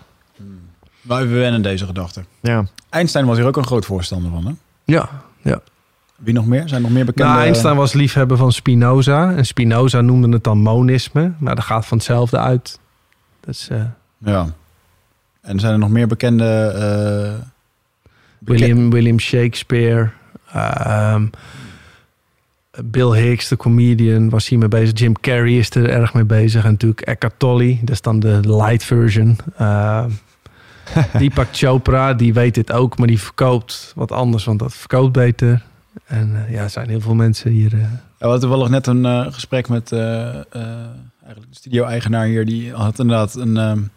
[1.00, 2.24] Maar even wennen deze gedachte.
[2.40, 2.64] Ja.
[2.90, 4.46] Einstein was hier ook een groot voorstander van.
[4.46, 4.52] Hè?
[4.84, 5.08] Ja,
[5.42, 5.60] ja.
[6.16, 6.68] Wie nog meer?
[6.68, 7.30] Zijn er nog meer bekende...
[7.32, 9.32] Nou, Einstein was liefhebber van Spinoza.
[9.32, 11.32] En Spinoza noemde het dan monisme.
[11.38, 12.78] Maar dat gaat van hetzelfde uit.
[13.40, 13.82] Dus eh,
[14.18, 14.46] Ja.
[15.40, 16.44] En zijn er nog meer bekende...
[17.38, 17.46] eh,
[18.44, 20.10] William, William Shakespeare.
[20.52, 21.26] ehm,
[22.84, 24.98] Bill Hicks, de comedian, was hiermee bezig.
[24.98, 26.64] Jim Carrey is er erg mee bezig.
[26.64, 29.36] En natuurlijk Eckhart Tolle, dat is dan de light version.
[29.58, 30.10] Ehm,
[31.18, 35.62] Deepak Chopra, die weet dit ook, maar die verkoopt wat anders, want dat verkoopt beter.
[36.04, 37.72] En eh, ja, er zijn heel veel mensen hier.
[37.74, 37.86] eh, Ja,
[38.18, 42.44] we hadden toevallig net een eh, gesprek met eigenlijk de studio-eigenaar hier.
[42.46, 43.90] Die had inderdaad een, ehm, een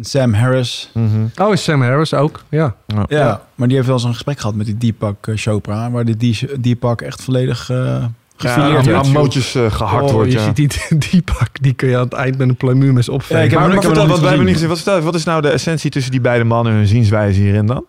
[0.00, 0.90] Sam Harris.
[0.94, 1.26] Mhm.
[1.36, 2.44] Oh, is Sam Harris ook?
[2.48, 2.74] Ja.
[3.08, 5.90] Ja, maar die heeft wel eens een gesprek gehad met die Deepak eh, Chopra.
[5.90, 9.06] Waar die Deepak echt volledig Ja, gefileerd aan, werd.
[9.06, 10.32] aan mootjes eh, gehakt oh, wordt.
[10.32, 10.44] je ja.
[10.44, 13.36] ziet die, die pak, die kun je aan het eind met een opvegen.
[13.36, 14.68] Ja, ik heb Maar, vertel, wat niet wij hebben niet gezien.
[14.68, 17.66] Wat, vertel, wat is nou de essentie tussen die beide mannen en hun zienswijze hierin
[17.66, 17.84] dan?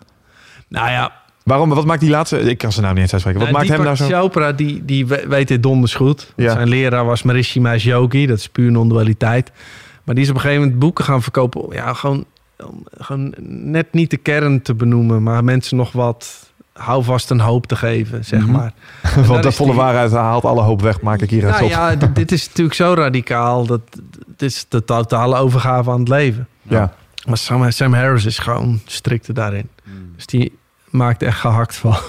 [0.67, 1.11] Nou ja,
[1.43, 2.39] Waarom, wat maakt die laatste...
[2.39, 3.41] Ik kan ze nou niet eens uitspreken.
[3.41, 4.21] Wat Nou, maakt hem nou Deepak zo...
[4.21, 6.33] Chopra, die, die we- weet dit donders goed.
[6.35, 6.51] Ja.
[6.53, 8.25] Zijn leraar was Marishi Mahesh Yogi.
[8.25, 9.51] Dat is puur non-dualiteit.
[10.03, 11.75] Maar die is op een gegeven moment boeken gaan verkopen.
[11.75, 12.25] Ja, gewoon,
[12.65, 15.23] om gewoon net niet de kern te benoemen.
[15.23, 18.51] Maar mensen nog wat houvast en hoop te geven, zeg Mhm.
[18.51, 18.73] maar.
[19.27, 22.15] Want de volle die- waarheid haalt alle hoop weg, maak ik hier Nou ja, dit,
[22.15, 23.65] dit is natuurlijk zo radicaal.
[23.65, 23.81] Dat,
[24.27, 26.47] dit is de totale overgave aan het leven.
[26.61, 26.93] Ja.
[27.27, 29.69] Maar Sam, Sam Harris is gewoon strikte daarin.
[30.15, 30.57] Dus die
[30.89, 31.95] maakt echt gehakt van.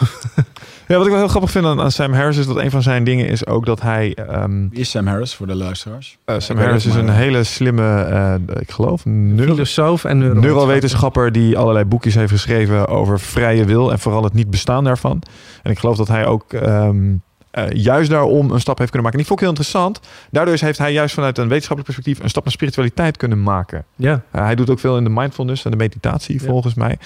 [0.88, 2.82] Ja, wat ik wel heel grappig vind aan, aan Sam Harris is dat een van
[2.82, 4.14] zijn dingen is ook dat hij...
[4.14, 6.18] ehm, Wie is Sam Harris voor de luisteraars?
[6.24, 10.50] eh, Sam Harris is maar- een hele slimme, eh, ik geloof, neuro Filosoof en neurowetenschapper.
[10.50, 15.22] neurowetenschapper die allerlei boekjes heeft geschreven over vrije wil en vooral het niet bestaan daarvan.
[15.62, 16.96] En ik geloof dat hij ook ehm,
[17.50, 19.12] eh, juist daarom een stap heeft kunnen maken.
[19.12, 20.00] En die vond ik heel interessant.
[20.30, 23.84] Daardoor is- heeft hij juist vanuit een wetenschappelijk perspectief een stap naar spiritualiteit kunnen maken.
[23.96, 24.12] Ja.
[24.34, 26.46] Uh, hij doet ook veel in de mindfulness en de meditatie, Ja.
[26.46, 26.98] volgens mij.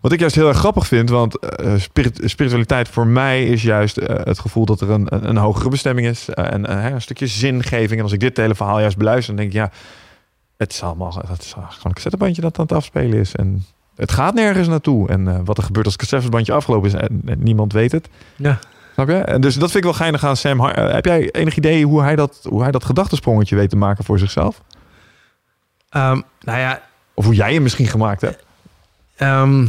[0.00, 3.96] Wat ik juist heel erg grappig vind, want eh, spirit- spiritualiteit voor mij is juist
[3.96, 6.28] eh, het gevoel dat er een, een, een hogere bestemming is.
[6.28, 7.96] eh, en eh, een stukje zingeving.
[7.98, 9.70] En als ik dit hele verhaal juist beluister, dan denk ik, ja,
[10.56, 13.34] het is allemaal het is gewoon een cassettebandje dat aan het afspelen is.
[13.34, 13.64] En
[13.96, 15.08] het gaat nergens naartoe.
[15.08, 18.08] En wat er gebeurt als het cassevebandje afgelopen is en, en niemand weet het.
[18.36, 18.58] Ja.
[18.94, 19.14] Snap je?
[19.16, 20.60] En dus dat vind ik wel geinig aan Sam.
[20.60, 24.04] Har- heb jij enig idee hoe hij dat, hoe hij dat gedachtesprongetje weet te maken
[24.04, 24.62] voor zichzelf?
[25.90, 26.82] Ehm, nou ja,
[27.14, 28.44] Of hoe jij hem misschien gemaakt hebt?
[29.16, 29.66] Ehm,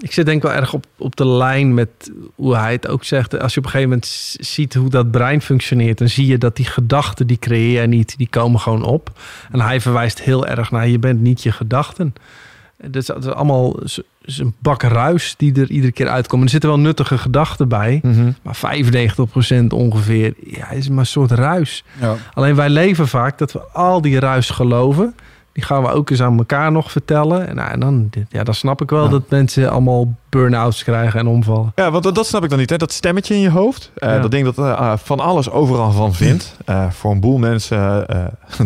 [0.00, 3.04] ik zit denk ik wel erg op, op de lijn met hoe hij het ook
[3.04, 3.38] zegt.
[3.38, 5.98] Als je op een gegeven moment ziet hoe dat brein functioneert...
[5.98, 9.20] dan zie je dat die gedachten, die creëer je niet, die komen gewoon op.
[9.50, 12.14] En hij verwijst heel erg naar je bent niet je gedachten.
[12.76, 13.78] Dat is, dat is allemaal
[14.22, 16.44] is een bak ruis die er iedere keer uitkomen.
[16.44, 18.00] Er zitten wel nuttige gedachten bij...
[18.42, 21.84] maar 95% ongeveer ja, is maar een soort ruis.
[22.00, 22.16] Ja.
[22.34, 25.14] Alleen wij leven vaak dat we al die ruis geloven.
[25.52, 27.48] Die gaan we ook eens aan elkaar nog vertellen.
[27.48, 29.10] En, nou, en dan, ja, dan snap ik wel Ja.
[29.10, 31.72] dat mensen allemaal burn-outs krijgen en omvallen.
[31.74, 32.70] Ja, want dat, snap ik dan niet.
[32.70, 32.76] Hè?
[32.76, 33.90] Dat stemmetje in je hoofd.
[33.94, 34.18] eh, Ja.
[34.20, 36.56] Dat ding dat eh, ah, van alles overal van vindt.
[36.64, 38.06] Eh, voor een boel mensen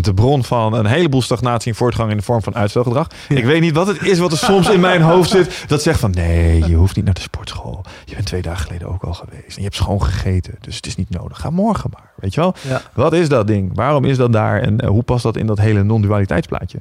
[0.01, 3.07] de bron van een heleboel stagnatie en voortgang in de vorm van uitstelgedrag.
[3.29, 3.37] Ja.
[3.37, 5.65] Ik weet niet wat het is wat er soms in mijn hoofd zit.
[5.67, 7.85] Dat zegt van nee, je hoeft niet naar de sportschool.
[8.05, 9.49] Je bent twee dagen geleden ook al geweest.
[9.49, 10.55] En je hebt schoon gegeten.
[10.61, 11.41] Dus het is niet nodig.
[11.41, 12.11] Ga morgen maar.
[12.17, 12.55] Weet je wel?
[12.69, 12.81] Ja.
[12.95, 13.71] Wat is dat ding?
[13.75, 14.61] Waarom is dat daar?
[14.61, 16.79] En hoe past dat in dat hele non-dualiteitsplaatje?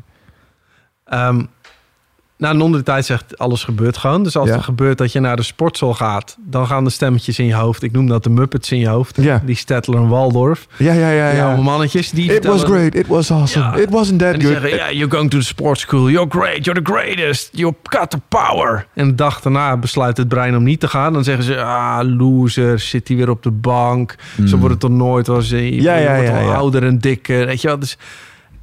[2.44, 4.24] Nou, non-dualiteit zegt alles gebeurt gewoon.
[4.24, 4.56] Dus als Ja.
[4.56, 6.38] er gebeurt dat je naar de sportschool gaat...
[6.40, 7.84] dan gaan de stemmetjes in je hoofd.
[7.84, 9.18] Ik noem dat de Muppets in je hoofd.
[9.22, 9.42] Ja.
[9.46, 10.68] Die Stettler en Waldorf.
[10.78, 11.30] Ja, ja, ja.
[11.32, 11.56] Ja.
[11.56, 12.10] mannetjes.
[12.12, 12.96] Die It was great.
[12.96, 13.66] It was awesome.
[13.66, 13.76] Ja.
[13.76, 14.62] It wasn't that En die good.
[14.62, 16.10] zeggen, ja, you're going to the sports school.
[16.10, 16.66] You're great.
[16.66, 17.50] You're the greatest.
[17.52, 18.86] You've got the power.
[18.94, 21.14] En de dag daarna besluit het brein om niet te gaan.
[21.14, 22.80] Dan zeggen ze, ah, loser.
[22.80, 24.16] Zit hij weer op de bank.
[24.46, 25.28] Zo wordt het toch nooit.
[25.28, 25.60] Was Hmm.
[25.60, 27.46] Ja, je ja, wordt ja, al ouder en dikker.
[27.46, 27.80] Weet je wel?
[27.80, 27.98] Dus,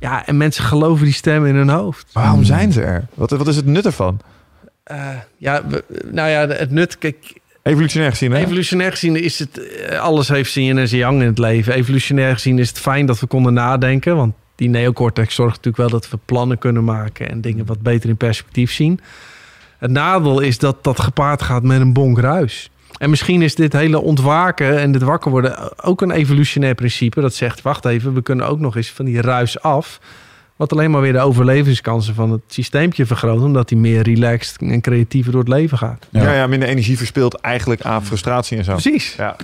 [0.01, 2.07] ja, en mensen geloven die stem in hun hoofd.
[2.13, 3.07] Waarom zijn ze er?
[3.15, 4.21] Wat, wat is het nut ervan?
[4.83, 6.99] Eh, ja, we- nou ja, het nut...
[6.99, 8.39] Kijk, Evolutionair gezien, hè?
[8.39, 9.69] Evolutionair gezien is het...
[9.75, 11.75] eh, Alles heeft zijn yin en zijn yang in het leven.
[11.75, 14.17] Evolutionair gezien is het fijn dat we konden nadenken.
[14.17, 17.31] Want die neocortex zorgt natuurlijk wel dat we plannen kunnen maken...
[17.31, 19.01] en dingen wat beter in perspectief zien.
[19.79, 22.71] Het nadeel is dat dat gepaard gaat met een bonk ruis.
[22.99, 25.83] En misschien is dit hele ontwaken en dit wakker worden...
[25.85, 27.21] ook een evolutionair principe.
[27.21, 30.01] Dat zegt, wacht even, we kunnen ook nog eens van die ruis af...
[30.57, 33.41] Wat alleen maar weer de overlevingskansen van het systeempje vergroot...
[33.41, 36.07] omdat hij meer relaxed en creatiever door het leven gaat.
[36.11, 36.23] Ja.
[36.23, 36.33] Ja.
[36.33, 38.73] Ja, minder energie verspilt eigenlijk aan frustratie en zo.
[38.73, 39.17] Precies.
[39.17, 39.37] Ja.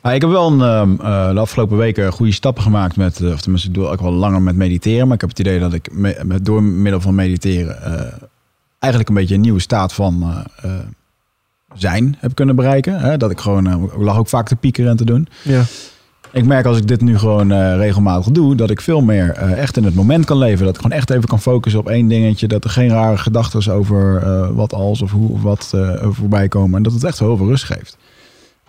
[0.00, 3.32] Ah, ik heb wel een, ehm, eh, de afgelopen weken goede stappen gemaakt met, eh,
[3.32, 5.04] of tenminste, ik doe ook wel langer met mediteren.
[5.06, 8.12] Maar ik heb het idee dat ik me- met, door middel van mediteren eh,
[8.78, 10.44] eigenlijk een beetje een nieuwe staat van
[11.76, 13.00] zijn heb kunnen bereiken.
[13.00, 13.16] Hè?
[13.16, 15.28] Dat ik gewoon, eh, ik lag ook vaak te piekeren en te doen.
[15.42, 15.62] Ja.
[16.32, 19.58] Ik merk als ik dit nu gewoon eh, regelmatig doe, dat ik veel meer eh,
[19.58, 20.64] echt in het moment kan leven.
[20.66, 22.46] Dat ik gewoon echt even kan focussen op één dingetje.
[22.48, 24.22] Dat er geen rare gedachten over
[24.54, 25.74] wat als of hoe of wat
[26.10, 26.76] voorbij komen.
[26.76, 27.96] En dat het echt heel veel rust geeft.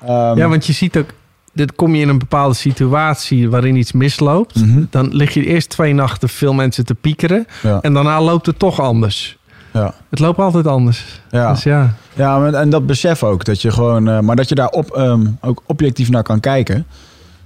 [0.02, 1.10] Ehm, Ja, want je ziet ook,
[1.54, 4.56] dit kom je in een bepaalde situatie waarin iets misloopt.
[4.56, 7.46] mhm, Dan lig je eerst twee nachten veel mensen te piekeren.
[7.64, 9.38] ja, En daarna loopt het toch anders.
[9.78, 11.22] Ja, Het loopt altijd anders.
[11.32, 11.52] ja.
[11.52, 11.94] Dus ja.
[12.14, 13.46] Ja, en dat besef ook.
[13.46, 16.86] Dat je gewoon, eh, maar dat je daar op, ehm, ook objectief naar kan kijken.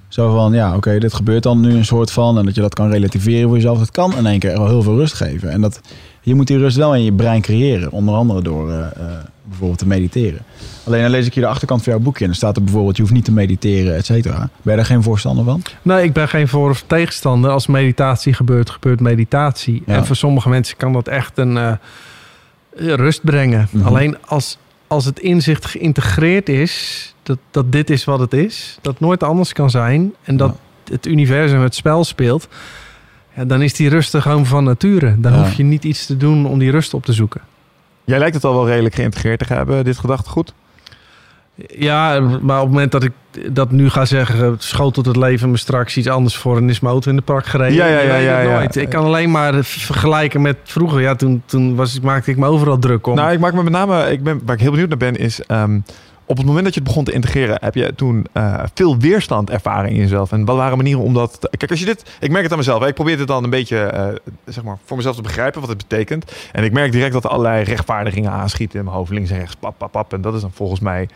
[0.07, 2.37] Zo van, ja, oké, dit gebeurt dan nu een soort van.
[2.37, 3.77] En dat je dat kan relativeren voor jezelf.
[3.77, 5.49] Dat kan in één keer wel heel veel rust geven.
[5.51, 5.81] En dat,
[6.21, 7.91] je moet die rust wel in je brein creëren.
[7.91, 8.85] Onder andere door eh, eh,
[9.43, 10.39] bijvoorbeeld te mediteren.
[10.83, 12.21] Alleen dan lees ik hier de achterkant van jouw boekje.
[12.21, 14.37] En dan staat er bijvoorbeeld, je hoeft niet te mediteren, et cetera.
[14.37, 15.61] Ben je daar geen voorstander van?
[15.81, 17.51] Nee, ik ben geen voor- of tegenstander.
[17.51, 19.83] Als meditatie gebeurt, gebeurt meditatie.
[19.85, 19.93] Ja.
[19.95, 21.77] En voor sommige mensen kan dat echt een
[22.75, 23.67] rust brengen.
[23.71, 23.87] Mhm.
[23.87, 24.57] Alleen als,
[24.87, 29.53] als het inzicht geïntegreerd is, dat, dat dit is wat het is, dat nooit anders
[29.53, 30.55] kan zijn en dat
[30.91, 32.47] het universum het spel speelt,
[33.35, 35.15] ja, dan is die rust er gewoon van nature.
[35.19, 35.39] Dan Ja.
[35.39, 37.41] hoef je niet iets te doen om die rust op te zoeken.
[38.03, 40.53] Jij lijkt het al wel redelijk geïntegreerd te hebben, dit gedachtegoed.
[41.67, 43.11] Ja, maar op het moment dat ik
[43.49, 46.93] dat nu ga zeggen, schotelt het leven me straks iets anders voor en is mijn
[46.93, 47.73] auto in de park gereden.
[47.75, 48.71] Ja, ja, ja, ja.
[48.71, 51.01] Ik kan alleen maar vergelijken met vroeger.
[51.01, 53.15] Ja, toen, toen was, maakte ik me overal druk om.
[53.15, 55.41] Nou, ik maak me met name, ik ben, waar ik heel benieuwd naar ben, is
[55.45, 55.79] ehm,
[56.25, 59.49] op het moment dat je het begon te integreren, heb je toen eh, veel weerstand
[59.49, 60.31] ervaren in jezelf.
[60.31, 61.37] En wat waren manieren om dat.
[61.41, 62.81] te- Kijk, als je dit, ik merk het aan mezelf.
[62.81, 62.87] hè.
[62.87, 64.05] Ik probeer dit dan een beetje, eh,
[64.45, 66.31] zeg maar, voor mezelf te begrijpen wat het betekent.
[66.51, 69.55] En ik merk direct dat er allerlei rechtvaardigingen aanschieten in mijn hoofd, links en rechts,
[69.55, 70.13] pap, pap, pap.
[70.13, 71.07] En dat is dan volgens mij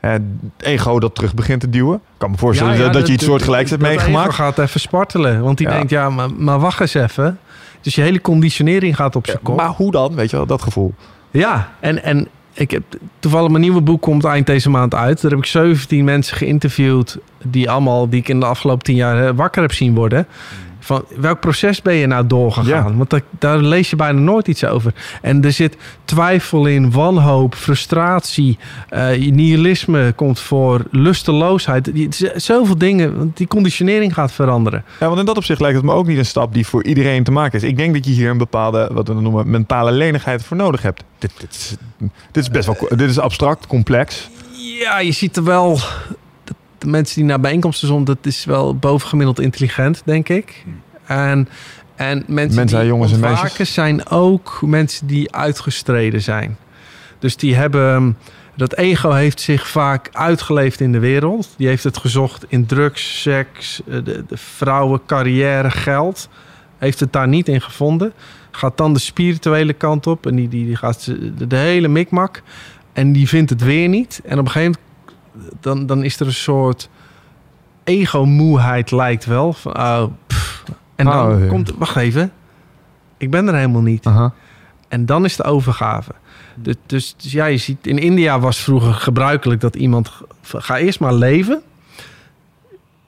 [0.00, 0.22] het
[0.58, 1.94] ego dat terug begint te duwen.
[1.94, 4.34] Ik kan me voorstellen Ja, ja, dat, je iets soortgelijks hebt dat ego meegemaakt.
[4.34, 5.40] gaat even spartelen.
[5.42, 5.72] Want die Ja.
[5.72, 7.38] denkt, ja, maar, maar wacht eens even.
[7.80, 9.56] Dus je hele conditionering gaat op zijn kop.
[9.56, 10.14] Maar hoe dan?
[10.14, 10.94] Weet je wel, dat gevoel.
[11.30, 12.82] Ja, en, en ik heb
[13.18, 15.20] toevallig mijn nieuwe boek komt eind deze maand uit.
[15.22, 19.26] Daar heb ik 17 mensen geïnterviewd die allemaal die ik in de afgelopen 10 jaar
[19.26, 20.26] eh, wakker heb zien worden.
[20.86, 22.90] Van welk proces ben je nou doorgegaan?
[22.90, 22.96] Ja.
[22.96, 24.94] Want daar, daar lees je bijna nooit iets over.
[25.22, 28.58] En er zit twijfel in, wanhoop, frustratie,
[28.88, 31.94] eh, nihilisme komt voor, lusteloosheid.
[31.94, 34.84] Is Zoveel dingen, want die conditionering gaat veranderen.
[35.00, 37.24] Ja, want in dat opzicht lijkt het me ook niet een stap die voor iedereen
[37.24, 37.68] te maken is.
[37.68, 41.04] Ik denk dat je hier een bepaalde, wat we noemen, mentale lenigheid voor nodig hebt.
[41.18, 41.76] Dit, dit, is,
[42.32, 44.28] dit is best wel, dit is abstract, complex.
[44.80, 45.78] Ja, je ziet er wel.
[46.86, 50.64] De mensen die naar bijeenkomsten zijn, dat is wel bovengemiddeld intelligent, denk ik.
[51.06, 51.48] En,
[51.96, 53.72] en mensen, Mensen, die jongens en meisjes.
[53.74, 56.56] zijn ook mensen die uitgestreden zijn.
[57.18, 58.16] Dus die hebben.
[58.56, 61.48] Dat ego heeft zich vaak uitgeleefd in de wereld.
[61.56, 66.28] Die heeft het gezocht in drugs, seks, eh, de, de vrouwen, carrière, geld.
[66.78, 68.12] Heeft het daar niet in gevonden.
[68.50, 70.26] Gaat dan de spirituele kant op.
[70.26, 71.12] En die, die, die gaat
[71.48, 72.42] de hele mikmak.
[72.92, 74.20] En die vindt het weer niet.
[74.24, 74.84] En op een gegeven moment
[75.60, 76.88] dan, dan is er een soort
[77.84, 79.52] ego-moeheid lijkt wel.
[79.52, 80.64] Van, pff.
[80.96, 81.46] En dan Oh, ja.
[81.46, 81.72] komt...
[81.78, 82.32] Wacht even.
[83.16, 84.06] Ik ben er helemaal niet.
[84.06, 84.32] Aha.
[84.88, 86.10] En dan is de overgave.
[86.54, 87.86] Dus, dus, dus ja, je ziet...
[87.86, 90.12] In India was vroeger gebruikelijk dat iemand...
[90.42, 91.62] Ga eerst maar leven.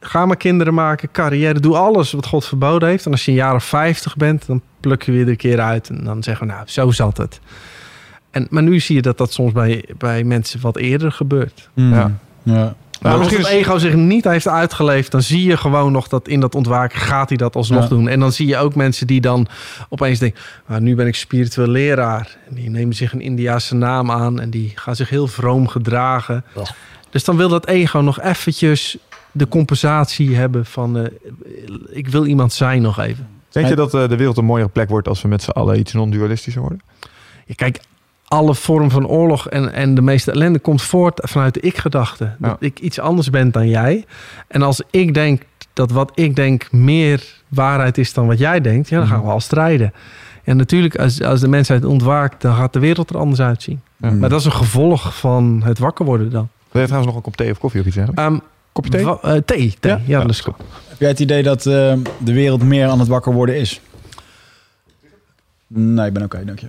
[0.01, 1.61] Ga maar kinderen maken, carrière.
[1.61, 3.07] Doe alles wat God verboden heeft.
[3.07, 5.89] En als je een jaar of 50 bent, dan pluk je weer een keer uit.
[5.89, 7.41] En dan zeggen we, nou, zo zat het.
[8.31, 11.69] En, maar nu zie je dat dat soms bij, bij mensen wat eerder gebeurt.
[11.75, 11.93] Mm.
[11.95, 12.19] Ja.
[12.43, 12.75] ja.
[13.03, 16.29] Maar als het is- ego zich niet heeft uitgeleefd, dan zie je gewoon nog dat
[16.29, 17.89] in dat ontwaken gaat hij dat alsnog Ja.
[17.89, 18.09] doen.
[18.09, 19.47] En dan zie je ook mensen die dan
[19.89, 22.37] opeens denken, "Ah, nu ben ik spiritueel leraar.
[22.49, 26.45] En die nemen zich een Indiaanse naam aan en die gaan zich heel vroom gedragen.
[27.11, 28.97] Dus dan wil dat ego nog eventjes
[29.33, 31.05] de compensatie hebben van, eh,
[31.91, 33.29] ik wil iemand zijn nog even.
[33.51, 35.79] Denk je dat eh, de wereld een mooiere plek wordt als we met z'n allen
[35.79, 36.81] iets non-dualistischer worden?
[37.47, 37.81] Ja, kijk,
[38.29, 42.25] alle vorm van oorlog en, en de meeste ellende komt voort vanuit de ik-gedachte.
[42.39, 42.67] Dat Ja.
[42.67, 44.05] ik iets anders ben dan jij.
[44.49, 45.43] En als ik denk
[45.73, 49.29] dat wat ik denk meer waarheid is dan wat jij denkt, ja, dan gaan we
[49.31, 49.93] al strijden.
[50.45, 53.81] En natuurlijk, als, als de mensheid ontwaakt, dan gaat de wereld er anders uitzien.
[53.97, 54.11] Ja.
[54.11, 54.19] Mm.
[54.19, 56.49] Maar dat is een gevolg van het wakker worden dan.
[56.71, 58.15] Wil je trouwens nog een kop thee of koffie of iets zeggen?
[58.15, 58.39] Ehm,
[58.73, 59.05] Kopje thee?
[59.21, 59.93] eh, thee, thee.
[59.93, 60.21] Ja, Ja?
[60.21, 60.55] dat is goed.
[60.89, 63.81] Heb jij het idee dat eh, de wereld meer aan het wakker worden is?
[65.67, 66.67] Nee, ik ben oké, dank je.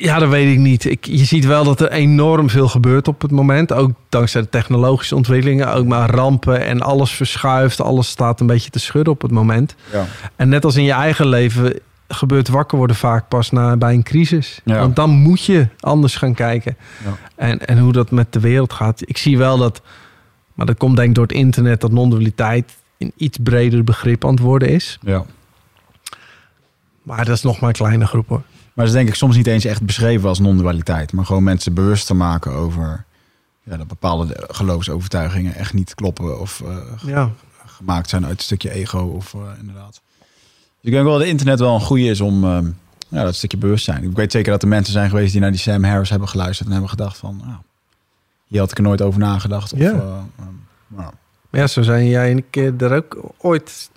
[0.00, 0.84] Ja, dat weet ik niet.
[0.84, 3.72] Ik, je ziet wel dat er enorm veel gebeurt op het moment.
[3.72, 5.74] Ook dankzij de technologische ontwikkelingen.
[5.74, 7.80] Ook maar rampen en alles verschuift.
[7.80, 9.74] Alles staat een beetje te schudden op het moment.
[9.92, 10.06] Ja.
[10.36, 14.02] En net als in je eigen leven gebeurt wakker worden vaak pas na, bij een
[14.02, 14.60] crisis.
[14.64, 14.78] Ja.
[14.78, 16.76] Want dan moet je anders gaan kijken.
[17.04, 17.16] Ja.
[17.36, 19.02] En, en hoe dat met de wereld gaat.
[19.04, 19.82] Ik zie wel dat,
[20.54, 24.30] maar dat komt denk ik door het internet, dat non-dualiteit een iets breder begrip aan
[24.30, 24.98] het worden is.
[25.02, 25.24] ja.
[27.02, 28.42] Maar dat is nog maar een kleine groep hoor.
[28.74, 31.12] Maar dat is denk ik soms niet eens echt beschreven als non-dualiteit.
[31.12, 33.04] Maar gewoon mensen bewust te maken over
[33.62, 36.40] ja, dat bepaalde geloofsovertuigingen echt niet kloppen.
[36.40, 36.76] Of eh,
[37.06, 37.30] Ja,
[37.66, 38.98] gemaakt zijn uit een stukje ego.
[38.98, 40.00] Of eh, inderdaad.
[40.20, 42.58] Dus ik denk wel dat het internet wel een goede is om eh,
[43.08, 44.02] ja, dat stukje bewustzijn.
[44.02, 46.66] Ik weet zeker dat er mensen zijn geweest die naar die Sam Harris hebben geluisterd.
[46.66, 47.56] En hebben gedacht van, nou,
[48.46, 49.72] hier had ik er nooit over nagedacht.
[49.72, 49.90] Of, Ja.
[49.92, 50.44] eh, eh,
[50.88, 51.12] nou,
[51.50, 53.90] Maar ja, zo zijn jij en ik er ook ooit...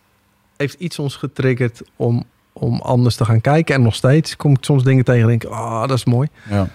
[0.58, 2.24] Heeft iets ons getriggerd om,
[2.60, 3.76] om anders te gaan kijken.
[3.76, 5.50] En nog steeds kom ik soms dingen tegen en denk ik...
[5.50, 6.28] Oh, dat is mooi.
[6.50, 6.68] ja.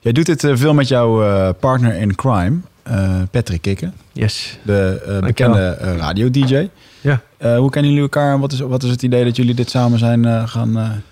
[0.00, 3.94] Jij doet dit eh, veel met jouw eh, partner in crime, eh, Patrick Kikken.
[4.12, 4.58] Yes.
[4.62, 6.68] De bekende radio-dj.
[7.00, 7.20] Ja.
[7.38, 8.32] Hoe kennen jullie elkaar?
[8.34, 11.02] en Wat is, wat is het idee dat jullie dit samen zijn gaan...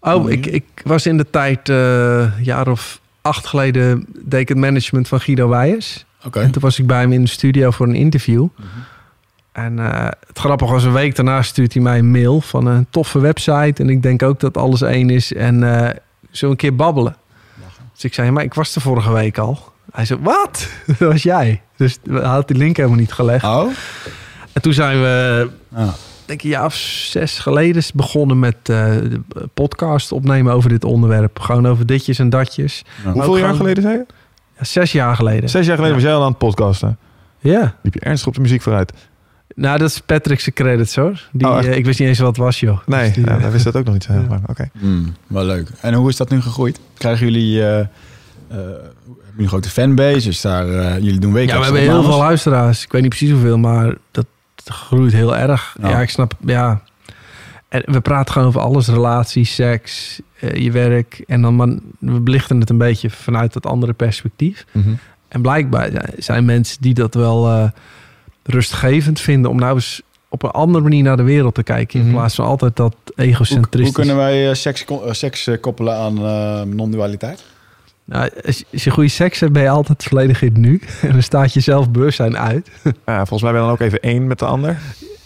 [0.00, 4.58] Oh, ik, ik was in de tijd, een jaar of acht geleden, deed ik het
[4.58, 6.04] management van Guido Weijers.
[6.24, 6.40] Oké.
[6.40, 8.46] En toen was ik bij hem in de studio voor een interview.
[8.56, 8.66] Mhm.
[9.64, 12.86] En eh, het grappige was, een week daarna stuurt hij mij een mail van een
[12.90, 13.82] toffe website.
[13.82, 15.32] En ik denk ook dat alles één is.
[15.32, 15.90] En eh
[16.30, 17.16] zo een keer babbelen.
[17.92, 19.58] Dus ik zei, maar ik was er vorige week al.
[19.92, 20.68] Hij zei, wat?
[20.98, 21.62] Dat was jij.
[21.76, 23.44] Dus hij had die link helemaal niet gelegd.
[23.44, 23.70] Oh?
[24.52, 25.88] En toen zijn we, Ah.
[26.26, 28.66] denk ik, een jaar of zes geleden begonnen met eh,
[28.96, 29.20] de
[29.54, 31.38] podcast opnemen over dit onderwerp.
[31.40, 32.84] Gewoon over ditjes en datjes.
[33.04, 33.12] Ja.
[33.12, 34.04] Hoeveel jaar gewoon- geleden zei je?
[34.58, 35.48] Ja, zes jaar geleden.
[35.48, 36.02] Zes jaar geleden Ja.
[36.02, 36.98] was jij al aan het podcasten.
[37.38, 37.74] Ja.
[37.82, 38.92] Liep je ernstig op de muziek vooruit?
[39.60, 41.28] Nou, dat is Patrick's credits hoor.
[41.32, 41.66] Die, Oh, echt?
[41.66, 42.78] eh, ik wist niet eens wat het was, joh.
[42.86, 44.28] Nee, Dus die, ja, eh, wist dat ook nog niet zo heel Ja.
[44.28, 44.48] lang.
[44.48, 44.68] Oké.
[44.78, 45.68] Hmm, wel leuk.
[45.80, 46.80] En hoe is dat nu gegroeid?
[46.98, 47.62] Krijgen jullie...
[47.62, 47.86] eh, eh,
[49.38, 50.28] een grote fanbase?
[50.28, 52.84] Is daar, eh, jullie doen ja, wekelijks we hebben heel veel luisteraars.
[52.84, 54.26] Ik weet niet precies hoeveel, maar dat
[54.64, 55.76] groeit heel erg.
[55.82, 55.88] Ja.
[55.88, 56.80] Ja, ik snap, ja.
[57.68, 58.86] En we praten gewoon over alles.
[58.88, 61.22] Relaties, seks, eh, je werk.
[61.26, 61.68] En dan maar,
[61.98, 64.64] we belichten het een beetje vanuit dat andere perspectief.
[64.72, 64.88] Mhm.
[65.28, 67.68] En blijkbaar ja, zijn mensen die dat wel eh,
[68.48, 69.50] rustgevend vinden...
[69.50, 71.98] om nou eens op een andere manier naar de wereld te kijken...
[72.00, 72.14] in Mhm.
[72.14, 73.82] plaats van altijd dat Hoe, egocentristisch.
[73.96, 77.44] hoe kunnen wij eh, seks, eh, seks eh, koppelen aan eh, non-dualiteit?
[78.04, 80.80] Nou, als, je- goede seks hebt, ben je altijd volledig in het nu.
[81.02, 82.70] En dan staat je zelf bewustzijn uit.
[83.06, 84.78] Ja, volgens mij ben je dan ook even één met de ander.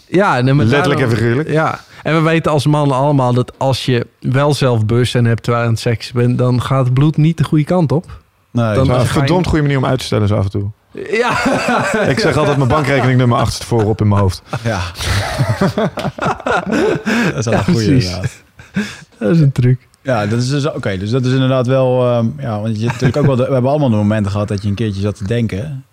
[0.07, 1.49] Ja, nee, Letterlijk en figuurlijk.
[1.49, 5.63] Ja, en we weten als mannen allemaal dat als je wel zelf bewustzijn hebt terwijl
[5.63, 8.21] je aan het seks bent, dan gaat het bloed niet de goede kant op.
[8.51, 10.49] Nee, Dan- Dat is een verdomd goede manier om uit te stellen zo af en
[10.51, 10.69] toe.
[10.93, 11.31] Ja,
[12.07, 14.41] Ik zeg altijd mijn bankrekeningnummer achter voorop in mijn hoofd.
[14.63, 14.81] ja.
[17.33, 18.05] dat is wel Ja, een goede precies.
[18.05, 18.31] inderdaad.
[19.17, 19.87] dat is een truc.
[20.01, 20.97] Ja, dat is dus oké.
[20.97, 22.09] dus dat is inderdaad wel.
[22.09, 23.35] ehm, ja, want je hebt natuurlijk ook wel.
[23.35, 25.85] De, we hebben allemaal de momenten gehad dat je een keertje zat te denken.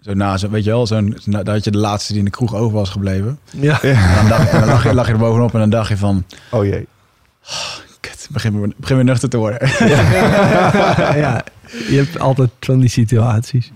[0.00, 2.30] Zo na, zo, weet je wel, zo'n, na- dat je de laatste die in de
[2.30, 3.38] kroeg over was gebleven.
[3.50, 3.82] Ja.
[3.82, 5.96] En dan, dacht, en dan lag, je, lag je er bovenop en dan dacht je
[5.96, 6.86] van, Oh jee.
[8.32, 9.68] Begin, weer- begin weer nuchter te worden.
[11.18, 11.44] ja,
[11.90, 13.72] je hebt altijd van die situaties.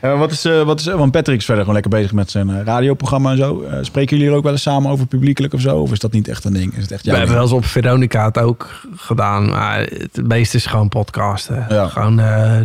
[0.00, 2.64] Wat is, eh, wat is, want Patrick is verder gewoon lekker bezig met zijn eh,
[2.64, 3.62] radioprogramma en zo.
[3.62, 5.76] Eh, spreken jullie er ook wel eens samen over publiekelijk of zo?
[5.78, 6.74] Of is dat niet echt een ding?
[6.76, 10.56] Is het echt We hebben wel eens op Veronica het ook gedaan, maar het meeste
[10.56, 11.66] is gewoon podcasten.
[11.68, 11.88] Ja.
[11.88, 12.60] Gewoon, eh,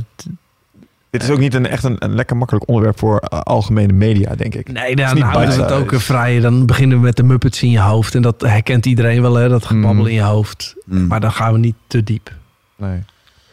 [1.10, 4.36] Dit is ook niet een, echt een, een lekker makkelijk onderwerp voor eh, algemene media,
[4.36, 4.72] denk ik.
[4.72, 6.40] nee, is dan niet houden we het ook een vrij.
[6.40, 8.15] Dan beginnen we met de Muppets in je hoofd.
[8.15, 10.07] En dat herkent iedereen wel, hè, dat gebabbel Mm.
[10.07, 10.76] in je hoofd.
[10.86, 11.07] Mm.
[11.07, 12.34] Maar dan gaan we niet te diep.
[12.76, 13.03] Nee,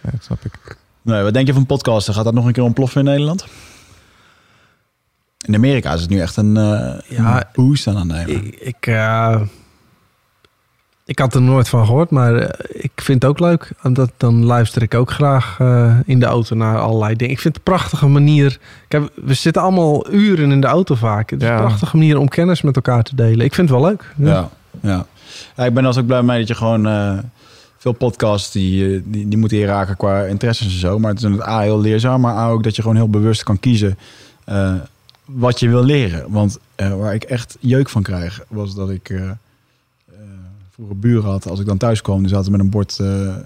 [0.03, 0.77] ja, dat snap ik.
[1.03, 2.15] Nee, wat denk je van podcasten?
[2.15, 3.47] Gaat dat nog een keer ontploffen in Nederland?
[5.47, 8.45] In Amerika is het nu echt een, eh Ja, een boost aan het nemen.
[8.47, 9.41] Ik, ik, eh,
[11.07, 13.71] ik had er nooit van gehoord, maar eh, ik vind het ook leuk.
[13.83, 17.33] Dat, dan luister ik ook graag eh, in de auto naar allerlei dingen.
[17.35, 18.59] Ik vind het een prachtige manier.
[18.89, 21.31] Kijk, we zitten allemaal uren in de auto vaak.
[21.31, 21.55] Het is Ja.
[21.55, 23.45] een prachtige manier om kennis met elkaar te delen.
[23.45, 24.15] Ik vind het wel leuk.
[24.17, 24.27] Ja.
[24.29, 24.49] Ja,
[24.83, 25.07] ja.
[25.57, 27.19] ja ik ben als ook blij mee dat je gewoon eh,
[27.79, 30.99] veel podcasts die, die, die moeten je raken qua interesses en zo.
[30.99, 33.43] Maar het is het A heel leerzaam, maar A ook dat je gewoon heel bewust
[33.43, 33.99] kan kiezen
[35.25, 36.25] wat je wil leren.
[36.29, 39.13] Want waar ik echt jeuk van krijg, was dat ik
[40.77, 41.49] vroeger buren had.
[41.49, 43.37] Als ik dan thuis kwam, die zaten met een bord, eh, eh,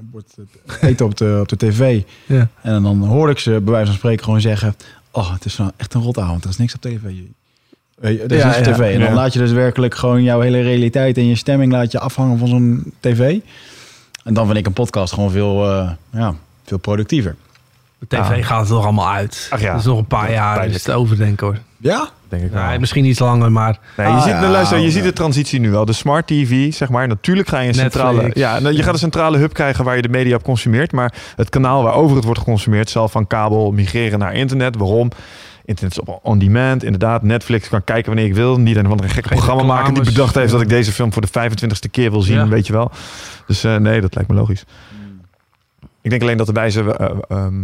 [0.00, 0.34] bord
[0.80, 2.02] eh, eten op de, op de tv.
[2.26, 2.48] Ja.
[2.62, 4.76] En dan hoorde ik ze bij wijze van spreken gewoon zeggen...
[5.10, 6.44] Oh, het is nou echt een rotavond.
[6.44, 7.02] Er is niks op tv.
[8.00, 8.80] Er is Ja, niks op ja, tv.
[8.94, 9.14] En dan ja.
[9.14, 12.48] laat je dus werkelijk gewoon jouw hele realiteit en je stemming laat je afhangen van
[12.48, 13.38] zo'n tv.
[14.24, 16.34] En dan vind ik een podcast gewoon veel, eh, ja,
[16.64, 17.36] veel productiever.
[17.98, 18.42] De tv Ja.
[18.42, 19.48] gaat er toch allemaal uit.
[19.50, 19.70] Ach ja.
[19.70, 20.66] Dat is nog een paar jaar.
[20.66, 21.58] Is te overdenken hoor.
[21.76, 22.08] Ja?
[22.28, 24.90] Denk ik misschien iets langer, maar Nee, je Ah, ziet, ja, nou, luister, je ja.
[24.90, 25.84] ziet de transitie nu wel.
[25.84, 27.08] De smart TV, zeg maar.
[27.08, 28.12] Natuurlijk ga je een centrale...
[28.12, 28.38] Netflix.
[28.40, 30.92] Ja, nou, je gaat een centrale hub krijgen waar je de media op consumeert.
[30.92, 32.90] Maar het kanaal waarover het wordt geconsumeerd...
[32.90, 34.76] zal van kabel migreren naar internet.
[34.76, 35.10] Waarom?
[35.64, 36.84] Internet is op on-demand.
[36.84, 38.58] Inderdaad, Netflix kan kijken wanneer ik wil.
[38.60, 40.46] Niet een of andere gekke Geen programma maken die bedacht heeft...
[40.46, 40.52] Ja.
[40.52, 42.48] dat ik deze film voor de 25ste keer wil zien, Ja.
[42.48, 42.90] weet je wel.
[43.46, 44.64] Dus eh, nee, dat lijkt me logisch.
[46.02, 46.96] Ik denk alleen dat de wijze...
[46.96, 47.54] eh, ehm,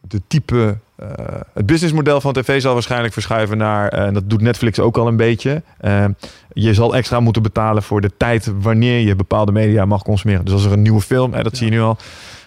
[0.00, 0.78] de type...
[0.96, 1.08] eh,
[1.52, 3.88] het businessmodel van tv zal waarschijnlijk verschuiven naar...
[3.88, 5.62] eh, en dat doet Netflix ook al een beetje...
[5.78, 6.04] eh,
[6.52, 10.44] je zal extra moeten betalen voor de tijd wanneer je bepaalde media mag consumeren.
[10.44, 11.96] Dus als er een nieuwe film, dat zie je nu al.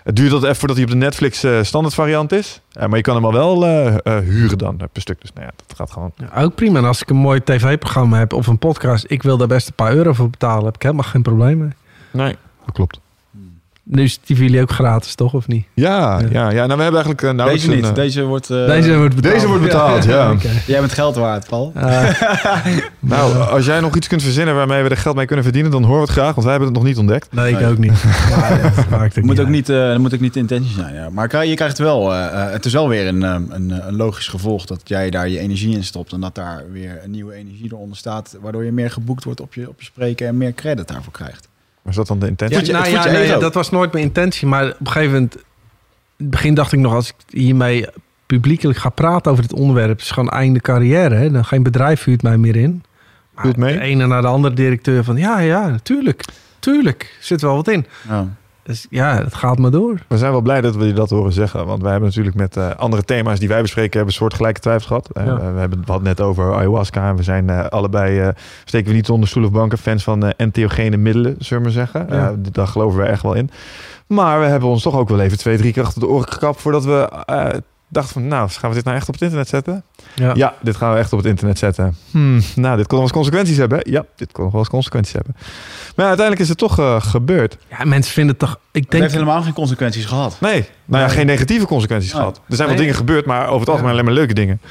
[0.03, 2.61] Het duurt altijd even voordat hij op de Netflix standaard variant is.
[2.73, 3.65] Maar je kan hem al wel
[4.21, 5.21] huren dan per stuk.
[5.21, 6.11] Dus nou ja, dat gaat gewoon.
[6.15, 6.79] ja, ook prima.
[6.79, 9.73] En als ik een mooi tv-programma heb of een podcast, ik wil daar best een
[9.73, 10.65] paar euro voor betalen.
[10.65, 11.71] Heb ik helemaal geen probleem mee.
[12.11, 12.99] Nee, dat klopt.
[13.89, 15.33] Nu is die jullie ook gratis, toch?
[15.33, 15.65] Of niet?
[15.73, 16.65] Ja, ja, ja.
[16.65, 17.95] Nou, we hebben eigenlijk uh, nou Deze niet.
[17.95, 19.33] Deze wordt, eh, Deze wordt betaald.
[19.33, 20.31] deze wordt betaald, ja.
[20.33, 20.49] Oké.
[20.65, 21.71] Jij bent geld waard, Paul.
[21.75, 22.09] Eh,
[22.99, 25.81] Nou, als jij nog iets kunt verzinnen waarmee we er geld mee kunnen verdienen, dan
[25.83, 27.33] horen we het graag, want wij hebben het nog niet ontdekt.
[27.33, 27.69] nee, ik Nee.
[27.69, 28.03] ook niet.
[28.89, 30.93] Maakt Het moet ook niet, eh, dat moet ook niet de intentie zijn.
[30.93, 31.09] Ja.
[31.09, 33.95] Maar je krijgt wel, eh, eh, het is wel weer een, eh, een, eh, een
[33.95, 36.11] logisch gevolg dat jij daar je energie in stopt.
[36.13, 38.37] En dat daar weer een nieuwe energie eronder staat.
[38.41, 41.47] Waardoor je meer geboekt wordt op je, op je spreken en meer credit daarvoor krijgt.
[41.87, 42.57] Maar is dat dan de intentie?
[42.57, 44.47] Ja, je- nou ja, nee, dat was nooit mijn intentie.
[44.47, 45.35] Maar op een gegeven moment...
[45.35, 45.43] In
[46.17, 47.85] het begin dacht ik nog, als ik hiermee
[48.25, 49.99] publiekelijk ga praten over dit onderwerp...
[49.99, 51.15] is gewoon einde carrière.
[51.15, 51.31] Hè?
[51.31, 52.83] Dan geen bedrijf huurt mij meer in.
[53.35, 53.73] Maar mee?
[53.73, 55.17] de ene naar de andere directeur van...
[55.17, 56.25] Ja, ja, natuurlijk.
[56.59, 57.17] Tuurlijk.
[57.19, 57.85] Zit wel wat in.
[58.07, 58.27] Ja.
[58.67, 59.99] Dus ja, het gaat maar door.
[60.07, 61.65] We zijn wel blij dat we je dat horen zeggen.
[61.65, 63.97] Want wij hebben natuurlijk met eh, andere thema's die wij bespreken...
[63.97, 65.09] hebben soortgelijke twijfels gehad.
[65.11, 65.23] Eh,
[65.53, 67.09] we hebben het net over ayahuasca.
[67.09, 68.31] En we zijn eh, allebei,
[68.65, 69.77] steken we niet onder stoel of banken...
[69.77, 72.07] fans van entheogene middelen, zullen we maar zeggen.
[72.09, 72.35] Ja.
[72.51, 73.49] Daar geloven we echt wel in.
[74.07, 76.61] Maar we hebben ons toch ook wel even twee, drie keer achter de oren gekapt...
[76.61, 77.09] voordat we
[77.89, 78.27] dachten van...
[78.27, 79.83] nou, gaan we dit nou echt op het internet zetten?
[80.15, 80.31] Ja.
[80.35, 81.95] Ja, dit gaan we echt op het internet zetten.
[82.11, 83.79] Hmm, nou, dit kon nog eens consequenties hebben.
[83.83, 85.33] Ja, dit kon nog wel eens consequenties hebben.
[85.37, 85.45] Maar
[85.95, 87.57] ja, uiteindelijk is het toch eh, gebeurd.
[87.69, 88.59] Ja, mensen vinden het toch...
[88.71, 89.03] Ik Het denk...
[89.03, 90.37] heeft helemaal geen consequenties gehad.
[90.39, 90.51] Nee,
[90.85, 91.15] nou ja, Nee.
[91.17, 92.19] geen negatieve consequenties Nee.
[92.21, 92.37] gehad.
[92.37, 92.77] Er zijn wel Nee.
[92.77, 93.91] dingen gebeurd, maar over het algemeen Ja.
[93.93, 94.61] alleen maar leuke dingen.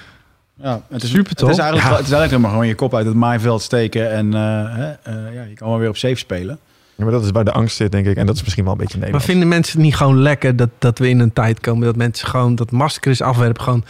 [0.62, 1.51] Ja, het is Super, Het toch?
[1.51, 1.90] is eigenlijk, Ja.
[1.93, 4.10] wel- het is eigenlijk helemaal gewoon je kop uit het maaiveld steken.
[4.12, 4.40] En eh,
[4.76, 6.59] hè, eh, ja, je kan wel weer op safe spelen.
[6.97, 8.16] Ja, maar dat is waar de angst zit, denk ik.
[8.16, 9.32] En dat is misschien wel een beetje Maar Nederlands.
[9.32, 11.85] vinden mensen het niet gewoon lekker dat, dat we in een tijd komen...
[11.86, 13.62] dat mensen gewoon dat masker is afwerpen.
[13.62, 13.85] Gewoon,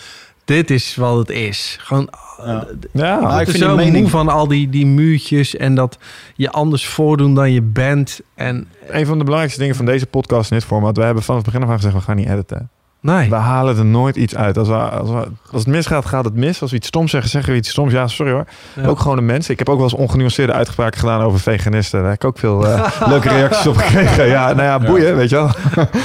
[0.44, 1.76] dit is wat het is.
[1.80, 2.08] Gewoon,
[2.44, 2.66] Ja.
[2.92, 5.56] Ja, Nou, ik vind zo die mening- moe van al die, die muurtjes...
[5.56, 5.98] en dat
[6.34, 8.20] je anders voordoen dan je bent.
[8.34, 10.96] En een van de belangrijkste dingen van deze podcast in dit format...
[10.96, 12.70] we hebben vanaf het begin af aan gezegd, we gaan niet editen.
[13.06, 13.28] Nee.
[13.28, 14.58] We halen er nooit iets uit.
[14.58, 16.60] Als, we, als, we- als het misgaat, gaat het mis.
[16.62, 17.92] Als we iets stoms zeggen, zeggen we iets stoms.
[17.92, 18.44] Ja, sorry hoor.
[18.72, 18.86] Ja.
[18.86, 19.48] Ook gewoon een mens.
[19.48, 22.00] Ik heb ook wel eens ongenuanceerde uitspraken gedaan over veganisten.
[22.00, 24.26] Daar heb ik ook veel eh, leuke reacties op gekregen.
[24.26, 25.50] Ja, nou ja, boeien, weet je wel.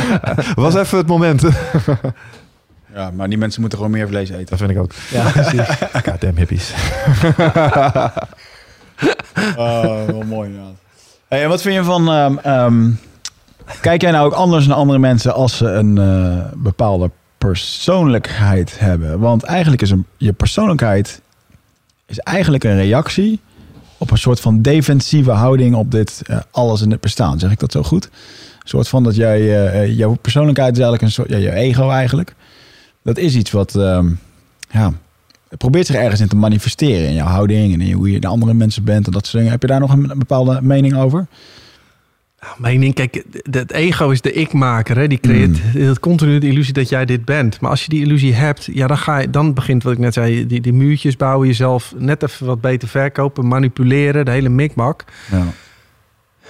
[0.64, 1.44] Was even het moment.
[2.96, 4.46] Ja, maar die mensen moeten gewoon meer vlees eten.
[4.46, 4.92] Dat vind ik ook.
[5.12, 5.78] Ja, precies.
[6.06, 6.74] Goddamn hippies.
[9.58, 10.74] Oh, wel mooi inderdaad.
[11.28, 12.12] Hey, en wat vind je van...
[12.12, 12.90] ehm, ehm,
[13.82, 19.20] kijk jij nou ook anders naar andere mensen als ze een eh, bepaalde persoonlijkheid hebben?
[19.20, 21.22] Want eigenlijk is een, je persoonlijkheid
[22.06, 23.40] is eigenlijk een reactie
[23.98, 27.40] op een soort van defensieve houding op dit eh, alles in het bestaan.
[27.40, 28.06] Zeg ik dat zo goed?
[28.06, 32.36] Een soort van dat jij, eh, jouw persoonlijkheid is eigenlijk een soort, je ego eigenlijk.
[33.04, 34.10] Dat is iets wat, ehm,
[34.72, 34.94] ja,
[35.58, 38.54] probeert zich ergens in te manifesteren in jouw houding en in hoe je de andere
[38.54, 39.52] mensen bent en dat soort dingen.
[39.52, 41.28] Heb je daar nog een bepaalde mening over?
[42.58, 44.98] Mening, kijk, het ego is de ik-maker.
[44.98, 45.08] Hè?
[45.08, 47.60] Die creëert het continu de illusie dat jij dit bent.
[47.60, 50.14] Maar als je die illusie hebt, ja, dan, ga je, dan begint wat ik net
[50.14, 55.04] zei, die, die muurtjes bouwen, jezelf net even wat beter verkopen, manipuleren, de hele mikmak.
[55.32, 55.46] Ja.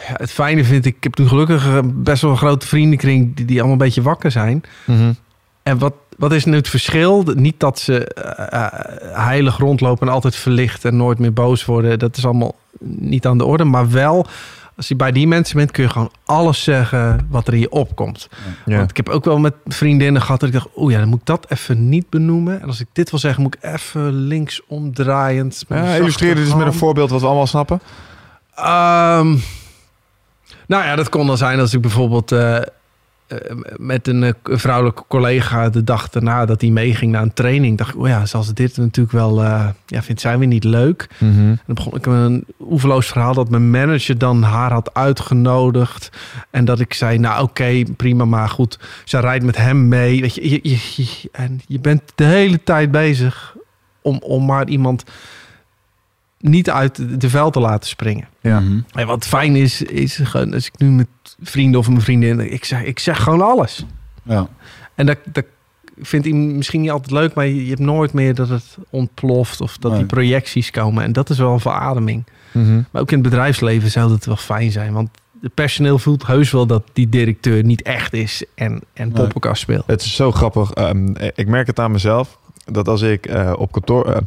[0.07, 3.35] Ja, het fijne vind ik, ik heb nu gelukkig eh, best wel een grote vriendenkring
[3.35, 4.63] die, die allemaal een beetje wakker zijn.
[5.63, 7.23] En wat, wat is nu het verschil?
[7.35, 8.69] Niet dat ze eh, eh,
[9.25, 11.99] heilig rondlopen en altijd verlicht en nooit meer boos worden.
[11.99, 13.63] Dat is allemaal niet aan de orde.
[13.63, 14.27] Maar wel,
[14.81, 17.71] als je bij die mensen bent, kun je gewoon alles zeggen wat er in je
[17.71, 18.29] opkomt.
[18.65, 18.77] Ja.
[18.77, 21.19] Want ik heb ook wel met vriendinnen gehad dat ik dacht, oeh ja, dan moet
[21.19, 22.61] ik dat even niet benoemen.
[22.61, 25.63] En als ik dit wil zeggen, moet ik even links omdraaiend.
[25.67, 27.81] met een Ja, illustreer dit eens met een voorbeeld wat we allemaal snappen.
[28.55, 29.35] Ehm,
[30.67, 32.57] nou ja, dat kon dan zijn als ik bijvoorbeeld eh,
[33.77, 37.93] met een eh, vrouwelijke collega de dag daarna dat hij meeging naar een training, dacht
[37.93, 41.07] ik, oh ja, zoals dit natuurlijk wel, eh, ja, vindt zij weer niet leuk.
[41.19, 46.09] En dan begon ik een oeverloos verhaal dat mijn manager dan haar had uitgenodigd.
[46.49, 50.21] En dat ik zei, nou oké, prima, maar goed, ze rijdt met hem mee.
[50.21, 50.59] Weet je, je,
[50.95, 53.55] je- en je bent de hele tijd bezig
[54.01, 55.03] om, om maar iemand
[56.41, 58.27] niet uit de veld te laten springen.
[58.41, 58.59] Ja.
[58.59, 58.79] Mhm.
[58.91, 61.07] En wat fijn is, is gewoon als ik nu met
[61.41, 63.85] vrienden of mijn vriendin, ik zeg, ik zeg gewoon alles.
[64.23, 64.47] ja.
[64.95, 65.45] En dat, dat
[66.01, 69.61] vindt hij misschien niet altijd leuk, maar je, je hebt nooit meer dat het ontploft
[69.61, 69.99] of dat Nee.
[69.99, 71.03] die projecties komen.
[71.03, 72.23] En dat is wel een verademing.
[72.51, 72.81] Mhm.
[72.91, 75.09] Maar ook in het bedrijfsleven zou dat wel fijn zijn, want
[75.41, 79.13] het personeel voelt heus wel dat die directeur niet echt is en, en Nee.
[79.21, 79.83] poppenkast speelt.
[79.87, 80.71] Het is zo grappig.
[80.71, 82.37] Ehm, ik merk het aan mezelf.
[82.65, 84.05] Dat als ik eh, op kantoor...
[84.11, 84.17] eh,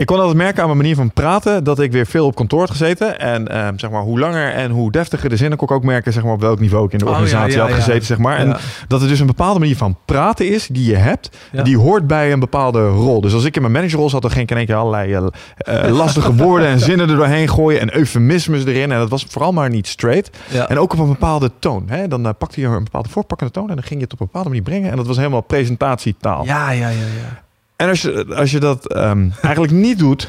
[0.00, 1.64] ik kon altijd merken aan mijn manier van praten...
[1.64, 3.18] dat ik weer veel op kantoor had gezeten.
[3.18, 5.58] En ehm, zeg maar, hoe langer en hoe deftiger de zinnen...
[5.58, 7.60] kon ik ook merken zeg maar, op welk niveau ik in de Oh, organisatie ja,
[7.60, 7.74] had ja.
[7.74, 8.04] gezeten.
[8.06, 8.36] Zeg maar.
[8.36, 8.56] En
[8.88, 10.66] dat er dus een bepaalde manier van praten is...
[10.66, 11.30] die je hebt,
[11.62, 13.20] die hoort bij een bepaalde rol.
[13.20, 14.22] Dus als ik in mijn managerrol zat...
[14.22, 16.68] dan ging ik in één keer allerlei eh, eh, lastige woorden...
[16.68, 18.92] en zinnen er doorheen gooien en eufemismes erin.
[18.92, 20.36] En dat was vooral maar niet straight.
[20.68, 21.84] En ook op een bepaalde toon.
[21.86, 22.08] Hè?
[22.08, 24.26] Dan eh, pakte je een bepaalde voorpakkende toon en dan ging je het op een
[24.26, 24.90] bepaalde manier brengen.
[24.90, 26.44] En dat was helemaal presentatietaal.
[26.44, 27.48] ja, ja, ja, ja.
[27.80, 30.28] En als je, als je dat ehm, eigenlijk niet doet,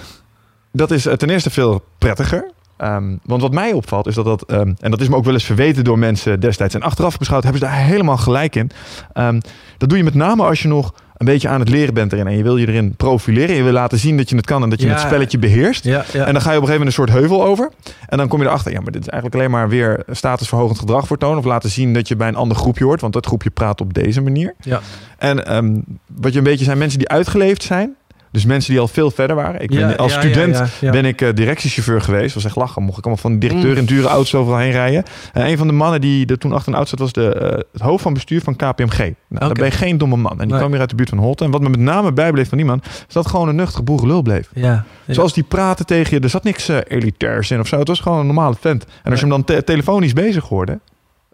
[0.71, 2.51] dat is eh, ten eerste veel prettiger.
[2.81, 5.33] Ehm, want wat mij opvalt is dat dat, ehm, en dat is me ook wel
[5.33, 6.75] eens verweten door mensen destijds.
[6.75, 8.69] En achteraf beschouwd hebben ze daar helemaal gelijk in.
[9.13, 9.39] Ehm,
[9.77, 12.27] dat doe je met name als je nog een beetje aan het leren bent erin.
[12.27, 13.55] En je wil je erin profileren.
[13.55, 14.91] Je wil laten zien dat je het kan en dat je Ja.
[14.93, 15.83] het spelletje beheerst.
[15.83, 16.25] ja, ja.
[16.25, 17.71] En dan ga je op een gegeven moment een soort heuvel over.
[18.07, 21.07] En dan kom je erachter, ja, maar dit is eigenlijk alleen maar weer statusverhogend gedrag
[21.07, 21.37] vertonen.
[21.37, 23.01] Of laten zien dat je bij een ander groepje hoort.
[23.01, 24.53] Want dat groepje praat op deze manier.
[24.59, 24.79] Ja.
[25.17, 25.83] En
[26.15, 27.95] wat je een beetje zijn mensen die uitgeleefd zijn.
[28.31, 29.61] Dus mensen die al veel verder waren.
[29.61, 32.33] Ik ben, Ja, als ja, student ja, ben ik eh, directiechauffeur geweest.
[32.33, 32.83] was echt lachen.
[32.83, 33.77] Mocht ik allemaal van de directeur Mm.
[33.77, 35.03] in dure auto's overal heen rijden.
[35.33, 36.99] En een van de mannen die er toen achter een auto zat...
[36.99, 38.97] was de, eh, het hoofd van bestuur van KPMG.
[38.97, 39.53] Nou, Dan Oké.
[39.59, 40.31] ben je geen domme man.
[40.31, 40.57] En die Nee.
[40.57, 41.43] kwam weer uit de buurt van Holte.
[41.43, 42.81] En wat me met name bijbleef van die man...
[43.07, 44.49] is dat gewoon een nuchtere boerenlul bleef.
[44.53, 44.85] ja.
[45.07, 46.23] Zoals die praten tegen je.
[46.23, 47.79] Er zat niks eh, elitairs in of zo.
[47.79, 48.85] Het was gewoon een normale vent.
[49.03, 50.79] En als je hem dan te- telefonisch bezig hoorde...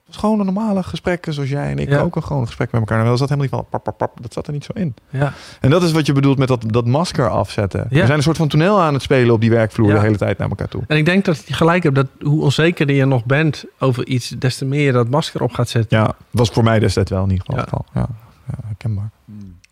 [0.07, 1.99] Het was gewoon een normale gesprek zoals jij en ik Ja.
[1.99, 2.99] ook een gewoon gesprek met elkaar.
[2.99, 4.21] En dat zat helemaal niet van pap, pap, pap.
[4.21, 4.93] Dat zat er niet zo in.
[5.09, 5.33] ja.
[5.61, 7.79] En dat is wat je bedoelt met dat, dat masker afzetten.
[7.89, 7.99] Ja.
[7.99, 9.93] We zijn een soort van toneel aan het spelen op die werkvloer Ja.
[9.93, 10.81] de hele tijd naar elkaar toe.
[10.87, 14.29] En ik denk dat je gelijk hebt dat hoe onzekerder je nog bent over iets,
[14.29, 15.97] des te meer je dat masker op gaat zetten.
[15.99, 17.55] Ja, was voor mij destijds wel in ieder geval.
[17.55, 17.61] Ja.
[17.61, 18.01] het geval.
[18.01, 18.07] Ja.
[18.47, 19.09] Ja, herkenbaar.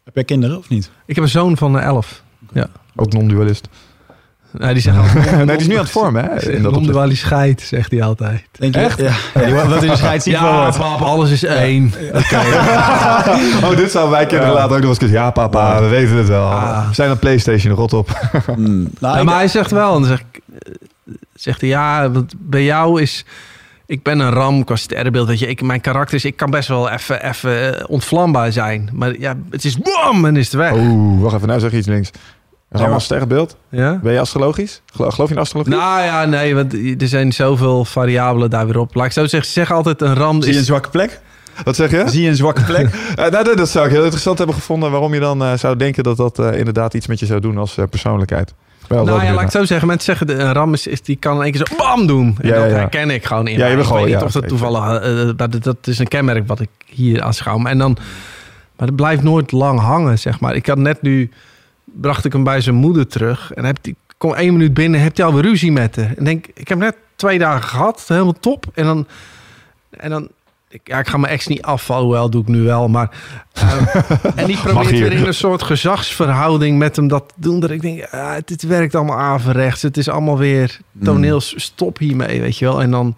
[0.04, 0.92] Heb jij kinderen of niet?
[1.06, 2.24] Ik heb een zoon van eh, 11.
[2.96, 3.68] Ook non-dualist.
[4.58, 4.98] Nee, die altijd,
[5.36, 6.30] nee, die is nu aan het vormen, hè?
[6.30, 6.72] In dat opzicht.
[6.72, 8.44] Non-dualie scheid, zegt hij altijd.
[8.52, 8.82] Denk je?
[8.82, 9.00] Echt?
[9.00, 10.78] Ja, wat in wel Ja, wordt.
[10.78, 11.94] pap, alles is één.
[13.64, 15.18] Oh, dit zou wij kinderen later ook nog eens kunnen.
[15.18, 16.48] Ja, papa, we weten het wel.
[16.48, 16.88] Ah.
[16.88, 18.30] We zijn een Playstation, rot op.
[18.46, 18.90] Hmm.
[19.00, 20.42] Nou, maar hij zegt wel, en dan zeg ik,
[21.34, 23.26] zegt hij, ja, want bij jou is,
[23.86, 26.68] ik ben een ram qua sterrenbeeld, weet je, ik, mijn karakter is, ik kan best
[26.68, 30.72] wel even, even eh, ontvlambaar zijn, maar ja, het is bam en is het weg.
[30.74, 31.48] Oeh, wacht even.
[31.48, 32.12] Nou zeg je iets links.
[32.72, 33.58] Is allemaal sterrenbeeld.
[33.70, 34.00] Ja?
[34.04, 34.82] Ben je astrologisch?
[34.94, 35.74] Gelo- Geloof je in astrologie?
[35.76, 38.96] Nou ja, nee, want er zijn zoveel variabelen daar weer op.
[38.96, 40.68] Laat ik zo zeggen, ze zeggen altijd een ram zie je een is...
[40.68, 41.20] zwakke plek?
[41.64, 42.04] Wat zeg je?
[42.10, 42.88] Zie je een zwakke plek?
[43.16, 44.92] Eh, nou, dat, dat zou ik heel interessant hebben gevonden.
[44.92, 47.58] Waarom je dan eh, zou denken dat dat eh, inderdaad iets met je zou doen
[47.58, 48.54] als eh, persoonlijkheid.
[48.88, 49.88] Wel, Nou ja, laat ik het zo zeggen.
[49.88, 52.38] Mensen zeggen, de- een ram is, is- die kan in één keer zo bam doen.
[52.42, 52.76] En Ja, ja, dat ja.
[52.76, 53.72] herken ik gewoon in Ja, mij.
[53.72, 55.36] je Ik gewoon- weet niet ja, of dat toevallig...
[55.36, 57.64] dat, dat is een kenmerk wat ik hier aanschouw.
[57.66, 57.98] En dan,
[58.78, 60.56] maar dat blijft nooit lang hangen, zeg maar.
[60.56, 61.30] Ik had net nu...
[62.02, 63.52] Bracht ik hem bij zijn moeder terug.
[63.54, 66.14] En heb die, kom één minuut binnen, heb hij alweer ruzie met haar.
[66.18, 68.04] En denk, ik heb net twee dagen gehad.
[68.08, 68.66] Helemaal top.
[68.74, 69.08] En dan...
[69.90, 70.30] En dan
[70.70, 72.88] ik, ja, ik ga mijn ex niet afvallen, hoewel doe ik nu wel.
[72.88, 73.10] Maar,
[73.54, 73.96] eh,
[74.36, 77.60] en die probeert weer in een soort gezagsverhouding met hem dat te doen.
[77.60, 79.82] Dat ik denk, ah, dit werkt allemaal averechts.
[79.82, 81.54] Het is allemaal weer toneels.
[81.58, 82.82] Stop hiermee, weet je wel.
[82.82, 83.16] En dan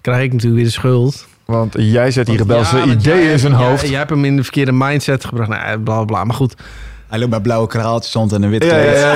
[0.00, 1.26] krijg ik natuurlijk weer de schuld.
[1.44, 3.88] Want jij zet die rebelse Ja, ideeën jij- in zijn jij- hoofd.
[3.88, 5.48] Jij hebt hem in de verkeerde mindset gebracht.
[5.48, 6.24] Nou, bla bla bla.
[6.24, 6.54] Maar goed,
[7.08, 8.96] Hij loopt bij blauwe kraaltjes rond en een wit Ja, kleed.
[8.98, 9.14] ja,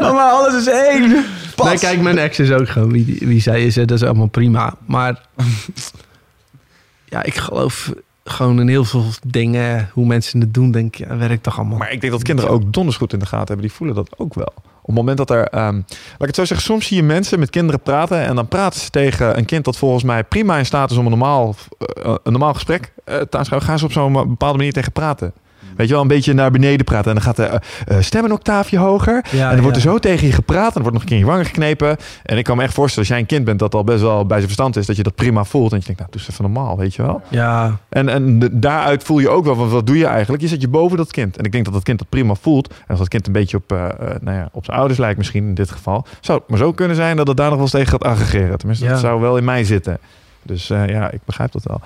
[0.00, 1.24] ja, maar alles is één.
[1.56, 1.66] Pas.
[1.68, 3.76] Nee, kijk, mijn ex is ook gewoon wie, wie zij is.
[3.76, 3.84] hè.
[3.84, 4.74] Dat is allemaal prima.
[4.86, 5.20] Maar
[7.04, 7.92] ja, ik geloof
[8.24, 11.78] gewoon in heel veel dingen, hoe mensen het doen, denk ik, ja, werkt toch allemaal.
[11.78, 13.66] Maar ik denk dat kinderen ook donders goed in de gaten hebben.
[13.66, 14.52] Die voelen dat ook wel.
[14.56, 17.38] Op het moment dat er, ehm, laat ik het zo zeggen, soms zie je mensen
[17.38, 20.66] met kinderen praten en dan praten ze tegen een kind dat volgens mij prima in
[20.66, 23.68] staat is om een normaal, eh, een normaal gesprek eh, te aanschouwen.
[23.68, 25.32] Gaan ze op zo'n bepaalde manier tegen praten.
[25.76, 27.08] Weet je wel, een beetje naar beneden praten.
[27.08, 29.24] En dan gaat de eh, eh, stem een octaafje hoger.
[29.30, 30.68] Ja, en dan wordt er zo tegen je gepraat.
[30.68, 31.96] En er wordt nog een keer in je wangen geknepen.
[32.22, 34.18] En ik kan me echt voorstellen, als jij een kind bent dat al best wel
[34.26, 35.72] bij zijn verstand is, dat je dat prima voelt.
[35.72, 37.22] En je denkt, nou, doe eens even normaal, weet je wel.
[37.28, 40.42] Ja, En, en de- daaruit voel je ook wel, van, wat doe je eigenlijk?
[40.42, 41.36] Je zet je boven dat kind.
[41.36, 42.68] En ik denk dat dat kind dat prima voelt.
[42.68, 43.78] En als dat kind een beetje op, eh,
[44.20, 46.06] nou ja, op zijn ouders lijkt misschien in dit geval.
[46.20, 48.58] Zou het maar zo kunnen zijn dat het daar nog wel eens tegen gaat aggregeren.
[48.58, 49.98] Tenminste, dat zou wel in mij zitten.
[50.42, 51.80] Dus ja, ik begrijp dat wel.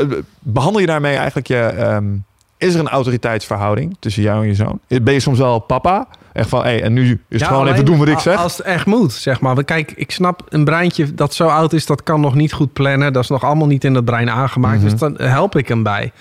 [0.00, 0.08] Eh,
[0.38, 1.56] Behandel je daarmee eigenlijk je...
[1.56, 2.04] ehm,
[2.60, 4.80] is er een autoriteitsverhouding tussen jou en je zoon?
[5.02, 6.08] Ben je soms wel papa?
[6.32, 8.36] Echt van, hé, en nu is het Ja, gewoon even doen wat ik zeg?
[8.36, 9.54] Als het echt moet, zeg maar.
[9.54, 12.72] Want Kijk, ik snap een breintje dat zo oud is, dat kan nog niet goed
[12.72, 13.12] plannen.
[13.12, 14.80] Dat is nog allemaal niet in dat brein aangemaakt.
[14.80, 14.90] Mhm.
[14.90, 16.12] Dus dan help ik hem bij.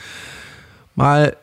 [0.94, 1.34] Maar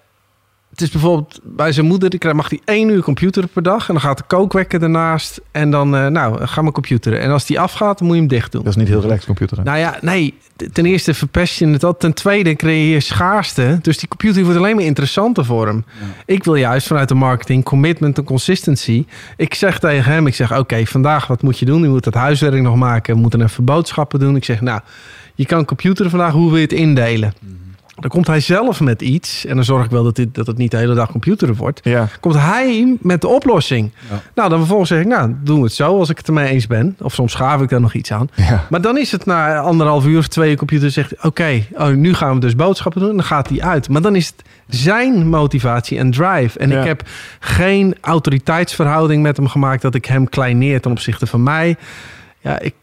[0.77, 3.89] het is bijvoorbeeld bij zijn moeder, die krijgt- mag hij één uur computeren per dag.
[3.89, 5.41] En dan gaat de kookwekker ernaast.
[5.53, 7.21] En dan, eh, nou, ga maar computeren.
[7.21, 8.63] En als die afgaat, dan moet je hem dicht doen.
[8.63, 9.65] Dat is niet heel relaxed computer.
[9.65, 10.35] Nou ja, nee.
[10.73, 11.97] Ten eerste verpest je het al.
[11.97, 13.79] Ten tweede creëer je schaarste.
[13.83, 15.85] Dus die computer wordt alleen maar interessanter voor hem.
[16.27, 19.05] Ik wil juist vanuit de marketing commitment en consistency.
[19.37, 21.83] Ik zeg tegen hem, ik zeg oké, vandaag wat moet je doen?
[21.83, 23.15] Je moet het huiswerk nog maken.
[23.15, 24.37] We moeten even boodschappen doen.
[24.37, 24.81] Ik zeg nou,
[25.35, 26.33] je kan computeren vandaag.
[26.33, 27.33] Hoe wil je het indelen?
[27.99, 29.45] Dan komt hij zelf met iets.
[29.47, 31.81] En dan zorg ik wel dat, dit, dat het niet de hele dag computeren wordt.
[31.83, 33.91] Ja, Komt hij met de oplossing.
[34.11, 34.23] Ja.
[34.35, 36.67] Nou, dan vervolgens zeg ik, nou, doen we het zo als ik het ermee eens
[36.67, 36.97] ben.
[37.01, 38.29] Of soms schaaf ik daar nog iets aan.
[38.35, 38.67] ja.
[38.71, 41.25] Maar dan is het na anderhalf uur of twee uur computer zegt...
[41.25, 43.11] oké, oh, nu gaan we dus boodschappen doen.
[43.11, 43.89] En dan gaat hij uit.
[43.89, 44.45] Maar dan is het
[44.81, 46.59] zijn motivatie en drive.
[46.59, 46.81] En Ja.
[46.81, 47.03] ik heb
[47.41, 49.83] geen autoriteitsverhouding met hem gemaakt...
[49.83, 51.77] dat ik hem kleineer ten opzichte van mij.
[52.41, 52.75] Ja, ik,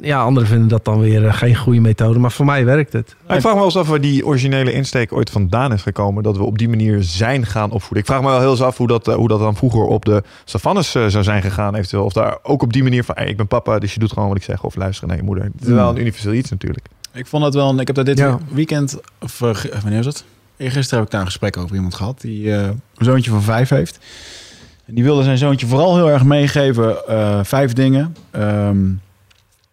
[0.00, 2.18] ja anderen vinden dat dan weer eh, geen goede methode.
[2.18, 3.08] Maar voor mij werkt het.
[3.28, 6.22] Ik vraag me wel eens af waar die originele insteek ooit vandaan is gekomen.
[6.22, 7.98] Dat we op die manier zijn gaan opvoeden.
[7.98, 10.04] Ik vraag me wel heel eens af hoe dat, eh, hoe dat dan vroeger op
[10.04, 11.74] de savannes eh, zou zijn gegaan.
[11.74, 12.04] Eventueel.
[12.04, 14.28] Of daar ook op die manier van, hey, ik ben papa, dus je doet gewoon
[14.28, 14.64] wat ik zeg.
[14.64, 15.44] Of luister naar je moeder.
[15.44, 16.86] Het is wel een universeel iets natuurlijk.
[17.14, 18.38] Ik vond het wel, een- ik heb daar dit Ja.
[18.48, 20.24] weekend, of eh, wanneer is het?
[20.58, 23.68] Gisteren heb ik daar een gesprek over iemand gehad die eh, een zoontje van vijf
[23.68, 23.98] heeft.
[24.86, 28.16] En die wilde zijn zoontje vooral heel erg meegeven, eh, vijf dingen.
[28.30, 28.76] Ehm,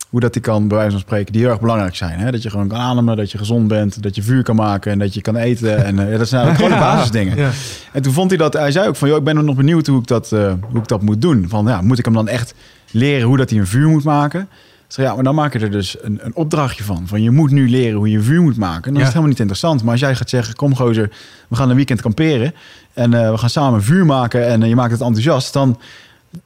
[0.09, 2.19] hoe dat die kan, bij wijze van spreken, die heel erg belangrijk zijn.
[2.19, 2.31] Hè?
[2.31, 4.99] Dat je gewoon kan ademen, dat je gezond bent, dat je vuur kan maken en
[4.99, 5.85] dat je kan eten.
[5.85, 7.37] En eh, dat zijn gewoon de basisdingen.
[7.37, 7.49] Ja.
[7.93, 9.99] En toen vond hij dat, hij zei ook van, joh, ik ben nog benieuwd hoe
[9.99, 11.45] ik dat, eh, hoe ik dat moet doen.
[11.49, 12.53] Van, ja, moet ik hem dan echt
[12.91, 14.49] leren hoe dat hij een vuur moet maken?
[14.87, 17.07] Zei, ja, maar dan maak je er dus een, een opdrachtje van.
[17.07, 18.83] Van, je moet nu leren hoe je vuur moet maken.
[18.83, 19.83] En dan is het helemaal niet interessant.
[19.83, 21.09] Maar als jij gaat zeggen, kom gozer,
[21.47, 22.53] we gaan een weekend kamperen.
[22.93, 25.53] En eh, we gaan samen vuur maken en je maakt het enthousiast.
[25.53, 25.79] Dan,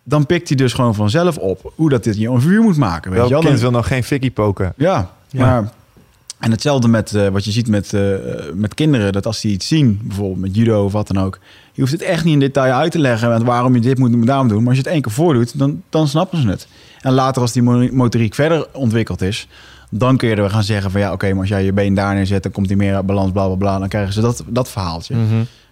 [0.04, 3.10] dan pikt hij dus gewoon vanzelf op hoe dat dit je een vuur moet maken.
[3.12, 3.46] Weet Welk je wel?
[3.48, 4.74] kind wil nog geen fikkie poken?
[4.78, 5.46] ja, Ja.
[5.46, 5.72] maar...
[6.40, 8.02] En hetzelfde met eh, wat je ziet met, eh,
[8.54, 9.12] met kinderen.
[9.14, 11.40] Dat als die iets zien, bijvoorbeeld met judo of wat dan ook.
[11.72, 13.46] Je hoeft het echt niet in detail uit te leggen.
[13.46, 14.58] waarom je dit moet en daarom doen.
[14.60, 16.68] Maar als je het één keer voordoet, dan, dan snappen ze het.
[17.02, 19.48] En later als die mo- motoriek verder ontwikkeld is...
[19.90, 22.14] dan kun je er gaan zeggen van ja, oké, maar als jij je been daar
[22.16, 22.44] neerzet...
[22.44, 23.80] dan komt die meer uit balans, bla, bla, bla.
[23.80, 25.16] Dan krijgen ze dat, dat verhaaltje.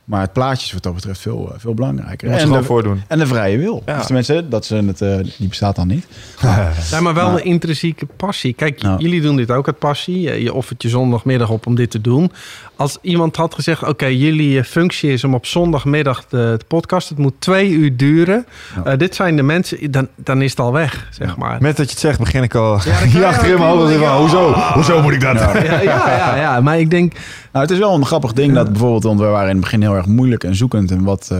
[0.06, 2.30] Maar het plaatje is wat dat betreft veel, eh, veel belangrijker.
[2.30, 3.02] En gewoon de, voordoen.
[3.08, 3.82] en de vrije wil.
[3.86, 3.96] Ja.
[3.98, 6.06] Dus tenminste, dat ze het, eh, die bestaat dan niet.
[6.92, 8.54] Ja, maar wel Maar- een intrinsieke passie.
[8.54, 10.22] Kijk, jullie doen dit ook uit passie.
[10.22, 12.32] Je- Je offert je zondagmiddag op om dit te doen.
[12.82, 17.10] Als iemand had gezegd, oké, jullie eh, functie is om op zondagmiddag de, de podcast.
[17.10, 18.46] Het moet twee uur duren.
[18.76, 18.92] Ja.
[18.92, 21.58] Eh, dit zijn de mensen, dan, dan is het al weg, zeg maar.
[21.62, 23.60] Met dat je het zegt, begin ik al dan hier krijg je achter in ook
[23.60, 23.94] mijn hoofd.
[23.94, 24.54] Van, Hoezo?
[24.54, 25.40] Hoezo moet ik dat?
[25.40, 25.64] Ja.
[25.64, 27.14] Ja, ja, ja, ja, maar ik denk,
[27.52, 29.82] Nou, het is wel een grappig ding dat bijvoorbeeld, want we waren in het begin
[29.82, 31.38] heel erg moeilijk en zoekend en wat, eh,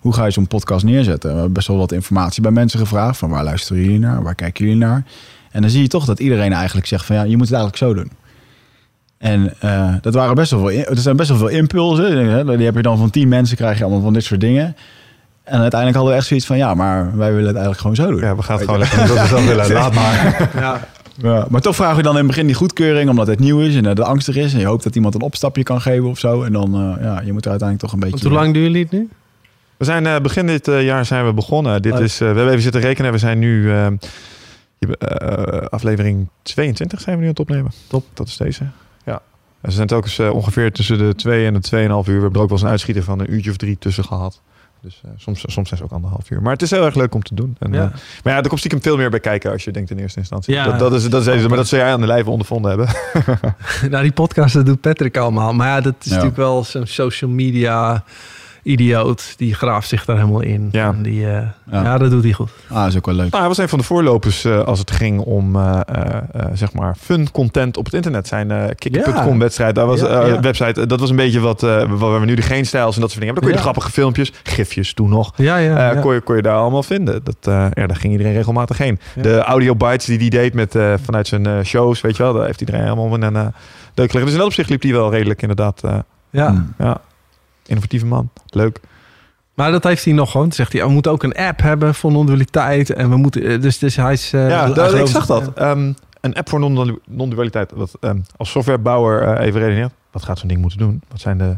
[0.00, 1.28] hoe ga je zo'n podcast neerzetten?
[1.30, 4.34] We hebben best wel wat informatie bij mensen gevraagd van waar luisteren jullie naar, waar
[4.34, 5.04] kijken jullie naar?
[5.50, 7.76] En dan zie je toch dat iedereen eigenlijk zegt van ja, je moet het eigenlijk
[7.76, 8.19] zo doen.
[9.20, 12.26] En eh, dat waren best wel veel, er zijn best wel veel impulsen.
[12.28, 12.56] Hè?
[12.56, 14.76] Die heb je dan van tien mensen, krijg je allemaal van dit soort dingen.
[15.44, 18.10] En uiteindelijk hadden we echt zoiets van, ja, maar wij willen het eigenlijk gewoon zo
[18.10, 18.20] doen.
[18.20, 19.72] Ja, we gaan het gewoon lekker doen we willen.
[19.82, 20.50] Laat maar.
[20.54, 20.88] Ja.
[21.22, 23.76] Ja, maar toch vraag je dan in het begin die goedkeuring, omdat het nieuw is
[23.76, 24.52] en het angstig is.
[24.52, 26.42] En je hoopt dat iemand een opstapje kan geven of zo.
[26.42, 28.10] En dan, eh, ja, je moet er uiteindelijk toch een beetje...
[28.10, 29.08] Want hoe lang doen jullie het nu?
[29.76, 31.82] We zijn eh, begin dit eh, jaar zijn we begonnen.
[31.82, 32.00] Dit Oh.
[32.00, 33.12] is, eh, we hebben even zitten rekenen.
[33.12, 33.86] We zijn nu eh,
[34.78, 37.70] je- eh, aflevering 22 zijn we nu aan het opnemen.
[37.88, 38.62] Top, dat is deze.
[39.64, 41.88] Ze zijn telkens eh, ongeveer tussen de 2 en de 2,5 uur.
[42.04, 44.40] We hebben er ook wel eens een uitschieter van een uurtje of drie tussen gehad.
[44.82, 46.42] Dus eh, soms, soms zijn ze ook anderhalf uur.
[46.42, 47.56] Maar het is heel erg leuk om te doen.
[47.58, 47.82] En, Ja.
[47.84, 47.90] eh,
[48.24, 50.54] maar ja, er komt stiekem veel meer bij kijken als je denkt in eerste instantie.
[50.54, 50.64] Ja.
[50.64, 52.88] dat, dat, is, dat is even, maar dat zul jij aan de lijve ondervonden hebben.
[53.90, 55.52] nou, die podcast dat doet Patrick allemaal.
[55.52, 56.10] Maar ja, dat is Ja.
[56.10, 58.04] natuurlijk wel zo'n social media
[58.62, 59.34] idioot.
[59.36, 60.68] Die graaft zich daar helemaal in.
[60.72, 60.88] Ja.
[60.88, 61.32] En die, eh,
[61.70, 61.82] Ja.
[61.82, 61.98] ja.
[61.98, 62.50] dat doet hij goed.
[62.68, 63.24] Ah, is ook wel leuk.
[63.30, 65.80] Nou, hij was een van de voorlopers eh, als het ging om eh,
[66.54, 68.28] zeg maar fun content op het internet.
[68.28, 69.36] Zijn eh Ja.
[69.38, 70.40] wedstrijd, dat was Ja, eh, ja.
[70.40, 70.86] website.
[70.86, 73.20] Dat was een beetje wat eh, waar we nu de geen stijls en dat soort
[73.22, 73.34] dingen hebben.
[73.34, 73.60] Dan kon je de Ja.
[73.62, 75.32] grappige filmpjes, gifjes toen nog.
[75.36, 75.88] Ja, ja.
[75.90, 76.00] eh, ja.
[76.00, 77.20] kon, je, kon je daar allemaal vinden.
[77.24, 78.98] Dat, eh, ja, daar ging iedereen regelmatig heen.
[79.14, 79.22] Ja.
[79.22, 82.46] De audio bites die hij deed met, eh, vanuit zijn shows, weet je wel, daar
[82.46, 83.40] heeft iedereen helemaal een uh,
[83.94, 84.20] deuk liggen.
[84.22, 85.80] Dus in dat opzicht liep hij wel redelijk inderdaad.
[85.84, 85.98] eh,
[86.30, 86.48] ja.
[86.48, 86.74] Hmm.
[86.78, 87.00] ja,
[87.70, 88.30] innovatieve man.
[88.46, 88.80] Leuk.
[89.54, 90.46] Maar dat heeft hij nog gewoon.
[90.46, 92.90] Toen zegt hij, oh, we moeten ook een app hebben voor non-dualiteit.
[92.90, 94.32] En we moeten, eh, dus, dus hij is...
[94.32, 95.52] eh, Ja, hij dat- ik zag dat.
[95.54, 97.72] Ehm, een app voor non- non-dualiteit.
[97.76, 99.92] Dat, ehm, als softwarebouwer eh, even redeneert.
[100.10, 101.02] Wat gaat zo'n ding moeten doen?
[101.10, 101.56] Wat zijn de...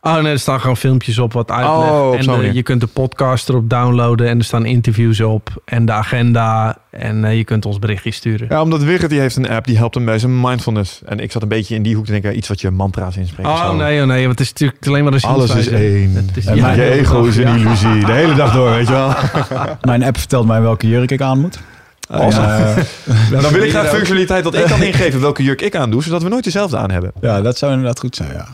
[0.00, 1.76] Oh nee, er staan gewoon filmpjes op wat uitleg.
[1.90, 2.54] Oh, op en de- manier.
[2.54, 5.62] je kunt de podcast erop downloaden en er staan interviews op.
[5.64, 6.76] En de agenda.
[6.90, 8.46] En eh, je kunt ons berichtjes sturen.
[8.50, 11.00] Ja, omdat Wigert die heeft een app die helpt hem bij zijn mindfulness.
[11.04, 13.48] En ik zat een beetje in die hoek te denken, iets wat je mantra's inspreekt.
[13.48, 13.76] Oh zo.
[13.76, 16.12] nee, oh nee, want het is natuurlijk alleen maar een Alles is één.
[16.14, 17.54] Het is- En ja, mijn je ego is een ja.
[17.54, 18.04] illusie.
[18.04, 19.12] De hele dag door, weet je wel.
[19.80, 21.58] Mijn app vertelt mij welke jurk ik aan moet.
[22.08, 22.46] Awesome.
[22.46, 22.76] Eh,
[23.42, 26.28] Dan wil ik graag functionaliteit dat ik kan ingeven welke jurk ik aandoe, zodat we
[26.28, 27.12] nooit dezelfde aan hebben.
[27.20, 28.46] ja, dat zou inderdaad goed zijn, ja.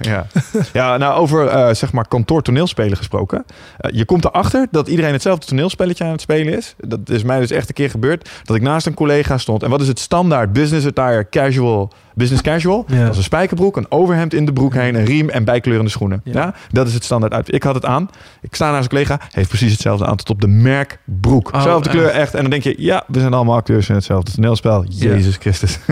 [0.00, 0.26] Ja,
[0.72, 3.44] ja nou over eh, zeg maar kantoor toneelspelen gesproken.
[3.76, 6.74] Eh, je komt erachter dat iedereen hetzelfde toneelspelletje aan het spelen is.
[6.78, 8.28] Dat is mij dus echt een keer gebeurd.
[8.44, 9.62] Dat ik naast een collega stond.
[9.62, 11.92] En wat is het standaard business attire casual?
[12.14, 12.84] Business casual.
[12.88, 13.02] Ja.
[13.02, 16.20] Dat is een spijkerbroek, een overhemd in de broek heen, een riem en bijkleurende schoenen.
[16.24, 16.32] Ja.
[16.32, 16.54] Ja.
[16.70, 17.54] dat is het standaard uit.
[17.54, 18.10] Ik had het aan.
[18.40, 21.52] Ik sta naast een collega, heeft precies hetzelfde aan tot op de merkbroek.
[21.54, 22.34] Oh, Zelfde kleur, echt.
[22.34, 24.84] En dan denk je, ja, we zijn allemaal acteurs in hetzelfde toneelspel.
[24.88, 25.78] Jezus Christus.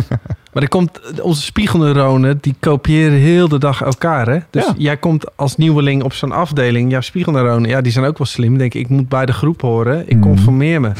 [0.52, 4.28] Maar er komt, onze spiegelneuronen, die kopiëren heel de dag elkaar.
[4.28, 4.38] Hè?
[4.50, 4.74] Dus Ja.
[4.78, 6.90] jij komt als nieuweling op zo'n afdeling.
[6.90, 8.58] Jouw spiegelneuronen, ja, die zijn ook wel slim.
[8.58, 10.00] Denk ik, ik moet bij de groep horen.
[10.08, 10.22] Ik Mhm.
[10.28, 10.92] conformeer me.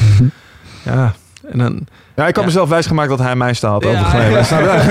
[0.85, 1.13] Ja,
[1.51, 1.87] en dan...
[2.15, 2.49] Ja, ik had Ja.
[2.49, 4.31] mezelf wijsgemaakt dat hij mijn staal had Ja, overgenomen.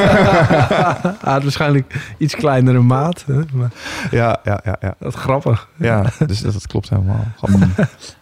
[0.70, 1.16] ja.
[1.32, 3.24] Had waarschijnlijk iets kleinere maat.
[3.26, 3.34] Hè?
[3.52, 3.70] Maar
[4.10, 4.94] Ja, ja, ja, ja.
[4.98, 5.68] dat is grappig.
[5.76, 7.24] ja dus dat, dat klopt helemaal.
[7.42, 7.68] Grappig.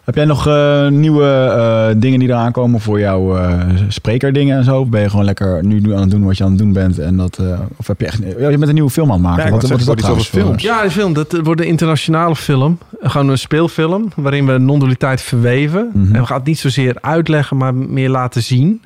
[0.03, 4.63] Heb jij nog eh, nieuwe eh, dingen die eraan komen voor jouw eh sprekerdingen en
[4.63, 4.79] zo?
[4.79, 6.73] Of ben je gewoon lekker nu, nu aan het doen wat je aan het doen
[6.73, 6.99] bent?
[6.99, 8.17] En dat, eh, of heb je echt...
[8.37, 9.45] Ja, je bent een nieuwe film aan het maken.
[9.45, 11.13] Ja, wat, wat is dat trouwens voor- Ja, de film.
[11.13, 12.77] Dat wordt een internationale film.
[13.01, 14.07] Gewoon een speelfilm.
[14.15, 15.89] Waarin we non-dualiteit verweven.
[15.93, 16.15] Mhm.
[16.15, 18.81] En we gaan het niet zozeer uitleggen, maar meer laten zien.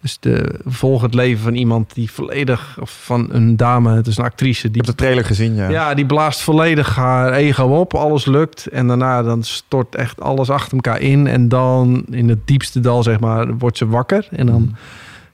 [0.00, 2.76] Dus de, we volgen het leven van iemand die volledig...
[2.80, 4.66] Of van een dame, het is een actrice.
[4.66, 5.68] Ik Die, heb de trailer gezien, ja.
[5.68, 7.94] ja, die blaast volledig haar ego op.
[7.94, 8.66] Alles lukt.
[8.66, 11.26] En daarna dan stort echt alles achter elkaar in.
[11.26, 14.28] En dan in het diepste dal, zeg maar, wordt ze wakker.
[14.30, 14.74] En dan Mhm.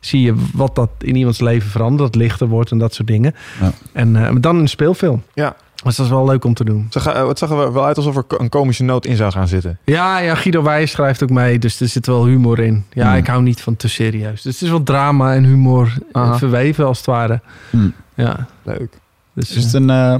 [0.00, 2.12] zie je wat dat in iemands leven verandert.
[2.12, 3.34] Dat lichter wordt en dat soort dingen.
[3.60, 3.72] Ja.
[3.92, 5.22] En eh, dan een speelfilm.
[5.34, 5.56] Ja.
[5.84, 6.88] Dus dat is wel leuk om te doen.
[6.92, 9.78] Eh, het zag er wel uit alsof er een komische noot in zou gaan zitten.
[9.84, 12.84] Ja, ja, Guido Wijs schrijft ook mee, dus er zit wel humor in.
[12.92, 13.16] Ja, Hmm.
[13.16, 14.42] ik hou niet van te serieus.
[14.42, 16.38] Dus het is wel drama en humor eh, Aha.
[16.38, 17.40] verweven als het ware.
[17.70, 17.92] Hmm.
[18.14, 18.88] Ja, Leuk.
[19.32, 19.90] dus, Is het een...
[19.90, 20.14] eh,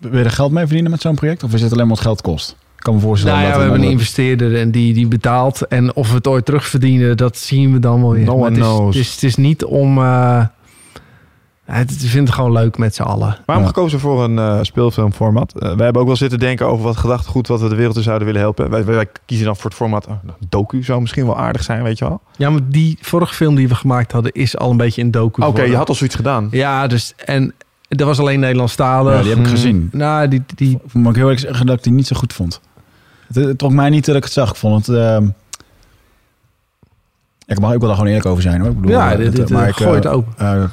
[0.00, 1.42] wil je er geld mee verdienen met zo'n project?
[1.42, 2.50] Of is het alleen maar wat geld kost?
[2.76, 5.66] Ik kan me voorstellen nou ja, dat we hebben een investeerder en die, die betaalt.
[5.66, 8.24] En of we het ooit terugverdienen, dat zien we dan wel weer.
[8.24, 8.96] No Maar one het, is, knows.
[8.96, 9.98] het, is, het is niet om...
[9.98, 10.44] eh
[11.76, 13.36] het, we vinden het gewoon leuk met z'n allen.
[13.44, 13.70] Waarom Ja.
[13.70, 15.52] gekozen voor een eh, speelfilmformat?
[15.58, 18.02] Eh, wij hebben ook wel zitten denken over wat gedachtegoed wat we de wereld in
[18.02, 18.70] zouden willen helpen.
[18.70, 20.06] Wij, wij, wij kiezen dan voor het format.
[20.06, 22.20] oh, nou, docu zou misschien wel aardig zijn, weet je wel.
[22.36, 25.42] Ja, maar die vorige film die we gemaakt hadden, is al een beetje in docu
[25.42, 26.48] Oké, je had al zoiets gedaan.
[26.50, 27.12] Ja, dus...
[27.24, 27.54] En
[27.88, 29.12] dat was alleen Nederlandstalig.
[29.14, 29.54] Ja, die heb ik Hmm.
[29.54, 29.88] gezien.
[29.92, 32.32] Nou, die, die, Ik moet ik heel eerlijk zeggen dat ik die niet zo goed
[32.32, 32.60] vond.
[33.26, 34.50] Het, het trok mij niet dat ik het zag.
[34.50, 34.96] Ik vond het...
[34.96, 35.28] ehm,
[37.46, 38.70] ik mag ook wel daar gewoon eerlijk over zijn hoor.
[38.70, 40.70] Ik bedoel, ja, eh, dit, maar ik, gooi het open.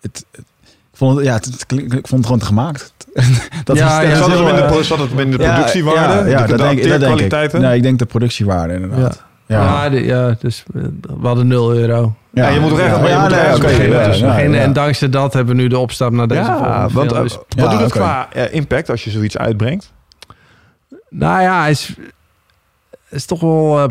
[0.00, 0.44] Het, het-
[0.92, 2.94] ik vond het, ja, het, het klink- ik vond het gewoon te gemaakt.
[3.64, 6.30] dat Ja, is- ja, zat, het eh, pro- zat het in de ja, productiewaarde?
[6.30, 7.20] Ja, ja, de, dat, de denk, ik- dat denk
[7.52, 7.52] ik.
[7.52, 9.22] Nee, ik denk de productiewaarde inderdaad.
[9.46, 9.62] Ja.
[9.62, 10.82] Ja, de- ja dus eh,
[11.20, 12.14] we hadden 0 euro.
[12.32, 14.64] Ja, je moet toch echt- ja, ja, nee, beginnen, ja, dus ja, Beginnen, ja.
[14.64, 17.44] En dankzij dat hebben we nu de opstap naar deze Ja, want eh, Dus- wat
[17.48, 19.92] Ja, doet het qua impact als je zoiets uitbrengt?
[21.08, 21.94] nou ja, is,
[23.08, 23.90] is toch wel...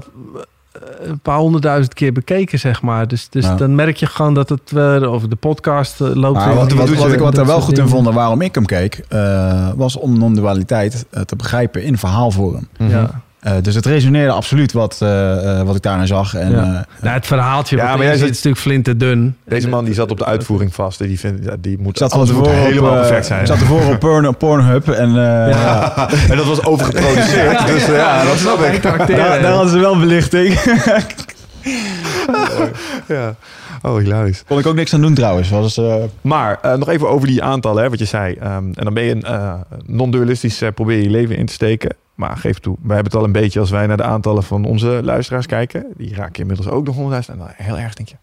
[1.01, 3.07] een paar honderdduizend keer bekeken, zeg maar.
[3.07, 3.55] Dus, dus Ja.
[3.55, 6.45] dan merk je gewoon dat het weer over de podcast eh, loopt.
[6.45, 8.65] Wat, wat- wat, wat ik wat er wel goed in vond en waarom ik hem
[8.65, 12.67] keek, eh, was om non-dualiteit te begrijpen in verhaalvorm.
[12.77, 13.21] Ja.
[13.39, 16.33] Eh, dus het resoneerde absoluut wat, eh, eh, wat ik daarin zag.
[16.33, 16.57] En, Ja.
[16.57, 19.35] eh, Nou, het verhaaltje, Ja, maar jij is zit- natuurlijk flinterdun.
[19.45, 21.01] Deze En, man die zat op de uitvoering vast.
[21.01, 23.47] en Die, vindt, ja, die moet, zat alles moet helemaal perfect zijn.
[23.47, 25.13] Zat ervoor op Porn, Pornhub en eh,
[25.49, 26.09] Ja.
[26.29, 27.67] en dat was overgeproduceerd.
[27.67, 28.81] dus ja, dat snap ik.
[28.83, 30.53] daar, daar hadden ze wel belichting.
[33.07, 33.35] Ja.
[33.81, 34.43] Oh, hilarisch.
[34.47, 35.49] Kon ik ook niks aan doen trouwens.
[35.49, 38.33] Was, eh, Maar eh, nog even over die aantallen, hè, wat je zei.
[38.35, 39.53] Ehm, en dan ben je een eh,
[39.85, 41.95] non-dualistisch, eh, probeer je je leven in te steken.
[42.19, 44.65] Maar geef toe, wij hebben het al een beetje als wij naar de aantallen van
[44.65, 45.85] onze luisteraars kijken.
[45.97, 47.01] Die raken inmiddels ook nog 100.000.
[47.31, 48.15] En dan heel erg denk je,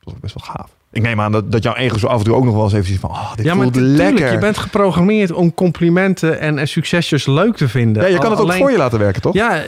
[0.00, 0.70] dat is best wel gaaf.
[0.92, 2.72] Ik neem aan dat, dat jouw ego zo af en toe ook nog wel eens
[2.72, 4.32] even ziet van, oh, dit Ja, maar voelt tuurlijk, lekker.
[4.32, 8.02] je bent geprogrammeerd om complimenten en, en succesjes leuk te vinden.
[8.02, 9.34] ja, je kan het ook voor je laten werken, toch?
[9.34, 9.62] Ja,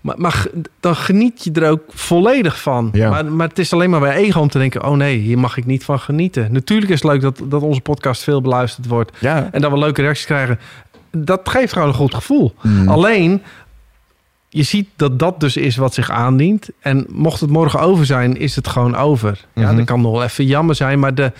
[0.00, 0.46] maar, maar
[0.80, 2.88] dan geniet je er ook volledig van.
[2.92, 3.10] Ja.
[3.10, 4.84] Maar, maar het is alleen maar bij ego om te denken...
[4.84, 6.52] oh nee, hier mag ik niet van genieten.
[6.52, 9.16] Natuurlijk is het leuk dat, dat onze podcast veel beluisterd wordt...
[9.18, 9.48] Ja.
[9.52, 10.58] en dat we leuke reacties krijgen.
[11.10, 12.54] Dat geeft gewoon een goed gevoel.
[12.62, 12.88] mm.
[12.88, 13.42] Alleen,
[14.48, 16.68] je ziet dat dat dus is wat zich aandient.
[16.80, 19.44] En mocht het morgen over zijn, is het gewoon over.
[19.54, 21.32] Ja, dat kan nog wel even jammer zijn, maar de,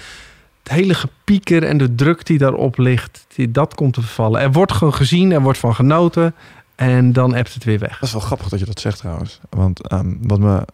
[0.63, 4.41] het hele gepieker en de druk die daarop ligt, die, dat komt te vervallen.
[4.41, 6.35] Er wordt gewoon gezien, er wordt van genoten
[6.75, 7.93] en dan hebt het weer weg.
[7.93, 9.41] Dat is wel grappig dat je dat zegt trouwens.
[9.51, 10.65] Want ehm, wat me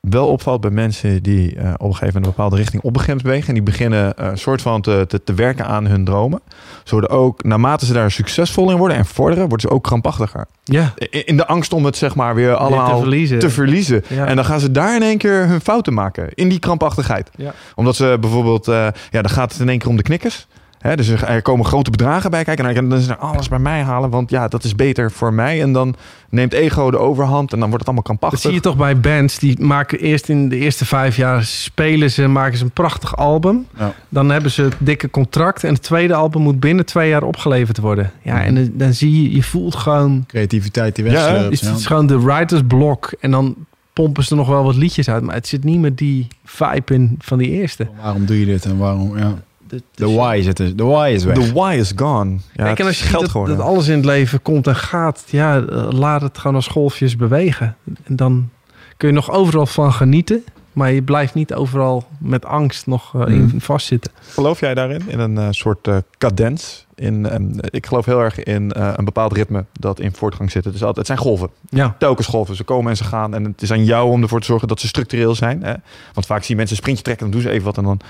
[0.00, 3.18] wel opvalt bij mensen die eh, op een gegeven moment een bepaalde richting op beginnen
[3.18, 3.48] te bewegen.
[3.48, 6.40] En die beginnen een soort van te, te, te werken aan hun dromen.
[6.84, 10.46] Ze worden ook, naarmate ze daar succesvol in worden en vorderen, worden ze ook krampachtiger.
[10.64, 13.38] Ja, In, in de angst om het zeg maar weer allemaal te verliezen.
[13.38, 14.04] te verliezen.
[14.08, 14.26] Ja.
[14.26, 16.28] En dan gaan ze daar in één keer hun fouten maken.
[16.34, 17.30] In die krampachtigheid.
[17.36, 17.52] Ja.
[17.74, 18.68] Omdat ze bijvoorbeeld...
[18.68, 18.74] eh,
[19.10, 20.46] ja, dan gaat het in één keer om de knikkers.
[20.80, 22.64] Hè, dus er komen grote bedragen bij kijken.
[22.76, 24.10] En dan is er alles bij mij halen.
[24.10, 25.62] Want ja, dat is beter voor mij.
[25.62, 25.94] En dan
[26.30, 27.52] neemt ego de overhand.
[27.52, 28.40] En dan wordt het allemaal Dat krampachtig.
[28.40, 29.38] zie je toch bij bands.
[29.38, 33.66] Die maken eerst in de eerste vijf jaar spelen ze, maken ze een prachtig album.
[33.78, 33.94] Ja.
[34.08, 35.64] Dan hebben ze het dikke contract.
[35.64, 38.10] En het tweede album moet binnen twee jaar opgeleverd worden.
[38.22, 41.50] Ja, en dan, dan zie je, je voelt gewoon creativiteit die Ja, wegslurpt.
[41.60, 43.12] Het Ja, is gewoon de writer's block.
[43.20, 43.54] En dan
[43.92, 45.22] pompen ze er nog wel wat liedjes uit.
[45.22, 47.88] Maar het zit niet meer die vibe in van die eerste.
[48.02, 49.18] Waarom doe je dit en waarom?
[49.18, 49.34] Ja.
[49.70, 50.76] De, De why zit er.
[50.76, 51.34] De why is weg.
[51.34, 52.36] The why is gone.
[52.54, 53.56] Ja, en als je geld dat, geworden.
[53.56, 57.16] dat alles in het leven komt en gaat, ja, eh, laat het gewoon als golfjes
[57.16, 57.76] bewegen.
[58.04, 58.48] En dan
[58.96, 63.34] kun je nog overal van genieten, maar je blijft niet overal met angst nog eh,
[63.34, 63.60] in Mm.
[63.60, 64.12] vastzitten.
[64.20, 65.02] Geloof jij daarin?
[65.06, 66.86] In een eh, soort eh cadens?
[66.94, 70.64] In, ik geloof heel erg in eh, een bepaald ritme dat in voortgang zit.
[70.64, 71.50] Het, is altijd, het zijn golven.
[71.68, 72.56] Ja, telkens golven.
[72.56, 73.34] Ze komen en ze gaan.
[73.34, 75.62] En het is aan jou om ervoor te zorgen dat ze structureel zijn.
[75.62, 75.74] Hè?
[76.14, 78.00] Want vaak zie je mensen een sprintje trekken, dan doen ze even wat en dan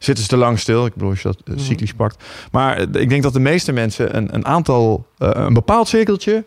[0.00, 0.86] zitten ze te lang stil.
[0.86, 1.58] Ik bedoel, als je dat Mhm.
[1.58, 2.24] cyclisch pakt.
[2.52, 6.44] Maar eh, ik denk dat de meeste mensen een, een aantal, eh, een bepaald cirkeltje,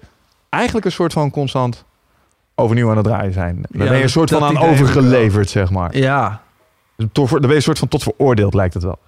[0.49, 1.85] eigenlijk een soort van constant
[2.55, 3.55] overnieuw aan het draaien zijn.
[3.55, 5.97] Daar Ja, ben je een soort van aan overgeleverd, zeg maar.
[5.97, 6.41] ja.
[7.13, 8.99] Voor- Daar ben je een soort van tot veroordeeld, lijkt het wel.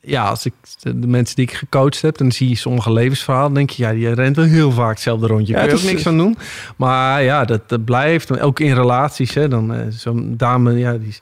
[0.00, 3.54] ja, als ik de mensen die ik gecoacht heb, dan zie je sommige levensverhalen, dan
[3.54, 5.52] denk je, ja, die rent wel heel vaak hetzelfde rondje.
[5.52, 6.36] Ja, Kun je ook niks aan doen.
[6.76, 8.40] Maar ja, dat, dat blijft.
[8.40, 11.20] Ook in relaties, hè, dan zo'n dame, ja, die is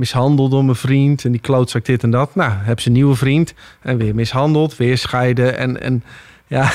[0.00, 2.34] mishandeld door mijn vriend en die klootzak dit en dat.
[2.34, 6.02] Nou, heb ze een nieuwe vriend en weer mishandeld, weer scheiden en, en
[6.46, 6.70] ja,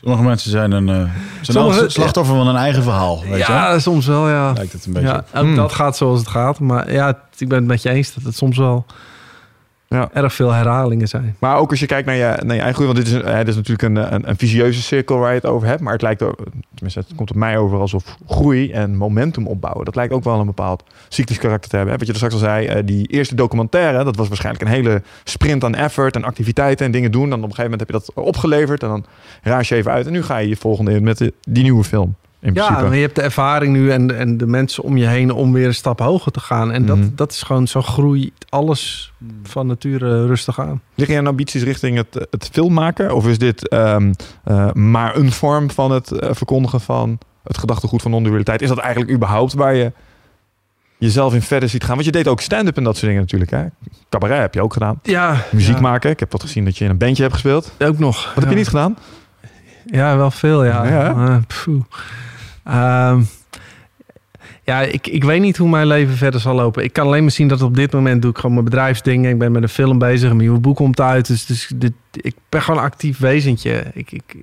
[0.00, 3.22] Sommige mensen zijn een, eh, zijn Sommige- slachtoffer van een eigen verhaal.
[3.22, 3.52] Weet je?
[3.52, 4.52] ja, soms wel, ja.
[4.52, 5.08] Lijkt het een beetje.
[5.08, 5.24] Ja, op.
[5.34, 5.54] ook Hmm.
[5.54, 6.58] dat gaat zoals het gaat.
[6.60, 8.86] Maar ja, ik ben het met je eens dat het soms wel
[9.88, 10.08] Ja.
[10.12, 11.36] erg veel herhalingen zijn.
[11.38, 13.48] Maar ook als je kijkt naar je, naar je eigen groei, want dit is, dit
[13.48, 15.80] is natuurlijk een, een, een visieuze cirkel waar je het over hebt.
[15.80, 16.18] Maar het lijkt,
[16.74, 19.84] tenminste, het komt op mij over alsof groei en momentum opbouwen.
[19.84, 21.92] Dat lijkt ook wel een bepaald cyclisch karakter te hebben.
[21.94, 21.98] Hè?
[21.98, 25.02] Wat je er straks al zei, eh, die eerste documentaire, dat was waarschijnlijk een hele
[25.24, 27.30] sprint aan effort en activiteiten en dingen doen.
[27.30, 29.04] Dan op een gegeven moment heb je dat opgeleverd en dan
[29.42, 30.06] raas je even uit.
[30.06, 32.14] En nu ga je je volgende in met de- die nieuwe film.
[32.40, 32.86] In Ja, principe.
[32.88, 35.66] maar je hebt de ervaring nu en, en de mensen om je heen om weer
[35.66, 36.72] een stap hoger te gaan.
[36.72, 37.00] En Mhm.
[37.00, 39.12] dat, dat is gewoon zo groeit alles
[39.42, 40.80] van nature rustig aan.
[40.94, 43.14] Liggen je ambities richting het, het film maken?
[43.14, 44.12] Of is dit ehm,
[44.44, 48.62] eh, maar een vorm van het eh, verkondigen van het gedachtegoed van non-dualiteit?
[48.62, 49.92] Is dat eigenlijk überhaupt waar je
[50.98, 51.94] jezelf in verder ziet gaan?
[51.94, 53.50] Want je deed ook stand-up en dat soort dingen natuurlijk.
[53.50, 53.64] Hè?
[54.08, 55.00] Cabaret heb je ook gedaan.
[55.02, 56.10] Ja, Muziek ja, maken.
[56.10, 57.72] Ik heb wat gezien dat je in een bandje hebt gespeeld.
[57.78, 58.26] Ook nog.
[58.34, 58.96] Wat heb je niet gedaan?
[59.86, 60.86] Ja, wel veel, ja.
[60.86, 61.40] Ja,
[62.68, 62.74] Eh.
[62.74, 63.22] Ehm,
[64.64, 66.84] ja, ik, ik weet niet hoe mijn leven verder zal lopen.
[66.84, 69.30] Ik kan alleen maar zien dat op dit moment doe ik gewoon mijn bedrijfsdingen.
[69.30, 71.26] Ik ben met een film bezig, een nieuwe boek komt uit.
[71.26, 73.84] Dus, dus dit, ik ben gewoon een actief wezentje.
[73.94, 74.36] Ik, ik,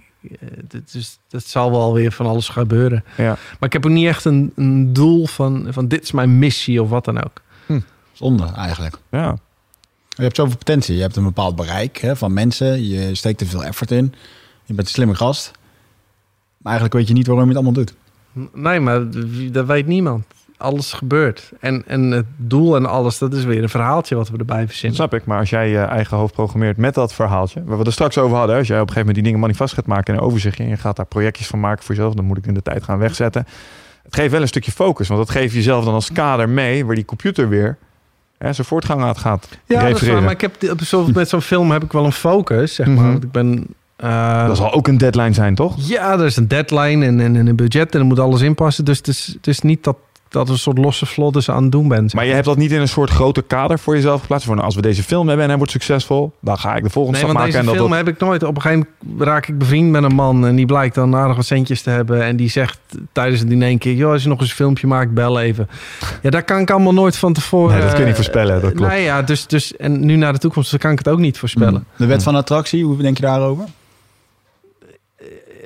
[0.67, 3.03] dit, dus, dat zal wel weer van alles gebeuren.
[3.17, 3.25] Ja.
[3.25, 6.81] Maar ik heb ook niet echt een, een doel van, van dit is mijn missie
[6.81, 7.41] of wat dan ook.
[8.15, 8.97] Zonde eigenlijk.
[9.11, 9.37] Ja.
[10.09, 10.95] Je hebt zoveel potentie.
[10.95, 12.87] Je hebt een bepaald bereik hè, van mensen.
[12.87, 14.13] Je steekt er veel effort in.
[14.63, 15.51] Je bent een slimme gast.
[16.57, 17.95] Maar eigenlijk weet je niet waarom je het allemaal doet.
[18.53, 19.01] Nee, maar
[19.51, 20.25] dat weet niemand.
[20.57, 21.51] Alles gebeurt.
[21.59, 24.67] En, en het doel en alles, dat is weer een verhaaltje wat we erbij Dat
[24.67, 24.95] verzinnen.
[24.97, 25.25] snap ik.
[25.25, 28.17] Maar als jij je eigen hoofd programmeert met dat verhaaltje, waar we het er straks
[28.17, 30.25] over hadden, als jij op een gegeven moment die dingen manifest gaat maken in een
[30.25, 32.61] overzichtje en je gaat daar projectjes van maken voor jezelf, dan moet ik in de
[32.61, 33.45] tijd gaan wegzetten.
[34.03, 36.95] Het geeft wel een stukje focus, want dat geeft jezelf dan als kader mee waar
[36.95, 37.77] die computer weer
[38.37, 40.13] hè, zijn voortgang aan gaat Ja, dat is refereren.
[40.13, 40.23] waar.
[40.23, 42.95] Maar ik heb, met zo'n film heb ik wel een focus, zeg maar.
[42.95, 43.11] Mhm.
[43.11, 43.67] Want ik ben...
[43.95, 45.73] eh, Dat zal ook een deadline zijn, toch?
[45.77, 48.85] Ja, er is een deadline en, en, en een budget en er moet alles inpassen.
[48.85, 49.95] Dus het is, het is niet dat,
[50.29, 52.13] dat er een soort losse vlodder aan het doen bent.
[52.13, 54.45] Maar je hebt dat niet in een soort grote kader voor jezelf geplaatst.
[54.45, 56.89] Van nou, als we deze film hebben en hij wordt succesvol, dan ga ik de
[56.89, 57.45] volgende Nee, stap want maken.
[57.45, 58.43] deze en dat, film dat- heb ik nooit.
[58.43, 61.35] Op een gegeven moment raak ik bevriend met een man en die blijkt dan aardig
[61.35, 62.23] wat centjes te hebben.
[62.23, 62.79] En die zegt
[63.11, 65.69] tijdens het diner een keer, joh, als je nog eens een filmpje maakt, bel even.
[66.21, 67.71] Ja, daar kan ik allemaal nooit van tevoren.
[67.73, 68.91] Nee, dat kun je niet eh, voorspellen, dat klopt.
[68.91, 71.37] Nee, ja, dus, dus, en nu naar de toekomst dan kan ik het ook niet
[71.37, 71.85] voorspellen.
[71.97, 73.65] De wet van attractie, hoe denk je daarover?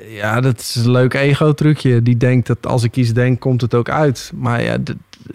[0.08, 2.02] Ja, dat is een leuk ego-trucje.
[2.04, 4.32] Die denkt dat als ik iets denk, komt het ook uit.
[4.36, 4.78] Maar ja,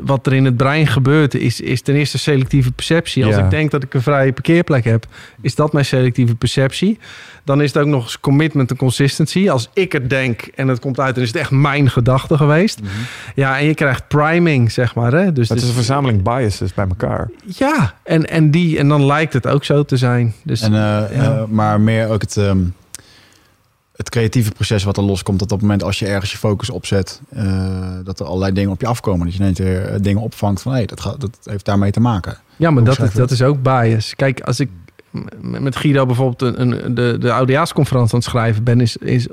[0.00, 3.24] wat er in het brein gebeurt, is, is ten eerste selectieve perceptie.
[3.26, 3.44] Als Ja.
[3.44, 5.06] ik denk dat ik een vrije parkeerplek heb,
[5.40, 6.98] is dat mijn selectieve perceptie.
[7.44, 9.50] Dan is het ook nog eens commitment en consistency.
[9.50, 12.80] Als ik het denk en het komt uit, dan is het echt mijn gedachte geweest.
[13.34, 15.12] Ja, en je krijgt priming, zeg maar.
[15.12, 15.32] Hè?
[15.32, 17.30] Dus, het is dus- een verzameling biases bij elkaar.
[17.46, 20.34] ja, en, en, die, en dan lijkt het ook zo te zijn.
[20.42, 21.06] Dus En, eh, ja.
[21.10, 22.58] eh, maar meer ook het, ehm,
[23.96, 25.38] het creatieve proces wat er loskomt.
[25.38, 28.70] Dat op het moment als je ergens je focus opzet, eh, dat er allerlei dingen
[28.70, 29.26] op je afkomen.
[29.26, 32.00] Dat je ineens weer eh, dingen opvangt van hé, dat, gaat, dat heeft daarmee te
[32.00, 32.38] maken.
[32.56, 34.14] Ja, maar dat dat is ook bias.
[34.14, 34.68] Kijk, als ik
[35.40, 39.28] met Guido bijvoorbeeld een, een, de, de oudejaarsconferentie aan het schrijven ben, is, is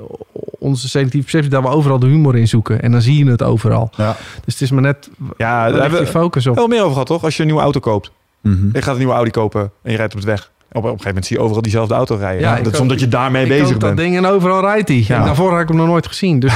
[0.58, 2.82] onze selectieve perceptie dat we overal de humor in zoeken.
[2.82, 3.90] En dan zie je het overal.
[3.96, 4.16] Ja.
[4.44, 6.54] Dus het is maar net, Ja, daar hebben je we focus op?
[6.54, 7.24] wel meer over gehad, toch?
[7.24, 8.10] Als je een nieuwe auto koopt.
[8.40, 8.66] Mhm.
[8.72, 10.50] Je gaat een nieuwe Audi kopen en je rijdt op het weg.
[10.72, 12.40] Op, op een gegeven moment zie je overal diezelfde auto rijden.
[12.40, 13.98] Ja, dat is omdat je daarmee ik bezig koop dat bent.
[13.98, 15.04] ding en overal rijdt hij.
[15.06, 15.18] Ja.
[15.18, 16.38] En daarvoor had ik hem nog nooit gezien.
[16.38, 16.52] Dus,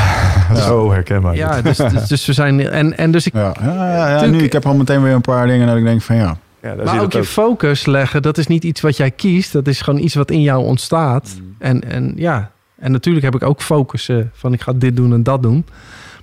[0.67, 1.37] Zo herkenbaar.
[1.37, 2.69] ja, dus, dus, dus we zijn...
[2.69, 5.47] En, en dus ik, Ja, ja, ja, nu, ik heb al meteen weer een paar
[5.47, 6.37] dingen dat ik denk van ja.
[6.85, 9.53] Maar je ook je focus leggen, dat is niet iets wat jij kiest.
[9.53, 11.37] Dat is gewoon iets wat in jou ontstaat.
[11.59, 15.13] En, en ja, en natuurlijk heb ik ook focus eh, van ik ga dit doen
[15.13, 15.67] en dat doen.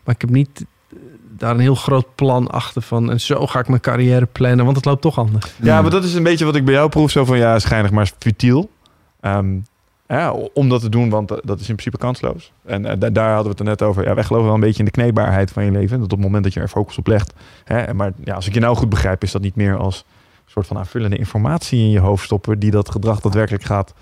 [0.03, 0.65] Maar ik heb niet
[1.43, 3.11] daar een heel groot plan achter van...
[3.11, 5.53] en zo ga ik mijn carrière plannen, want het loopt toch anders.
[5.61, 7.11] Ja, maar dat is een beetje wat ik bij jou proef.
[7.11, 8.69] Zo van, ja, schijnig maar futiel.
[9.19, 9.57] Ehm,
[10.07, 12.51] ja, om dat te doen, want eh, dat is in principe kansloos.
[12.65, 14.03] En eh, da- daar hadden we het er net over.
[14.07, 15.95] Ja, wij geloven wel een beetje in de kneedbaarheid van je leven.
[15.99, 17.33] Dat op het moment dat je er focus op legt.
[17.63, 20.05] Hè, maar ja, als ik je nou goed begrijp, is dat niet meer als
[20.45, 22.59] een soort van aanvullende informatie in je hoofd stoppen.
[22.59, 23.93] Die dat gedrag daadwerkelijk gaat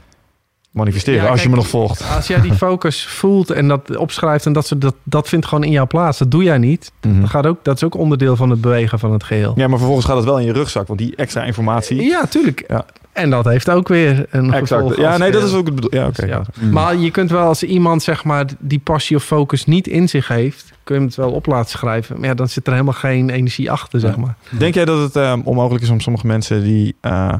[0.72, 1.24] manifesteren.
[1.24, 2.04] Ja, als je me nog volgt.
[2.16, 4.46] Als jij die focus voelt en dat opschrijft...
[4.46, 6.92] en dat, soort- dat, dat vindt gewoon in jouw plaats, dat doe jij niet.
[7.02, 7.22] Mhm.
[7.22, 9.54] Dat, gaat ook, dat is ook onderdeel van het bewegen van het geheel.
[9.56, 10.88] Ja, maar vervolgens gaat het wel in je rugzak.
[10.88, 12.02] Want die extra informatie...
[12.04, 12.64] Ja, tuurlijk.
[12.68, 12.86] Ja.
[13.14, 14.96] En dat heeft ook weer een gevolg.
[14.98, 15.96] Ja, nee, dat is ook het bedoel.
[15.96, 16.22] Ja, oké.
[16.22, 16.42] Dus ja.
[16.60, 16.70] Mm.
[16.72, 20.28] Maar je kunt wel als iemand zeg maar die passie of focus niet in zich
[20.28, 22.20] heeft, kun je het wel op laten schrijven.
[22.20, 24.36] Maar ja, dan zit er helemaal geen energie achter, zeg maar.
[24.50, 27.34] Denk jij dat het ehm, onmogelijk is om sommige mensen die eh,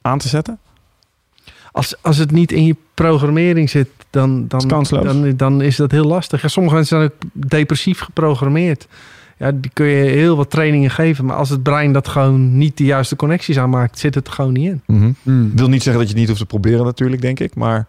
[0.00, 0.58] aan te zetten?
[1.72, 5.76] Als, als het niet in je programmering zit, dan, Dat is dan, dan, dan is
[5.76, 6.42] dat heel lastig.
[6.42, 8.88] Ja, sommige mensen zijn ook depressief geprogrammeerd.
[9.38, 11.24] Ja, die kun je heel wat trainingen geven.
[11.24, 14.52] Maar als het brein dat gewoon niet de juiste connecties aanmaakt, zit het er gewoon
[14.52, 15.14] niet in.
[15.22, 15.52] Mm.
[15.54, 17.54] wil niet zeggen dat je het niet hoeft te proberen natuurlijk, denk ik.
[17.54, 17.86] Maar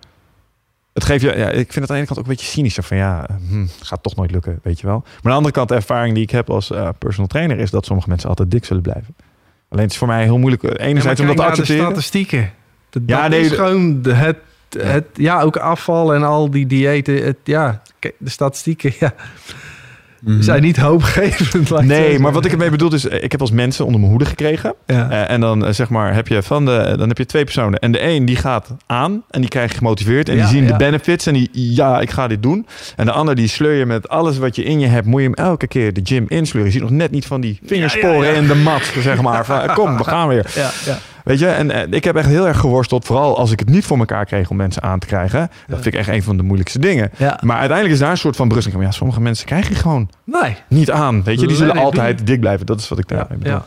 [0.94, 1.38] het geeft je...
[1.38, 2.74] Ja, ik vind het aan de ene kant ook een beetje cynisch.
[2.74, 5.00] zo Van ja, hm, gaat toch nooit lukken, weet je wel.
[5.00, 7.60] Maar aan de andere kant, de ervaring die ik heb als eh, personal trainer...
[7.60, 9.16] is dat sommige mensen altijd dik zullen blijven.
[9.70, 10.64] Alleen het is voor mij heel moeilijk.
[10.64, 11.94] eh, Enerzijds Ja, om maar dat te kijk naar accepteren.
[11.94, 12.52] De statistieken.
[12.94, 14.38] Dat, Ja, nee, is gewoon het,
[14.78, 17.24] het, ja, ook afval en al die diëten.
[17.24, 19.14] Het, ja, de statistieken ja,
[20.26, 20.42] Mhm.
[20.42, 21.70] zijn niet hoopgevend.
[21.88, 23.08] Nee, maar wat ik ermee bedoel is...
[23.08, 24.74] eh, Ik heb als mensen onder mijn hoede gekregen.
[24.86, 25.10] Ja.
[25.10, 27.80] Eh, en dan eh, zeg maar heb je van de dan heb je twee personen
[27.80, 30.64] en de een die gaat aan en die krijg je gemotiveerd en Ja, die zien
[30.64, 30.72] ja.
[30.72, 33.86] de benefits en die ja ik ga dit doen en de ander die sleur je
[33.86, 36.72] met alles wat je in je hebt moet je hem elke keer de gym insleuren.
[36.72, 39.98] Je ziet nog net niet van die vingersporen in de mat zeg maar van kom
[39.98, 40.52] we gaan weer.
[40.56, 40.98] ja, ja.
[41.24, 43.86] Weet je en eh, ik heb echt heel erg geworsteld vooral als ik het niet
[43.86, 45.40] voor elkaar kreeg om mensen aan te krijgen.
[45.68, 47.12] Dat vind ik echt een van de moeilijkste dingen.
[47.18, 47.40] ja.
[47.44, 50.10] Maar uiteindelijk is daar een soort van berusting van ja sommige mensen krijg je gewoon
[50.26, 50.56] Nee.
[50.68, 51.24] niet aan.
[51.24, 52.66] Weet je die zullen altijd dik blijven.
[52.66, 53.54] Dat is wat ik daarmee bedoel.
[53.54, 53.66] ja.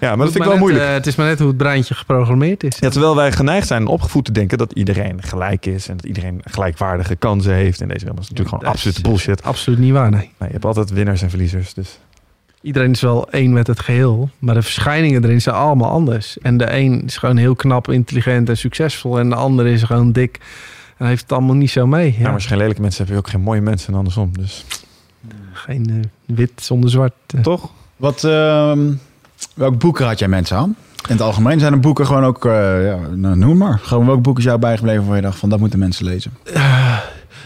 [0.00, 0.84] Ja, maar dat vind ik wel net, moeilijk.
[0.84, 2.76] eh, het is maar net hoe het breintje geprogrammeerd is.
[2.78, 6.04] Ja, terwijl wij geneigd zijn en opgevoed te denken dat iedereen gelijk is en dat
[6.06, 8.20] iedereen gelijkwaardige kansen heeft in deze wereld.
[8.20, 9.42] Is natuurlijk gewoon absolute bullshit.
[9.42, 10.20] Absoluut niet waar, nee.
[10.20, 11.74] Nee, je hebt altijd winnaars en verliezers.
[11.74, 11.98] Dus.
[12.60, 16.38] Iedereen is wel één met het geheel, maar de verschijningen erin zijn allemaal anders.
[16.38, 19.18] En de een is gewoon heel knap, intelligent en succesvol.
[19.18, 20.40] En de ander is gewoon dik
[20.96, 22.06] en heeft het allemaal niet zo mee.
[22.12, 22.16] Ja.
[22.18, 22.22] Ja.
[22.22, 24.30] maar als je geen lelijke mensen hebt, heb je ook geen mooie mensen en andersom.
[24.38, 24.64] Dus
[25.52, 25.86] Geen
[26.26, 27.12] eh, wit zonder zwart.
[27.26, 27.40] eh.
[27.40, 27.70] toch?
[27.96, 28.92] Wat, ehm
[29.54, 30.76] welke boeken had jij mensen aan?
[31.08, 33.78] In het algemeen zijn er boeken gewoon ook, eh, ja, nou, noem maar.
[33.82, 36.32] Gewoon welk boek is jou bijgebleven waar je dacht van dat moeten mensen lezen?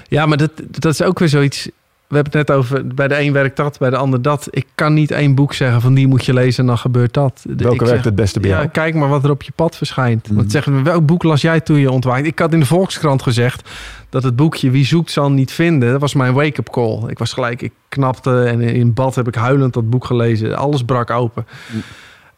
[0.08, 1.68] Ja, maar dat, dat is ook weer zoiets.
[2.10, 4.48] We hebben het net over, bij de een werkt dat, bij de ander dat.
[4.50, 7.42] Ik kan niet één boek zeggen van die moet je lezen en dan gebeurt dat.
[7.44, 8.68] Welke ik werkt zeg, het beste bij ja, jou?
[8.68, 10.26] kijk maar wat er op je pad verschijnt.
[10.26, 10.36] Mhm.
[10.36, 12.26] Want zeggen we, welk boek las jij toen je ontwaakte?
[12.26, 13.70] Ik had in de Volkskrant gezegd
[14.08, 15.90] dat het boekje Wie zoekt zal niet vinden.
[15.90, 17.02] Dat was mijn wake-up call.
[17.06, 20.56] Ik was gelijk, ik knapte en in bad heb ik huilend dat boek gelezen.
[20.56, 21.46] Alles brak open.
[21.66, 21.78] Mhm.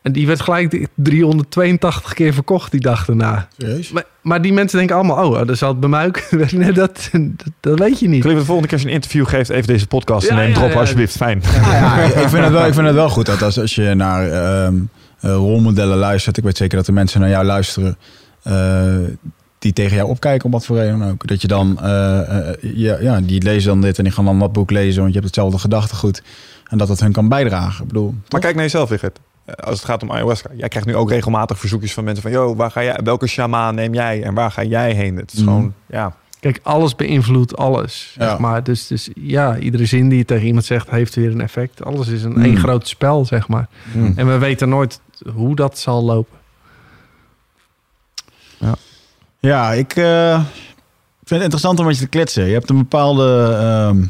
[0.02, 3.48] En die werd gelijk 382 keer verkocht die dag daarna.
[3.92, 6.20] Maar, maar die mensen denken allemaal, oh, dat zal het bij mij ook.
[6.52, 8.22] Nee, dat, dat, dat weet je niet.
[8.22, 10.54] Cliff, de volgende keer als je een interview geeft, even deze podcast Ja, neem ja,
[10.54, 10.78] drop ja.
[10.78, 11.16] alsjeblieft.
[11.16, 11.42] Fijn.
[11.52, 14.30] Ja, ik, vind het wel, ik vind het wel goed dat als, als je naar
[14.30, 14.74] ehm,
[15.20, 17.98] eh, rolmodellen luistert, ik weet zeker dat er mensen naar jou luisteren
[18.42, 18.96] eh,
[19.62, 21.26] die tegen jou opkijken, om wat voor reden dan ook.
[21.26, 24.38] Dat je dan, eh, eh, ja, ja, die lezen dan dit en die gaan dan
[24.38, 26.22] dat boek lezen, want je hebt hetzelfde gedachtegoed.
[26.68, 27.82] En dat dat hun kan bijdragen.
[27.82, 28.40] Ik bedoel, Maar toch?
[28.40, 29.18] kijk naar jezelf, Wigert.
[29.44, 30.50] Eh, Als het gaat om ayahuasca.
[30.56, 32.32] Jij krijgt nu ook regelmatig verzoekjes van mensen van...
[32.32, 35.16] Yo, waar ga jij, welke shamaan neem jij en waar ga jij heen?
[35.16, 35.48] Het is Mhm.
[35.48, 36.14] gewoon, ja...
[36.40, 38.14] Kijk, alles beïnvloedt alles.
[38.18, 38.28] Ja.
[38.28, 38.62] Zeg maar.
[38.62, 41.84] dus, dus ja, iedere zin die je tegen iemand zegt, heeft weer een effect.
[41.84, 42.42] Alles is een Mm.
[42.44, 43.68] één groot spel, zeg maar.
[43.94, 44.12] Mm.
[44.16, 45.00] En we weten nooit
[45.34, 46.38] hoe dat zal lopen.
[49.40, 50.34] Ja, ik eh,
[51.18, 52.44] vind het interessant om met je te kletsen.
[52.46, 53.56] Je hebt een bepaalde...
[53.60, 54.04] ehm,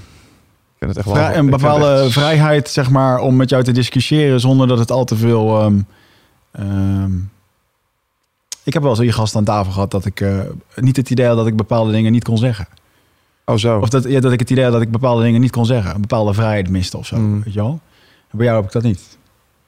[0.83, 1.25] vind het echt wel...
[1.25, 4.91] Vrij- een bepaalde echt- vrijheid, zeg maar, om met jou te discussiëren zonder dat het
[4.91, 5.61] al te veel.
[5.61, 5.81] ehm,
[6.53, 7.13] ehm,
[8.65, 10.39] ik heb wel eens hier gast aan tafel gehad dat ik eh,
[10.77, 12.67] niet het idee had dat ik bepaalde dingen niet kon zeggen.
[13.45, 13.79] Oh, zo.
[13.79, 15.95] Of dat, ja, dat ik het idee had dat ik bepaalde dingen niet kon zeggen.
[15.95, 17.17] Een bepaalde vrijheid miste of zo.
[17.17, 17.43] Mm.
[17.45, 17.81] Weet je wel?
[18.31, 19.19] En bij jou heb ik dat niet.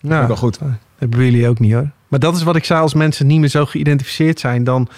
[0.00, 0.58] Nou, wel goed.
[0.58, 0.68] Dat
[0.98, 1.90] hebben jullie ook niet hoor.
[2.08, 4.88] Maar dat is wat ik zei, als mensen niet meer zo geïdentificeerd zijn, dan,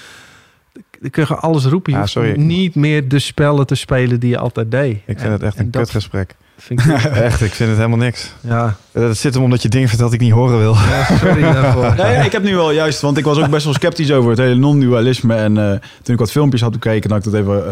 [1.10, 1.92] dan kun je alles roepen.
[1.92, 2.38] Je Ah, sorry.
[2.40, 4.92] niet meer de spellen te spelen die je altijd deed.
[4.96, 6.34] Ik vind En- het echt en een kutgesprek.
[6.58, 6.86] Vind ik,
[7.28, 8.32] Echt, ik vind het helemaal niks.
[8.40, 10.74] ja, Dat zit hem omdat je dingen vertelt die ik niet horen wil.
[10.74, 11.94] ja, sorry daarvoor.
[11.96, 14.38] Ja, ik heb nu wel juist, want ik was ook best wel sceptisch over het
[14.38, 15.34] hele non-dualisme.
[15.34, 15.70] En eh,
[16.02, 17.66] toen ik wat filmpjes had bekeken, dat ik dat even.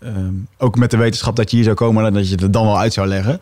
[0.00, 2.42] eh, ehm, ook met de wetenschap dat je hier zou komen en dat je het
[2.42, 3.40] er dan wel uit zou leggen.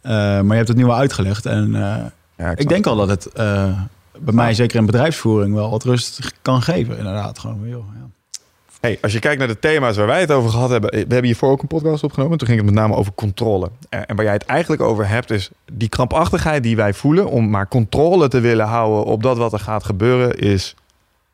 [0.00, 1.46] Eh, maar je hebt het nu wel uitgelegd.
[1.46, 2.04] En eh,
[2.36, 3.64] Ja, ik denk al dat het eh,
[4.18, 6.96] bij mij, zeker in bedrijfsvoering, wel wat rust kan geven.
[6.98, 7.60] Inderdaad, gewoon.
[7.64, 8.00] Joh, ja.
[8.82, 10.90] Hey, als je kijkt naar de thema's waar wij het over gehad hebben.
[10.90, 12.38] We hebben hiervoor ook een podcast opgenomen.
[12.38, 13.70] Toen ging het met name over controle.
[13.88, 17.26] En en waar jij het eigenlijk over hebt is die krampachtigheid die wij voelen.
[17.28, 20.74] Om maar controle te willen houden op dat wat er gaat gebeuren is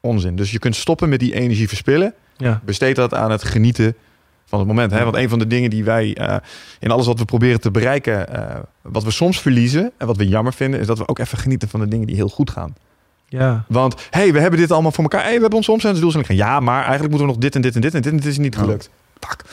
[0.01, 0.37] onzin.
[0.37, 2.15] Dus je kunt stoppen met die energie verspillen.
[2.37, 2.61] Ja.
[2.65, 3.95] Besteed dat aan het genieten
[4.45, 4.91] van het moment.
[4.91, 5.05] Hè?
[5.05, 6.37] Want een van de dingen die wij eh,
[6.79, 10.29] in alles wat we proberen te bereiken, eh, wat we soms verliezen en wat we
[10.29, 12.75] jammer vinden, is dat we ook even genieten van de dingen die heel goed gaan.
[13.29, 13.65] Ja.
[13.69, 15.23] Want hey, we hebben dit allemaal voor elkaar.
[15.23, 16.41] Hey, we hebben onze omzettingsdoelstelling.
[16.41, 18.27] Ja, maar eigenlijk moeten we nog dit en dit en dit en dit en dit
[18.27, 18.61] is niet Ja.
[18.61, 18.91] gelukt.
[19.21, 19.45] Fuck.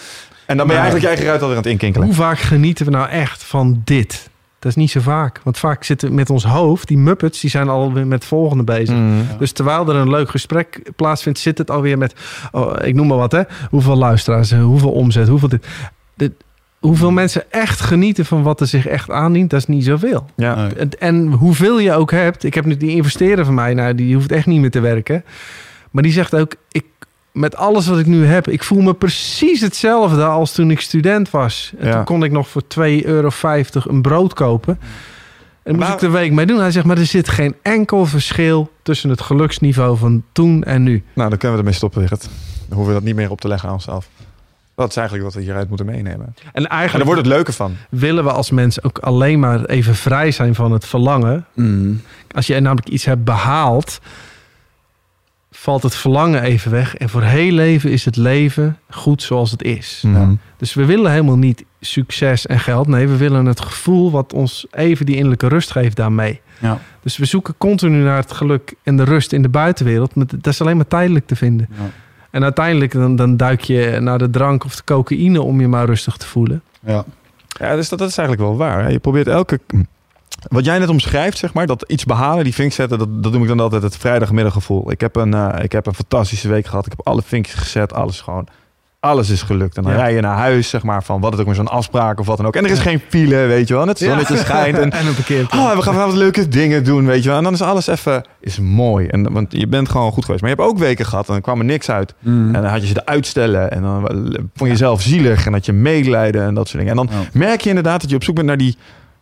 [0.46, 2.08] En dan ben je eigenlijk je eigen ruit alweer aan het inkinkelen.
[2.08, 4.30] Hoe vaak genieten we nou echt van dit?
[4.60, 5.40] Dat is niet zo vaak.
[5.44, 8.64] Want vaak zitten we met ons hoofd, die Muppets, die zijn alweer met het volgende
[8.64, 8.96] bezig.
[8.96, 9.28] Mm.
[9.40, 12.14] Dus terwijl er een leuk gesprek plaatsvindt, zit het alweer met,
[12.52, 13.42] oh, ik noem maar wat, hè?
[13.70, 15.68] Hoeveel luisteraars, hoeveel omzet, hoeveel dit.
[16.16, 16.32] dit
[16.86, 20.26] hoeveel mensen echt genieten van wat er zich echt aandient, dat is niet zoveel.
[20.36, 20.56] Ja.
[20.56, 20.74] Nee.
[20.74, 24.16] En, en hoeveel je ook hebt, ik heb nu die investeerder van mij, nou, die
[24.16, 25.24] hoeft echt niet meer te werken.
[25.91, 26.86] Maar die zegt ook, ik,
[27.32, 31.30] met alles wat ik nu heb, ik voel me precies hetzelfde als toen ik student
[31.30, 31.74] was.
[31.80, 31.94] En Ja.
[31.94, 33.30] toen kon ik nog voor 2,50 euro
[33.74, 34.80] een brood kopen.
[35.64, 36.60] En moest Maar- ik de week mee doen.
[36.60, 41.03] Hij zegt, maar er zit geen enkel verschil tussen het geluksniveau van toen en nu.
[41.14, 42.22] Nou, dan kunnen we ermee stoppen, Wigert.
[42.68, 44.07] Dan hoeven we dat niet meer op te leggen aan onszelf.
[44.76, 46.26] Dat is eigenlijk wat we hieruit moeten meenemen.
[46.26, 47.76] En En eigenlijk daar wordt het leuke van.
[47.90, 51.46] willen we als mens ook alleen maar even vrij zijn van het verlangen.
[51.54, 52.02] Mm.
[52.32, 54.00] Als je namelijk iets hebt behaald,
[55.52, 56.96] valt het verlangen even weg.
[56.96, 60.04] En voor heel leven is het leven goed zoals het is.
[60.06, 60.34] Mhm.
[60.58, 62.88] Dus we willen helemaal niet succes en geld.
[62.88, 66.42] Nee, we willen het gevoel wat ons even die innerlijke rust geeft daarmee.
[66.60, 66.80] Ja.
[67.02, 70.16] Dus we zoeken continu naar het geluk en de rust in de buitenwereld.
[70.16, 71.68] Maar dat is alleen maar tijdelijk te vinden.
[71.72, 71.90] Ja.
[72.36, 75.86] En uiteindelijk dan, dan duik je naar de drank of de cocaïne om je maar
[75.86, 76.62] rustig te voelen.
[76.86, 77.06] Ja.
[77.48, 78.84] Ja, dus dat, dat is eigenlijk wel waar.
[78.84, 78.90] hè.
[78.90, 79.60] Je probeert elke...
[80.48, 83.41] Wat jij net omschrijft, zeg maar, dat iets behalen, die vink zetten, dat, dat noem
[83.41, 84.91] ik dan altijd het vrijdagmiddaggevoel.
[84.91, 86.86] Ik heb, een, eh, ik heb een fantastische week gehad.
[86.86, 88.48] Ik heb alle vinkjes gezet, alles gewoon.
[89.06, 89.77] Alles is gelukt.
[89.77, 89.98] En dan Ja.
[89.98, 92.38] rij je naar huis, zeg maar, van wat het ook maar zo'n afspraak of wat
[92.38, 92.56] dan ook.
[92.56, 93.84] En er is geen file, weet je wel.
[93.84, 94.77] En het zonnetje schijnt.
[94.77, 95.48] En en een.
[95.52, 97.38] Oh, we gaan vanavond leuke dingen doen, weet je wel.
[97.38, 99.07] En dan is alles even is mooi.
[99.07, 100.41] En, want je bent gewoon goed geweest.
[100.41, 102.14] Maar je hebt ook weken gehad en dan kwam er niks uit.
[102.19, 102.56] Mm.
[102.56, 103.72] En dan had je ze de uitstellen.
[103.72, 104.02] En dan
[104.32, 105.45] vond je jezelf zielig.
[105.45, 106.99] En had je medelijden en dat soort dingen.
[106.99, 108.77] En dan merk je inderdaad dat je op zoek bent naar die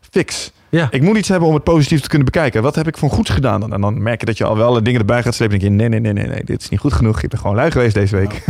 [0.10, 0.52] fix.
[0.70, 0.88] Ja.
[0.92, 2.62] Ik moet iets hebben om het positief te kunnen bekijken.
[2.62, 3.74] Wat heb ik voor goeds gedaan dan?
[3.74, 5.54] En dan merk je dat je al wel dingen erbij gaat slepen.
[5.56, 6.44] En denk je, nee, nee, nee, nee, nee.
[6.46, 7.22] Dit is niet goed genoeg.
[7.22, 8.44] Ik ben gewoon lui geweest deze week.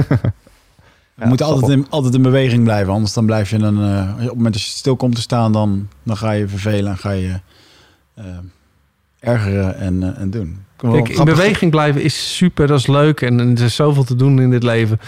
[1.15, 4.19] Je moet altijd in, altijd in beweging blijven, anders dan blijf je dan, eh, op
[4.19, 7.11] het moment dat je stil komt te staan, dan, dan ga je vervelen en ga
[7.11, 7.39] je
[8.13, 8.25] eh,
[9.19, 10.65] ergeren en, eh, en doen.
[10.77, 14.15] Kijk, in beweging blijven is super, dat is leuk en, en er is zoveel te
[14.15, 14.99] doen in dit leven.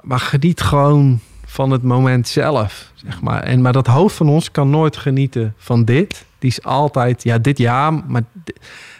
[0.00, 3.42] Maar geniet gewoon van het moment zelf, zeg maar.
[3.42, 6.26] En, maar dat hoofd van ons kan nooit genieten van dit.
[6.38, 8.22] Die is altijd, ja, dit ja, maar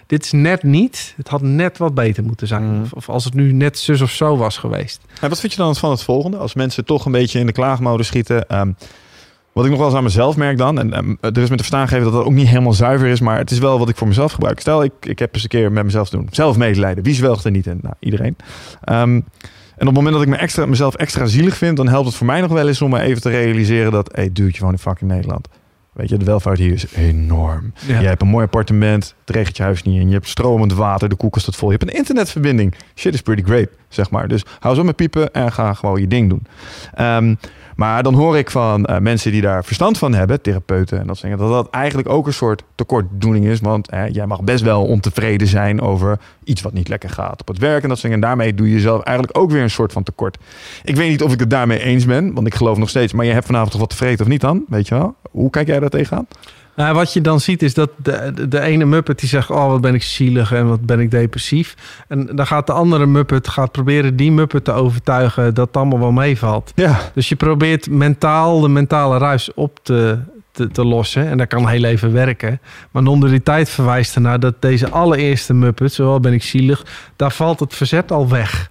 [0.08, 1.14] dit is net niet.
[1.16, 2.62] Het had net wat beter moeten zijn.
[2.62, 2.84] Mm.
[2.90, 5.00] Of, als het nu net zus of zo was geweest.
[5.20, 6.36] En wat vind je dan van het volgende?
[6.36, 8.48] Als mensen toch een beetje in de klaagmode schieten.
[8.48, 8.72] ehm,
[9.52, 10.78] wat ik nog wel eens aan mezelf merk dan.
[10.78, 13.20] En ehm, er is met de verstaan gegeven dat dat ook niet helemaal zuiver is.
[13.20, 14.60] Maar het is wel wat ik voor mezelf gebruik.
[14.60, 16.28] Stel, ik, ik heb eens een keer met mezelf te doen.
[16.30, 17.04] Zelf medelijden.
[17.04, 17.78] Wie zwelgt er niet in?
[17.82, 18.36] Nou, iedereen.
[18.84, 19.20] Ehm,
[19.78, 21.76] en op het moment dat ik me extra, mezelf extra zielig vind...
[21.76, 24.08] dan helpt het voor mij nog wel eens om me even te realiseren dat...
[24.12, 25.48] Hé, hey, dude, je woont in fucking Nederland.
[25.98, 27.72] Weet je, de welvaart hier is enorm.
[27.86, 28.00] Ja.
[28.00, 30.08] Je hebt een mooi appartement, het regent je huis niet in.
[30.08, 31.70] Je hebt stromend water, de koelkast staat vol.
[31.70, 32.74] Je hebt een internetverbinding.
[32.94, 34.28] Shit is pretty great, zeg maar.
[34.28, 36.46] Dus hou zo met piepen en ga gewoon je ding doen.
[36.94, 37.34] Ehm,
[37.78, 41.16] maar dan hoor ik van eh, mensen die daar verstand van hebben, therapeuten en dat
[41.16, 43.60] soort dat dat eigenlijk ook een soort tekortdoening is.
[43.60, 47.48] Want eh, jij mag best wel ontevreden zijn over iets wat niet lekker gaat op
[47.48, 48.16] het werk en dat soort dingen.
[48.16, 50.38] En daarmee doe je jezelf eigenlijk ook weer een soort van tekort.
[50.84, 53.24] Ik weet niet of ik het daarmee eens ben, want ik geloof nog steeds, maar
[53.24, 54.64] je hebt vanavond toch wat tevreden of niet dan?
[54.68, 55.14] Weet je wel?
[55.30, 56.26] Hoe kijk jij daar tegenaan?
[56.78, 59.50] Nou, wat je dan ziet is dat de, de, de ene Muppet die zegt...
[59.50, 61.74] oh, wat ben ik zielig en wat ben ik depressief.
[62.08, 65.54] En dan gaat de andere Muppet gaat proberen die Muppet te overtuigen...
[65.54, 66.72] dat het allemaal wel meevalt.
[66.74, 70.18] Ja, Dus je probeert mentaal de mentale ruis op te,
[70.50, 71.28] te, te lossen.
[71.28, 72.60] En dat kan heel even werken.
[72.90, 75.92] Maar onder die tijd verwijst ernaar dat deze allereerste Muppet...
[75.92, 76.86] zowel ben ik zielig,
[77.16, 78.70] daar valt het verzet al weg.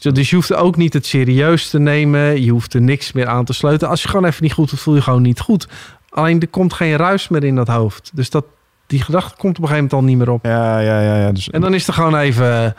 [0.00, 2.42] Dus je hoeft ook niet het serieus te nemen.
[2.42, 3.90] Je hoeft er niks meer aan te sleutelen.
[3.90, 5.68] Als je gewoon even niet goed voelt, voel je gewoon niet goed.
[6.10, 8.10] Alleen er komt geen ruis meer in dat hoofd.
[8.14, 8.44] Dus dat,
[8.86, 10.44] die gedachte komt op een gegeven moment al niet meer op.
[10.44, 11.20] ja, ja, ja.
[11.20, 11.32] ja.
[11.32, 12.74] Dus, En dan is er gewoon even...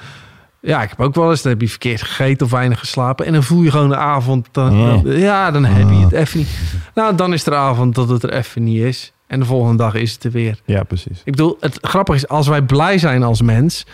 [0.59, 3.25] Ja, ik heb ook wel eens, dan heb je verkeerd gegeten of weinig geslapen.
[3.25, 4.47] En dan voel je gewoon de avond...
[4.51, 5.13] Dan, Ja.
[5.17, 6.49] ja, dan heb je het even niet.
[6.95, 9.13] Nou, dan is er avond dat het er even niet is.
[9.27, 10.59] En de volgende dag is het er weer.
[10.65, 11.21] ja, precies.
[11.23, 13.85] Ik bedoel, het grappige is, als wij blij zijn als mens...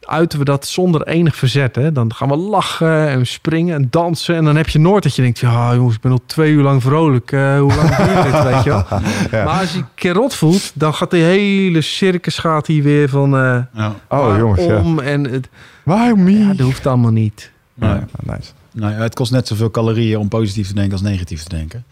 [0.00, 1.76] uiten we dat zonder enig verzet.
[1.76, 1.92] Hè?
[1.92, 4.36] Dan gaan we lachen en springen en dansen.
[4.36, 5.38] En dan heb je nooit dat je denkt...
[5.38, 7.32] ja jongens, ik ben al twee uur lang vrolijk.
[7.32, 8.84] Eh, hoe lang duurt dit, weet je wel?
[9.30, 9.44] Ja.
[9.44, 10.72] Maar als je je een keer rot voelt...
[10.74, 13.36] dan gaat de hele circus gaat hier weer van...
[13.36, 13.94] eh Ja.
[14.08, 14.78] Oh, jongens, ja.
[14.80, 15.48] om en het,
[15.82, 16.38] Why me?
[16.38, 17.50] ja, dat hoeft allemaal niet.
[17.74, 17.90] Nee.
[17.90, 18.52] Ja, nice.
[18.72, 21.84] Nou ja, het kost net zoveel calorieën om positief te denken als negatief te denken.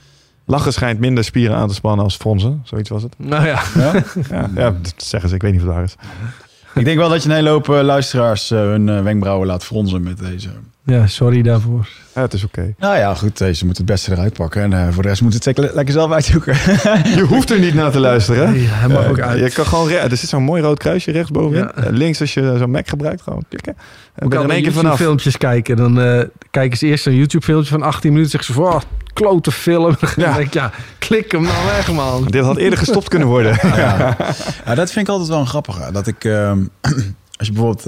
[0.45, 2.61] Lachen schijnt minder spieren aan te spannen als fronsen.
[2.65, 3.15] Zoiets was het.
[3.19, 3.93] Nou ja, Ja?
[4.31, 5.35] Ja, ja dat zeggen ze.
[5.35, 5.95] Ik weet niet of het waar is.
[6.79, 9.65] Ik denk wel dat je een hele hoop eh, luisteraars eh, hun eh, wenkbrauwen laat
[9.65, 10.49] fronsen met deze.
[10.89, 11.89] Ja sorry daarvoor.
[12.15, 12.75] Ja, het is oké.
[12.79, 14.63] Nou ja, goed, deze moet het beste eruit pakken.
[14.63, 16.53] En eh, voor de rest moet het zeker le- lekker zelf uitzoeken.
[17.17, 18.51] Je hoeft er niet naar te luisteren.
[18.53, 19.41] Nee, hij mag ook Eh, uit.
[19.41, 21.59] Je kan gewoon, er zit zo'n mooi rood kruisje rechtsbovenin.
[21.65, 21.75] Ja.
[21.75, 23.77] Eh, Links als je zo'n Mac gebruikt, gewoon klikken.
[24.15, 24.97] En kan in één keer vanaf.
[24.97, 25.77] filmpjes kijken.
[25.77, 28.31] Dan eh, kijken ze eerst een YouTube filmpje van 18 minuten.
[28.31, 28.81] Zeggen ze van, oh,
[29.13, 29.97] klote film.
[30.01, 30.35] Dan Ja.
[30.35, 32.25] denk ik, ja, klik hem nou weg, man.
[32.25, 33.59] Dit had eerder gestopt kunnen worden.
[33.77, 34.17] ja.
[34.67, 35.93] ja, dat vind ik altijd wel een grappige.
[35.93, 36.59] Dat ik, ehm,
[37.39, 37.87] als je bijvoorbeeld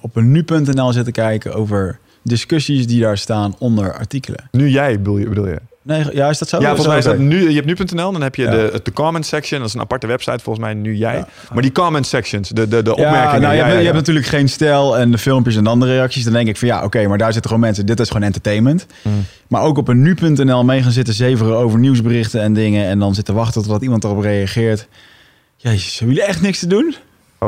[0.00, 1.98] op een nu.nl zit te kijken over
[2.28, 4.48] discussies die daar staan onder artikelen.
[4.50, 5.28] Nu jij, bedoel je?
[5.28, 5.58] Bedoel je?
[5.82, 6.56] Nee, ja, is dat zo?
[6.60, 7.48] Ja, volgens mij is dat nu.
[7.50, 8.50] Je hebt nu.nl, dan heb je Ja.
[8.50, 9.58] de, de comment section.
[9.60, 11.14] Dat is een aparte website, volgens mij, nu jij.
[11.16, 11.28] Ja.
[11.52, 13.40] Maar die comment sections, de, de, de Ja, opmerkingen.
[13.40, 13.84] nou, je, ja, hebt, ja, je ja.
[13.84, 16.24] hebt natuurlijk geen stijl en de filmpjes en dan de reacties.
[16.24, 17.86] Dan denk ik van ja, oké, maar daar zitten gewoon mensen.
[17.86, 18.86] Dit is gewoon entertainment.
[19.02, 19.24] Hmm.
[19.48, 22.86] Maar ook op een nu.nl mee gaan zitten zeveren over nieuwsberichten en dingen.
[22.86, 24.88] En dan zitten wachten totdat iemand erop reageert.
[25.56, 26.94] Jezus, hebben jullie echt niks te doen?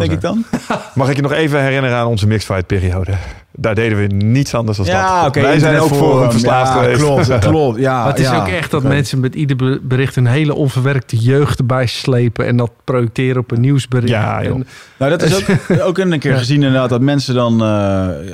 [0.00, 0.44] Denk ik dan?
[0.94, 3.12] Mag ik je nog even herinneren aan onze mixfight periode?
[3.60, 5.28] Daar deden we niets anders dan Ja, dat.
[5.28, 5.40] oké.
[5.40, 7.00] Wij zijn ook voor verslaafd ja, geweest.
[7.00, 7.78] Klopt, klopt.
[7.78, 8.40] Ja, Maar het is ja.
[8.40, 12.46] ook echt dat mensen met ieder be- bericht een hele onverwerkte jeugd erbij slepen.
[12.46, 14.08] En dat projecteren op een nieuwsbericht.
[14.12, 14.42] Ja.
[14.42, 14.66] En-
[14.98, 17.58] Nou, dat is ook, ook een keer gezien inderdaad dat mensen dan eh,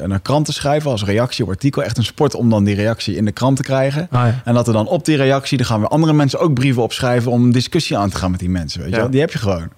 [0.06, 1.82] naar kranten schrijven als reactie op artikel.
[1.82, 4.08] Echt een sport om dan die reactie in de krant te krijgen.
[4.10, 4.40] Ah, ja.
[4.44, 7.30] En dat er dan op die reactie, dan gaan we andere mensen ook brieven opschrijven
[7.30, 8.80] om een discussie aan te gaan met die mensen.
[8.82, 9.08] Weet je?
[9.08, 9.68] Die heb je gewoon.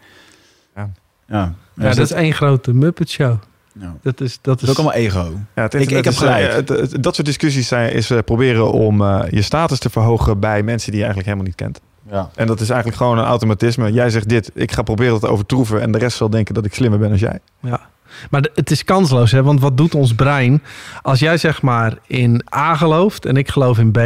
[1.28, 1.54] Ja.
[1.76, 3.36] Ja, dat is één grote Muppet Show.
[3.80, 3.94] ja.
[4.02, 5.30] Dat is, dat Dat is, is ook allemaal ego.
[5.54, 6.52] Ja, het Ik- internet ik heb is, eh, gelijk.
[6.52, 10.40] het- het- dat soort discussies zijn, is eh, proberen om eh, je status te verhogen
[10.40, 11.80] bij mensen die je eigenlijk helemaal niet kent.
[12.10, 12.30] Ja.
[12.34, 13.92] En dat is eigenlijk gewoon een automatisme.
[13.92, 16.64] Jij zegt dit, ik ga proberen dat te overtroeven en de rest zal denken dat
[16.64, 17.38] ik slimmer ben als jij.
[17.60, 17.80] Ja.
[18.30, 19.42] Maar de- het is kansloos, hè?
[19.42, 20.62] want wat doet ons brein?
[21.02, 23.98] Als jij zeg maar in A gelooft en ik geloof in B,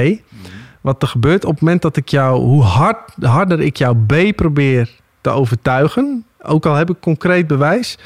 [0.80, 4.36] wat er gebeurt op het moment dat ik jou, hoe hard, harder ik jou B
[4.36, 4.90] probeer
[5.20, 7.98] te overtuigen, ook al heb ik concreet bewijs,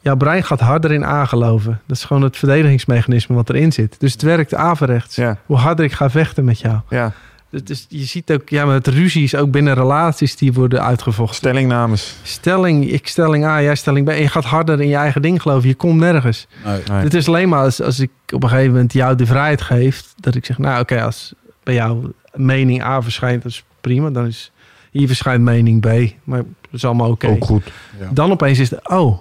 [0.00, 1.80] jouw brein gaat harder in A geloven.
[1.86, 3.96] Dat is gewoon het verdedigingsmechanisme wat erin zit.
[3.98, 5.16] Dus het werkt averechts.
[5.46, 6.78] Hoe harder ik ga vechten met jou.
[6.90, 7.12] ja.
[7.50, 11.36] Dus- Dus je ziet ook, ja, met ruzies, ook binnen relaties, die worden uitgevochten.
[11.36, 12.16] Stellingnames.
[12.22, 14.08] Stelling, ik stelling A, jij stelling B.
[14.08, 15.68] En je gaat harder in je eigen ding geloven.
[15.68, 16.46] Je komt nergens.
[16.64, 16.80] Nee.
[16.90, 16.98] Nee.
[17.02, 20.04] Het is alleen maar als, als ik op een gegeven moment jou de vrijheid geef.
[20.16, 24.10] Dat ik zeg, nou oké, als bij jou mening A verschijnt, dat is prima.
[24.10, 24.52] Dan is
[24.96, 26.14] hier verschijnt mening B.
[26.24, 27.28] Maar dat is allemaal oké.
[27.28, 27.72] Ook goed.
[28.00, 28.08] Ja.
[28.12, 29.18] Dan opeens is het, oh,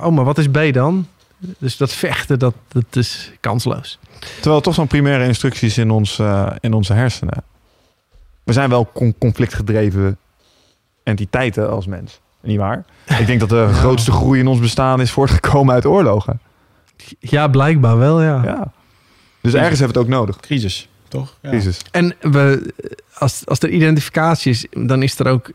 [0.00, 1.06] oh, maar wat is B dan?
[1.58, 3.98] Dus dat vechten, dat, dat is kansloos.
[4.40, 7.42] Terwijl toch zo'n primaire instructies in, ons, eh, in onze hersenen.
[8.44, 10.18] We zijn wel con- conflictgedreven
[11.02, 12.20] entiteiten als mens.
[12.42, 12.84] Niet waar?
[13.18, 16.40] Ik denk dat de grootste groei in ons bestaan is voortgekomen uit oorlogen.
[17.18, 18.42] Ja, blijkbaar wel, ja.
[18.44, 18.72] Ja.
[19.40, 20.40] Dus ergens hebben we het ook nodig.
[20.40, 21.38] Crisis, toch?
[21.42, 21.50] Ja.
[21.50, 21.78] Crisis.
[21.90, 22.72] En we,
[23.14, 25.50] als, als er identificatie is, dan is er ook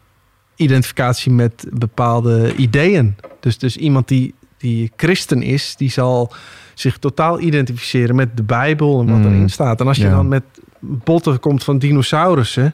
[0.56, 3.16] identificatie met bepaalde ideeën.
[3.40, 6.34] Dus, dus iemand die, die christen is, die zal
[6.74, 9.26] zich totaal identificeren met de Bijbel en wat Mm.
[9.26, 9.80] erin staat.
[9.80, 10.10] En als je Ja.
[10.10, 10.44] dan met
[10.80, 12.74] botten komt van dinosaurussen,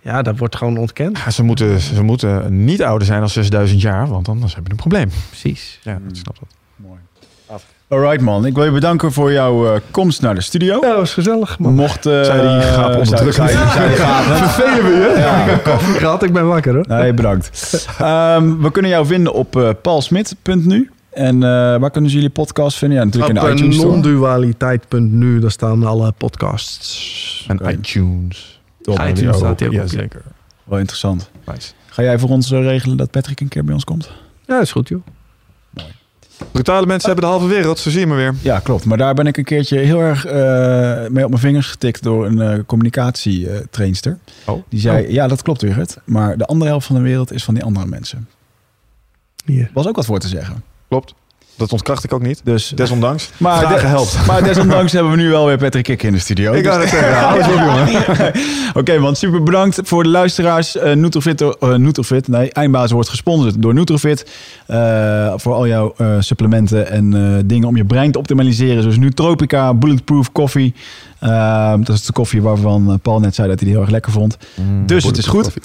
[0.00, 1.18] ja, dat wordt gewoon ontkend.
[1.18, 4.82] Ja, ze, moeten, ze moeten niet ouder zijn dan 6000 jaar, want anders hebben we
[4.82, 5.10] een probleem.
[5.28, 5.78] Precies.
[5.82, 6.48] Ja, ik snap dat.
[7.92, 10.74] Alright man, ik wil je bedanken voor jouw eh, komst naar de studio.
[10.80, 11.74] Ja, dat was gezellig, man.
[11.74, 12.06] Mocht...
[12.06, 13.52] eh, je die gaap zou je- zou je
[13.96, 15.14] gaap- Vervelen we je?
[15.18, 16.84] Ja, koffie gehad, ik ben wakker hoor.
[16.88, 17.86] nee, bedankt.
[17.98, 20.90] Ehm, we kunnen jou vinden op eh paulsmit.nu.
[21.10, 21.48] En eh,
[21.78, 22.98] waar kunnen ze jullie podcast vinden?
[22.98, 23.92] Ja, natuurlijk Op in de iTunes Store.
[23.92, 27.44] non-dualiteit.nu, daar staan alle podcasts.
[27.48, 28.60] En iTunes.
[28.82, 30.22] Top, iTunes die staat die ook Ja, zeker.
[30.64, 31.30] Wel interessant.
[31.46, 31.72] Nice.
[31.88, 34.10] Ga jij voor ons regelen dat Patrick een keer bij ons komt?
[34.46, 35.02] Ja, is goed joh.
[36.52, 38.34] Brutale mensen hebben de halve wereld, zo zie je me weer.
[38.42, 38.84] Ja, klopt.
[38.84, 40.32] Maar daar ben ik een keertje heel erg eh,
[41.08, 44.18] mee op mijn vingers getikt door een eh communicatietrainster.
[44.46, 44.62] Oh.
[44.68, 47.54] Die zei, ja dat klopt Wigert, maar de andere helft van de wereld is van
[47.54, 48.28] die andere mensen.
[49.44, 49.70] Hier.
[49.74, 50.62] Was ook wat voor te zeggen.
[50.88, 51.14] Klopt.
[51.56, 52.40] Dat ontkracht ik ook niet.
[52.44, 53.30] Dus, Desondanks.
[53.36, 54.18] maar, de- helpt.
[54.26, 56.52] maar desondanks hebben we nu wel weer Patrick Kik in de studio.
[56.52, 57.14] Ik Dus- het zeggen.
[57.24, 58.32] Hou eens op, jongen.
[58.74, 60.76] Oké man, super bedankt voor de luisteraars.
[60.76, 64.30] Eh Nutrofit, eh, Nutrofit, nee, Eindbazen wordt gesponsord door Nutrofit.
[64.66, 68.82] Eh, voor al jouw eh, supplementen en eh, dingen om je brein te optimaliseren.
[68.82, 70.74] Zoals Nootropica, Bulletproof Coffee.
[71.22, 73.92] Eh, dat is de koffie waarvan eh, Paul net zei dat hij die heel erg
[73.92, 74.36] lekker vond.
[74.86, 75.50] Dus het is goed.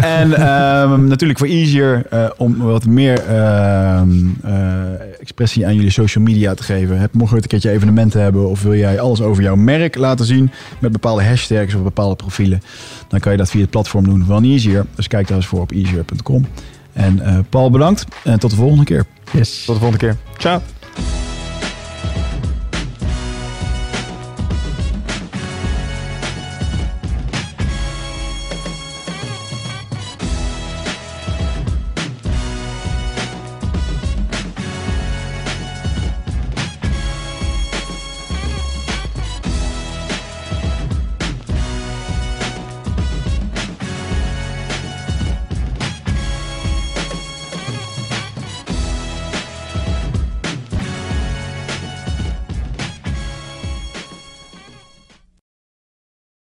[0.00, 4.10] En ehm, natuurlijk voor Easier eh, om wat meer ehm,
[4.42, 6.98] eh, expressie aan jullie social media te geven.
[6.98, 10.26] Heb, mocht je een keertje evenementen hebben of wil jij alles over jouw merk laten
[10.26, 12.62] zien met bepaalde hashtags of bepaalde profielen,
[13.08, 14.86] dan kan je dat via het platform doen van Easier.
[14.94, 16.46] Dus kijk daar eens voor op easier.com.
[16.92, 19.04] En Paul bedankt en tot de volgende keer.
[19.32, 19.64] Yes.
[19.64, 20.16] Tot de volgende keer.
[20.38, 20.62] Ciao.